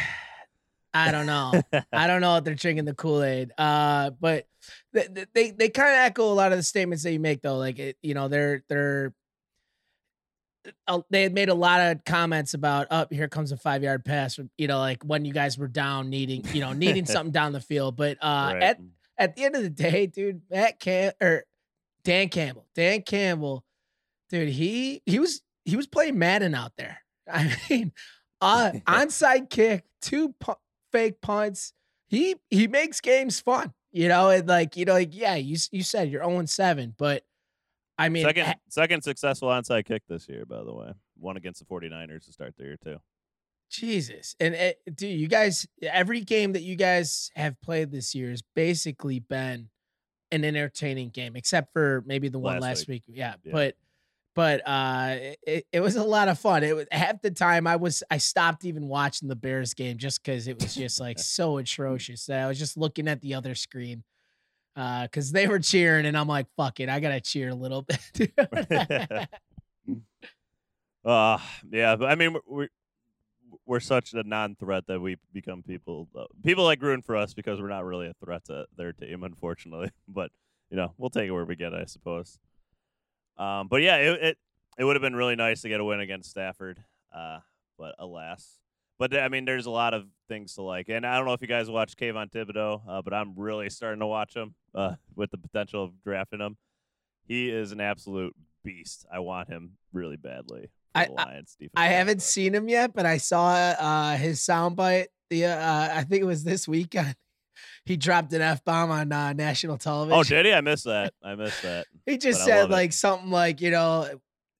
I 0.92 1.12
don't 1.12 1.26
know. 1.26 1.62
I 1.92 2.06
don't 2.06 2.20
know 2.20 2.36
if 2.36 2.44
they're 2.44 2.54
drinking 2.54 2.84
the 2.84 2.94
Kool 2.94 3.22
Aid. 3.22 3.52
Uh, 3.56 4.10
but 4.10 4.46
they 4.92 5.26
they, 5.32 5.50
they 5.52 5.68
kind 5.68 5.90
of 5.90 5.98
echo 6.00 6.24
a 6.24 6.34
lot 6.34 6.52
of 6.52 6.58
the 6.58 6.62
statements 6.62 7.04
that 7.04 7.12
you 7.12 7.20
make, 7.20 7.42
though. 7.42 7.58
Like 7.58 7.78
it, 7.78 7.96
you 8.02 8.14
know, 8.14 8.28
they're 8.28 8.64
they're 8.68 9.14
uh, 10.86 11.00
they 11.10 11.22
had 11.22 11.32
made 11.32 11.48
a 11.48 11.54
lot 11.54 11.80
of 11.80 12.04
comments 12.04 12.54
about, 12.54 12.88
"Up 12.90 13.08
oh, 13.10 13.14
here 13.14 13.28
comes 13.28 13.52
a 13.52 13.56
five 13.56 13.82
yard 13.82 14.04
pass." 14.04 14.38
You 14.58 14.66
know, 14.66 14.78
like 14.78 15.02
when 15.04 15.24
you 15.24 15.32
guys 15.32 15.56
were 15.56 15.68
down, 15.68 16.10
needing 16.10 16.44
you 16.52 16.60
know 16.60 16.72
needing 16.72 17.06
something 17.06 17.32
down 17.32 17.52
the 17.52 17.60
field. 17.60 17.96
But 17.96 18.18
uh, 18.20 18.50
Right. 18.52 18.62
at 18.62 18.80
at 19.20 19.36
the 19.36 19.44
end 19.44 19.54
of 19.54 19.62
the 19.62 19.70
day, 19.70 20.06
dude, 20.06 20.40
Matt 20.50 20.80
Cam 20.80 21.12
or 21.20 21.44
Dan 22.02 22.30
Campbell, 22.30 22.66
Dan 22.74 23.02
Campbell, 23.02 23.64
dude, 24.30 24.48
he 24.48 25.02
he 25.04 25.18
was 25.20 25.42
he 25.64 25.76
was 25.76 25.86
playing 25.86 26.18
Madden 26.18 26.54
out 26.54 26.72
there. 26.76 27.02
I 27.32 27.54
mean, 27.68 27.92
uh, 28.40 28.72
onside 28.88 29.50
kick, 29.50 29.84
two 30.00 30.34
pu- 30.40 30.54
fake 30.90 31.20
punts. 31.20 31.74
He 32.08 32.36
he 32.48 32.66
makes 32.66 33.00
games 33.00 33.40
fun, 33.40 33.72
you 33.92 34.08
know, 34.08 34.30
and 34.30 34.48
like 34.48 34.76
you 34.76 34.86
know, 34.86 34.94
like 34.94 35.14
yeah, 35.14 35.36
you 35.36 35.56
you 35.70 35.84
said 35.84 36.10
you're 36.10 36.24
0 36.24 36.46
7, 36.46 36.94
but 36.98 37.22
I 37.98 38.08
mean, 38.08 38.24
second 38.24 38.54
second 38.70 39.02
successful 39.02 39.48
onside 39.48 39.84
kick 39.84 40.02
this 40.08 40.28
year, 40.28 40.46
by 40.46 40.64
the 40.64 40.72
way. 40.72 40.92
One 41.18 41.36
against 41.36 41.60
the 41.60 41.66
49ers 41.66 42.24
to 42.24 42.32
start 42.32 42.54
the 42.56 42.64
year, 42.64 42.78
too. 42.82 42.96
Jesus, 43.70 44.34
and 44.40 44.54
uh, 44.54 44.72
dude, 44.94 45.18
you 45.18 45.28
guys, 45.28 45.66
every 45.82 46.20
game 46.20 46.52
that 46.54 46.62
you 46.62 46.76
guys 46.76 47.30
have 47.36 47.60
played 47.62 47.90
this 47.92 48.14
year 48.14 48.30
has 48.30 48.42
basically 48.54 49.20
been 49.20 49.68
an 50.32 50.44
entertaining 50.44 51.10
game, 51.10 51.36
except 51.36 51.72
for 51.72 52.02
maybe 52.06 52.28
the 52.28 52.38
one 52.38 52.54
Last 52.54 52.62
last 52.62 52.88
week. 52.88 53.04
Yeah, 53.06 53.34
Yeah. 53.44 53.52
but 53.52 53.76
but 54.34 54.60
uh, 54.66 55.16
it, 55.46 55.66
it 55.72 55.80
was 55.80 55.96
a 55.96 56.04
lot 56.04 56.28
of 56.28 56.38
fun. 56.38 56.62
It 56.62 56.74
was 56.74 56.86
half 56.92 57.20
the 57.20 57.30
time 57.30 57.66
I 57.66 57.76
was 57.76 58.02
I 58.10 58.18
stopped 58.18 58.64
even 58.64 58.88
watching 58.88 59.28
the 59.28 59.36
Bears 59.36 59.74
game 59.74 59.98
just 59.98 60.22
because 60.22 60.48
it 60.48 60.60
was 60.60 60.74
just 60.74 61.00
like 61.00 61.18
so 61.18 61.56
atrocious 61.58 62.26
that 62.26 62.40
I 62.44 62.48
was 62.48 62.58
just 62.58 62.76
looking 62.76 63.08
at 63.08 63.20
the 63.20 63.34
other 63.34 63.54
screen. 63.54 64.04
Uh, 64.76 65.08
cause 65.08 65.32
they 65.32 65.46
were 65.48 65.58
cheering 65.58 66.06
and 66.06 66.16
I'm 66.16 66.28
like, 66.28 66.46
fuck 66.56 66.78
it, 66.80 66.88
I 66.88 67.00
gotta 67.00 67.20
cheer 67.20 67.50
a 67.50 67.54
little 67.54 67.82
bit. 67.82 68.32
Uh, 71.04 71.38
yeah, 71.72 71.96
but 71.96 72.06
I 72.10 72.14
mean, 72.14 72.36
we're, 72.46 72.68
we're 73.70 73.78
such 73.78 74.14
a 74.14 74.24
non-threat 74.24 74.88
that 74.88 75.00
we 75.00 75.16
become 75.32 75.62
people. 75.62 76.08
Uh, 76.12 76.24
people 76.44 76.64
like 76.64 76.82
rooting 76.82 77.02
for 77.02 77.16
us 77.16 77.34
because 77.34 77.60
we're 77.60 77.68
not 77.68 77.84
really 77.84 78.08
a 78.08 78.14
threat 78.14 78.44
to 78.46 78.66
their 78.76 78.92
team, 78.92 79.22
unfortunately. 79.22 79.92
But 80.08 80.32
you 80.70 80.76
know, 80.76 80.92
we'll 80.98 81.10
take 81.10 81.28
it 81.28 81.30
where 81.30 81.44
we 81.44 81.54
get, 81.54 81.72
it, 81.72 81.80
I 81.80 81.84
suppose. 81.84 82.40
Um, 83.38 83.68
but 83.68 83.80
yeah, 83.80 83.96
it 83.98 84.22
it, 84.22 84.38
it 84.76 84.84
would 84.84 84.96
have 84.96 85.02
been 85.02 85.14
really 85.14 85.36
nice 85.36 85.60
to 85.62 85.68
get 85.68 85.78
a 85.78 85.84
win 85.84 86.00
against 86.00 86.30
Stafford. 86.30 86.82
Uh, 87.14 87.38
but 87.78 87.94
alas. 88.00 88.58
But 88.98 89.16
I 89.16 89.28
mean, 89.28 89.44
there's 89.44 89.66
a 89.66 89.70
lot 89.70 89.94
of 89.94 90.04
things 90.28 90.54
to 90.56 90.62
like, 90.62 90.88
and 90.88 91.06
I 91.06 91.16
don't 91.16 91.26
know 91.26 91.32
if 91.32 91.40
you 91.40 91.46
guys 91.46 91.70
watch 91.70 91.96
Kayvon 91.96 92.32
Thibodeaux, 92.32 92.82
uh, 92.88 93.02
but 93.02 93.14
I'm 93.14 93.34
really 93.36 93.70
starting 93.70 94.00
to 94.00 94.06
watch 94.06 94.34
him 94.34 94.56
uh, 94.74 94.94
with 95.14 95.30
the 95.30 95.38
potential 95.38 95.84
of 95.84 95.92
drafting 96.02 96.40
him. 96.40 96.56
He 97.28 97.48
is 97.48 97.70
an 97.70 97.80
absolute 97.80 98.34
beast. 98.64 99.06
I 99.12 99.20
want 99.20 99.48
him 99.48 99.76
really 99.92 100.16
badly. 100.16 100.70
I- 100.94 101.06
Lions 101.06 101.54
defense. 101.58 101.72
I 101.76 101.86
haven't 101.88 102.22
seen 102.22 102.54
him 102.54 102.68
yet, 102.68 102.92
but 102.94 103.06
I 103.06 103.18
saw 103.18 103.50
uh, 103.52 104.16
his 104.16 104.40
soundbite. 104.40 105.06
The 105.30 105.44
uh, 105.46 105.88
I 105.94 106.02
think 106.04 106.22
it 106.22 106.26
was 106.26 106.44
this 106.44 106.66
weekend. 106.68 107.14
He 107.86 107.96
dropped 107.96 108.32
an 108.34 108.40
f 108.42 108.62
bomb 108.64 108.90
on 108.90 109.10
uh, 109.10 109.32
national 109.32 109.76
television. 109.78 110.18
Oh, 110.18 110.22
did 110.22 110.46
he? 110.46 110.52
I 110.52 110.60
missed 110.60 110.84
that. 110.84 111.12
I 111.22 111.34
missed 111.34 111.62
that. 111.62 111.86
He 112.06 112.18
just 112.18 112.40
But 112.40 112.44
said 112.46 112.60
love 112.62 112.70
it. 112.70 112.72
like 112.72 112.92
something 112.92 113.30
like 113.30 113.60
you 113.60 113.70
know, 113.70 114.08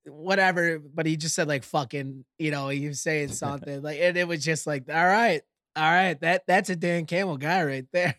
whatever. 0.07 0.79
But 0.79 1.07
he 1.07 1.17
just 1.17 1.35
said 1.35 1.47
like 1.49 1.63
fucking. 1.63 2.25
You 2.39 2.51
know, 2.51 2.69
he 2.69 2.89
was 2.89 3.01
saying 3.01 3.29
something 3.33 3.83
like, 3.83 3.99
and 4.01 4.17
it 4.17 4.27
was 4.27 4.43
just 4.45 4.67
like, 4.67 4.85
all 4.89 4.95
right, 5.07 5.43
all 5.77 5.91
right, 5.91 6.19
that 6.21 6.45
that's 6.47 6.71
a 6.71 6.77
Dan 6.77 7.07
Campbell 7.07 7.37
guy 7.37 7.63
right 7.65 7.87
there. 7.93 8.17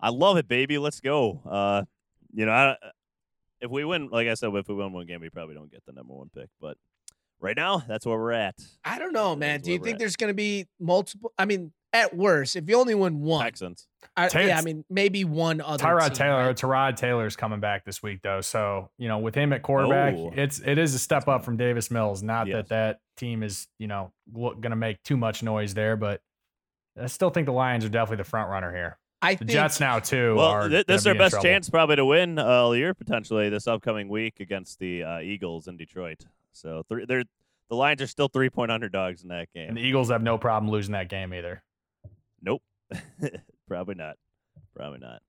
I 0.00 0.10
love 0.10 0.36
it, 0.36 0.48
baby. 0.48 0.78
Let's 0.78 1.00
go. 1.00 1.40
Uh, 1.48 1.82
you 2.34 2.46
know, 2.46 2.52
I, 2.52 2.76
if 3.66 3.70
we 3.70 3.84
win, 3.84 4.08
like 4.10 4.26
I 4.28 4.34
said, 4.34 4.50
if 4.54 4.68
we 4.68 4.74
win 4.74 4.92
one 4.92 5.06
game, 5.06 5.20
we 5.20 5.28
probably 5.30 5.54
don't 5.54 5.70
get 5.70 5.84
the 5.86 5.92
number 5.92 6.14
one 6.14 6.30
pick. 6.34 6.48
But 6.60 6.76
right 7.40 7.56
now, 7.56 7.84
that's 7.86 8.06
where 8.06 8.16
we're 8.18 8.32
at. 8.32 8.54
I 8.84 8.98
don't 8.98 9.12
know, 9.12 9.36
man. 9.36 9.60
Do 9.60 9.70
you 9.72 9.78
think 9.78 9.94
at. 9.94 9.98
there's 9.98 10.16
going 10.16 10.30
to 10.30 10.34
be 10.34 10.66
multiple? 10.80 11.32
I 11.38 11.44
mean, 11.44 11.72
at 11.92 12.14
worst, 12.16 12.56
if 12.56 12.68
you 12.68 12.76
only 12.78 12.94
win 12.94 13.20
one, 13.20 13.44
Texans. 13.44 13.86
I, 14.16 14.28
Tay- 14.28 14.48
yeah, 14.48 14.58
I 14.58 14.62
mean, 14.62 14.84
maybe 14.90 15.24
one 15.24 15.60
other. 15.60 15.82
Tyrod 15.82 16.08
team, 16.08 16.14
Taylor, 16.14 16.46
right? 16.46 16.56
Tyrod 16.56 16.96
Taylor's 16.96 17.36
coming 17.36 17.60
back 17.60 17.84
this 17.84 18.02
week 18.02 18.20
though, 18.22 18.40
so 18.40 18.90
you 18.98 19.08
know 19.08 19.18
with 19.18 19.34
him 19.34 19.52
at 19.52 19.62
quarterback, 19.62 20.14
Oh. 20.16 20.30
it's 20.34 20.58
it 20.60 20.78
is 20.78 20.94
a 20.94 20.98
step 20.98 21.26
up 21.28 21.44
from 21.44 21.56
Davis 21.56 21.90
Mills. 21.90 22.22
Not 22.22 22.46
Yes. 22.48 22.56
that 22.56 22.68
that 22.68 22.98
team 23.16 23.42
is 23.42 23.66
you 23.78 23.86
know 23.86 24.12
going 24.34 24.60
to 24.62 24.76
make 24.76 25.02
too 25.04 25.16
much 25.16 25.42
noise 25.42 25.72
there, 25.74 25.96
but 25.96 26.20
I 27.00 27.06
still 27.06 27.30
think 27.30 27.46
the 27.46 27.52
Lions 27.52 27.84
are 27.84 27.88
definitely 27.88 28.18
the 28.22 28.28
front 28.28 28.50
runner 28.50 28.74
here. 28.74 28.98
I 29.22 29.34
The 29.34 29.38
think 29.38 29.50
Jets 29.50 29.80
now 29.80 29.98
too. 29.98 30.34
Well, 30.36 30.46
are 30.46 30.68
th- 30.68 30.86
this 30.86 30.98
is 30.98 31.04
gonna 31.04 31.14
their 31.14 31.14
be 31.14 31.24
best 31.24 31.30
trouble. 31.32 31.44
chance 31.44 31.70
probably 31.70 31.96
to 31.96 32.04
win 32.04 32.38
uh, 32.38 32.44
all 32.44 32.76
year 32.76 32.94
potentially 32.94 33.48
this 33.48 33.66
upcoming 33.66 34.08
week 34.08 34.40
against 34.40 34.78
the 34.78 35.02
uh, 35.02 35.18
Eagles 35.20 35.68
in 35.68 35.76
Detroit. 35.76 36.24
So 36.52 36.82
three, 36.88 37.04
they're 37.06 37.24
the 37.68 37.74
Lions 37.76 38.00
are 38.02 38.06
still 38.06 38.28
three 38.28 38.50
point 38.50 38.70
underdogs 38.70 39.22
in 39.22 39.28
that 39.28 39.52
game. 39.52 39.68
and 39.68 39.76
the 39.76 39.80
Eagles 39.82 40.10
have 40.10 40.22
no 40.22 40.38
problem 40.38 40.70
losing 40.70 40.92
that 40.92 41.08
game 41.08 41.32
either. 41.34 41.62
Nope. 42.42 42.62
Probably 43.68 43.94
not. 43.94 44.16
Probably 44.74 45.00
not. 45.00 45.22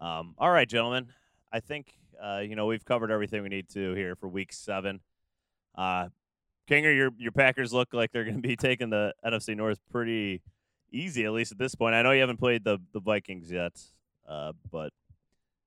Um, 0.00 0.34
all 0.38 0.50
right, 0.50 0.68
gentlemen. 0.68 1.08
I 1.52 1.60
think 1.60 1.94
uh, 2.22 2.40
you 2.46 2.54
know 2.56 2.66
we've 2.66 2.84
covered 2.84 3.10
everything 3.10 3.42
we 3.42 3.48
need 3.48 3.68
to 3.70 3.94
here 3.94 4.14
for 4.16 4.28
Week 4.28 4.52
Seven. 4.52 5.00
Uh, 5.74 6.08
Kinger, 6.68 6.94
your 6.94 7.10
your 7.18 7.32
Packers 7.32 7.72
look 7.72 7.92
like 7.94 8.12
they're 8.12 8.24
going 8.24 8.40
to 8.40 8.46
be 8.46 8.56
taking 8.56 8.90
the 8.90 9.12
NFC 9.24 9.56
North 9.56 9.80
pretty 9.90 10.42
easy, 10.94 11.24
at 11.24 11.32
least 11.32 11.52
at 11.52 11.58
this 11.58 11.74
point. 11.74 11.94
I 11.94 12.02
know 12.02 12.12
you 12.12 12.20
haven't 12.20 12.38
played 12.38 12.64
the 12.64 12.78
the 12.92 13.00
Vikings 13.00 13.50
yet, 13.50 13.72
uh, 14.28 14.52
but 14.70 14.92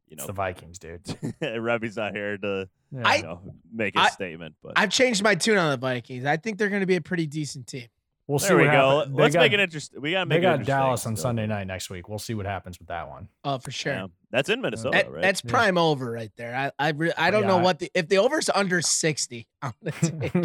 you 0.08 0.14
It's 0.14 0.24
know 0.24 0.28
the 0.28 0.34
Vikings, 0.34 0.80
dude. 0.80 1.02
Remy's 1.42 1.98
not 1.98 2.14
here 2.16 2.38
to 2.38 2.70
Yeah. 2.92 3.16
you 3.16 3.24
know, 3.24 3.42
make 3.74 3.96
a 3.96 4.00
I- 4.00 4.10
statement. 4.10 4.56
But 4.64 4.74
I've 4.78 4.90
changed 4.92 5.22
my 5.24 5.36
tune 5.36 5.58
on 5.58 5.72
the 5.72 5.78
Vikings. 5.78 6.26
I 6.26 6.38
think 6.38 6.58
they're 6.58 6.70
going 6.70 6.80
to 6.82 6.86
be 6.88 6.96
a 6.96 7.02
pretty 7.02 7.28
decent 7.28 7.68
team. 7.68 7.88
we'll 8.26 8.40
see 8.40 8.48
there 8.50 8.58
we 8.58 8.66
what 8.68 8.72
go. 8.72 8.98
happens. 9.00 9.16
Let's 9.16 9.36
got- 9.36 9.42
make 9.42 9.52
it 9.54 9.60
interesting. 9.60 10.02
We 10.02 10.12
got 10.12 10.20
to 10.22 10.26
make 10.28 10.38
They 10.38 10.42
got 10.44 10.52
interesting, 10.62 10.74
Dallas 10.76 11.06
on 11.06 11.16
so- 11.18 11.22
Sunday 11.24 11.46
night 11.48 11.68
next 11.68 11.90
week. 11.90 12.08
We'll 12.10 12.20
see 12.20 12.34
what 12.34 12.46
happens 12.46 12.80
with 12.80 12.88
that 12.88 13.10
one. 13.10 13.28
Oh, 13.44 13.58
for 13.58 13.72
sure. 13.72 13.94
Yeah. 13.94 14.08
That's 14.32 14.50
in 14.50 14.62
Minnesota, 14.62 14.92
That- 14.98 15.12
right? 15.12 15.22
That's 15.22 15.42
Yeah. 15.44 15.52
prime 15.52 15.78
over 15.78 16.10
right 16.12 16.32
there. 16.38 16.56
I 16.56 16.72
I, 16.88 16.92
re- 16.92 17.14
I 17.18 17.30
don't 17.32 17.46
know 17.48 17.58
Yeah. 17.58 17.64
what 17.64 17.80
the 17.80 17.92
if 17.94 18.08
the 18.08 18.18
over's 18.20 18.50
under 18.50 18.82
sixty, 18.82 19.48
I'm 19.62 19.74
gonna 19.84 19.92
take 20.30 20.36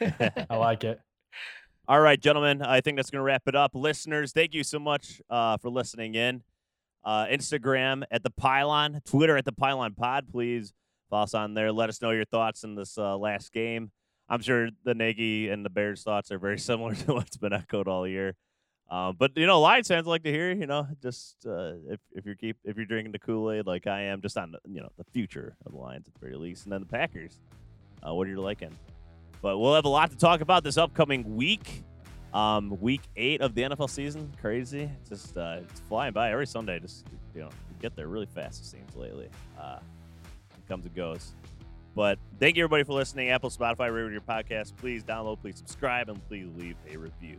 it. 0.00 0.46
I 0.50 0.56
like 0.56 0.82
it. 0.84 1.00
All 1.88 2.00
right, 2.00 2.20
gentlemen. 2.20 2.62
I 2.62 2.80
think 2.80 2.96
that's 2.96 3.10
going 3.10 3.18
to 3.18 3.24
wrap 3.24 3.42
it 3.48 3.56
up. 3.56 3.72
Listeners, 3.74 4.30
thank 4.30 4.54
you 4.54 4.62
so 4.62 4.78
much 4.78 5.20
uh, 5.28 5.56
for 5.56 5.68
listening 5.68 6.14
in. 6.14 6.44
Uh, 7.04 7.26
Instagram 7.26 8.04
at 8.12 8.22
the 8.22 8.30
Pile 8.30 8.70
On, 8.70 9.00
Twitter 9.04 9.36
at 9.36 9.44
the 9.44 9.52
Pile 9.52 9.80
On 9.80 9.92
Pod. 9.92 10.26
Please 10.30 10.72
follow 11.10 11.24
us 11.24 11.34
on 11.34 11.54
there. 11.54 11.72
Let 11.72 11.88
us 11.88 12.00
know 12.00 12.10
your 12.10 12.24
thoughts 12.24 12.62
in 12.62 12.76
this 12.76 12.96
uh, 12.96 13.16
last 13.16 13.52
game. 13.52 13.90
I'm 14.28 14.40
sure 14.40 14.68
the 14.84 14.94
Nagy 14.94 15.48
and 15.48 15.64
the 15.64 15.70
Bears' 15.70 16.04
thoughts 16.04 16.30
are 16.30 16.38
very 16.38 16.58
similar 16.60 16.94
to 16.94 17.14
what's 17.14 17.36
been 17.36 17.52
echoed 17.52 17.88
all 17.88 18.06
year. 18.06 18.36
Um, 18.88 19.16
but 19.18 19.36
you 19.36 19.46
know, 19.46 19.60
Lions 19.60 19.88
fans 19.88 20.06
like 20.06 20.22
to 20.22 20.30
hear, 20.30 20.52
you 20.52 20.68
know, 20.68 20.86
just 21.02 21.44
uh, 21.46 21.72
if 21.88 21.98
if 22.12 22.26
you're 22.26 22.36
keep 22.36 22.58
if 22.62 22.76
you're 22.76 22.86
drinking 22.86 23.10
the 23.10 23.18
Kool 23.18 23.50
Aid 23.50 23.66
like 23.66 23.88
I 23.88 24.02
am, 24.02 24.20
just 24.20 24.38
on 24.38 24.52
the, 24.52 24.58
you 24.70 24.80
know 24.80 24.90
the 24.98 25.04
future 25.12 25.56
of 25.66 25.72
the 25.72 25.78
Lions 25.78 26.06
at 26.06 26.14
the 26.14 26.20
very 26.20 26.36
least, 26.36 26.64
and 26.64 26.72
then 26.72 26.80
the 26.80 26.86
Packers. 26.86 27.40
Uh, 28.06 28.14
what 28.14 28.28
are 28.28 28.30
you 28.30 28.40
liking? 28.40 28.76
But 29.42 29.58
we'll 29.58 29.74
have 29.74 29.84
a 29.84 29.88
lot 29.88 30.10
to 30.12 30.16
talk 30.16 30.40
about 30.40 30.64
this 30.64 30.78
upcoming 30.78 31.36
week. 31.36 31.82
Um, 32.32 32.80
week 32.80 33.02
eight 33.16 33.42
of 33.42 33.54
the 33.54 33.62
NFL 33.62 33.90
season, 33.90 34.32
crazy. 34.40 34.88
Just 35.06 35.36
uh, 35.36 35.58
it's 35.60 35.80
flying 35.80 36.14
by 36.14 36.30
every 36.30 36.46
Sunday. 36.46 36.78
Just 36.78 37.06
you 37.34 37.42
know, 37.42 37.50
get 37.80 37.94
there 37.94 38.06
really 38.06 38.26
fast. 38.26 38.62
It 38.62 38.66
seems 38.66 38.96
lately. 38.96 39.28
Uh, 39.60 39.80
it 40.56 40.66
comes 40.66 40.86
and 40.86 40.94
goes. 40.94 41.32
But 41.94 42.18
thank 42.40 42.56
you 42.56 42.64
everybody 42.64 42.84
for 42.84 42.94
listening. 42.94 43.28
Apple, 43.28 43.50
Spotify, 43.50 43.90
wherever 43.90 44.10
your 44.10 44.22
podcast. 44.22 44.74
Please 44.78 45.04
download, 45.04 45.42
please 45.42 45.58
subscribe, 45.58 46.08
and 46.08 46.26
please 46.28 46.48
leave 46.56 46.76
a 46.90 46.96
review. 46.96 47.38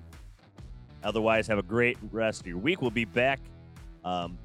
Otherwise, 1.04 1.47
have 1.47 1.58
a 1.58 1.64
great 1.64 1.97
rest 2.12 2.41
of 2.41 2.47
your 2.47 2.58
week. 2.58 2.82
We'll 2.82 2.91
be 2.91 3.06
back 3.06 3.39
um, 4.06 4.38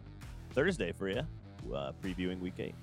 Thursday 0.52 0.92
for 0.92 1.10
you, 1.10 1.26
uh, 1.74 1.92
previewing 2.02 2.40
week 2.40 2.54
eight. 2.58 2.74